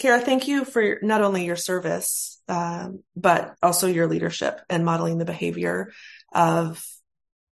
Kera. 0.00 0.22
Thank 0.22 0.48
you 0.48 0.64
for 0.64 0.98
not 1.02 1.22
only 1.22 1.44
your 1.44 1.56
service, 1.56 2.40
um, 2.48 3.02
but 3.14 3.54
also 3.62 3.86
your 3.86 4.08
leadership 4.08 4.60
and 4.68 4.84
modeling 4.84 5.18
the 5.18 5.24
behavior 5.24 5.92
of 6.32 6.84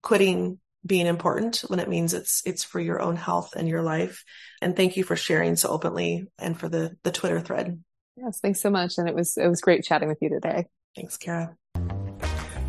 quitting 0.02 0.60
being 0.86 1.08
important 1.08 1.66
when 1.68 1.80
it 1.80 1.90
means 1.90 2.14
it's 2.14 2.42
it's 2.46 2.64
for 2.64 2.80
your 2.80 3.02
own 3.02 3.16
health 3.16 3.54
and 3.56 3.68
your 3.68 3.82
life. 3.82 4.24
And 4.62 4.76
thank 4.76 4.98
you 4.98 5.04
for 5.04 5.16
sharing 5.16 5.56
so 5.56 5.70
openly 5.70 6.28
and 6.40 6.58
for 6.58 6.70
the 6.70 6.96
the 7.04 7.12
Twitter 7.12 7.42
thread. 7.42 7.84
Yes, 8.16 8.40
thanks 8.40 8.62
so 8.62 8.70
much. 8.70 8.98
And 8.98 9.08
it 9.08 9.16
was 9.16 9.38
it 9.38 9.48
was 9.48 9.62
great 9.62 9.84
chatting 9.84 10.08
with 10.08 10.20
you 10.22 10.30
today. 10.30 10.66
Thanks, 10.96 11.18
Kera. 11.18 11.56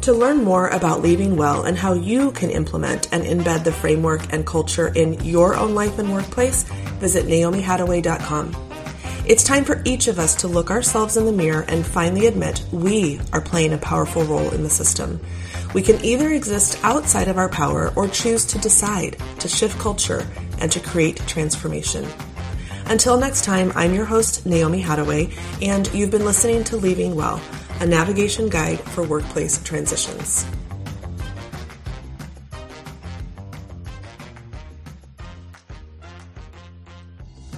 To 0.08 0.14
learn 0.14 0.42
more 0.42 0.68
about 0.68 1.02
leaving 1.02 1.36
well 1.36 1.64
and 1.64 1.76
how 1.76 1.92
you 1.92 2.30
can 2.30 2.48
implement 2.48 3.12
and 3.12 3.24
embed 3.24 3.64
the 3.64 3.72
framework 3.72 4.32
and 4.32 4.46
culture 4.46 4.88
in 4.88 5.22
your 5.22 5.54
own 5.54 5.74
life 5.74 5.98
and 5.98 6.10
workplace, 6.10 6.62
visit 6.98 7.26
naomihattaway.com. 7.26 8.56
It's 9.26 9.44
time 9.44 9.66
for 9.66 9.82
each 9.84 10.08
of 10.08 10.18
us 10.18 10.34
to 10.36 10.48
look 10.48 10.70
ourselves 10.70 11.18
in 11.18 11.26
the 11.26 11.32
mirror 11.32 11.66
and 11.68 11.84
finally 11.84 12.26
admit 12.26 12.64
we 12.72 13.20
are 13.34 13.42
playing 13.42 13.74
a 13.74 13.76
powerful 13.76 14.24
role 14.24 14.48
in 14.48 14.62
the 14.62 14.70
system. 14.70 15.20
We 15.74 15.82
can 15.82 16.02
either 16.02 16.30
exist 16.30 16.82
outside 16.82 17.28
of 17.28 17.36
our 17.36 17.50
power 17.50 17.92
or 17.94 18.08
choose 18.08 18.46
to 18.46 18.58
decide 18.58 19.18
to 19.40 19.46
shift 19.46 19.78
culture 19.78 20.26
and 20.58 20.72
to 20.72 20.80
create 20.80 21.18
transformation. 21.26 22.06
Until 22.86 23.18
next 23.18 23.44
time, 23.44 23.72
I'm 23.74 23.92
your 23.92 24.06
host, 24.06 24.46
Naomi 24.46 24.82
Hattaway, 24.82 25.36
and 25.60 25.86
you've 25.92 26.10
been 26.10 26.24
listening 26.24 26.64
to 26.64 26.78
Leaving 26.78 27.14
Well 27.14 27.42
a 27.80 27.86
navigation 27.86 28.48
guide 28.48 28.80
for 28.80 29.02
workplace 29.02 29.62
transitions. 29.62 30.44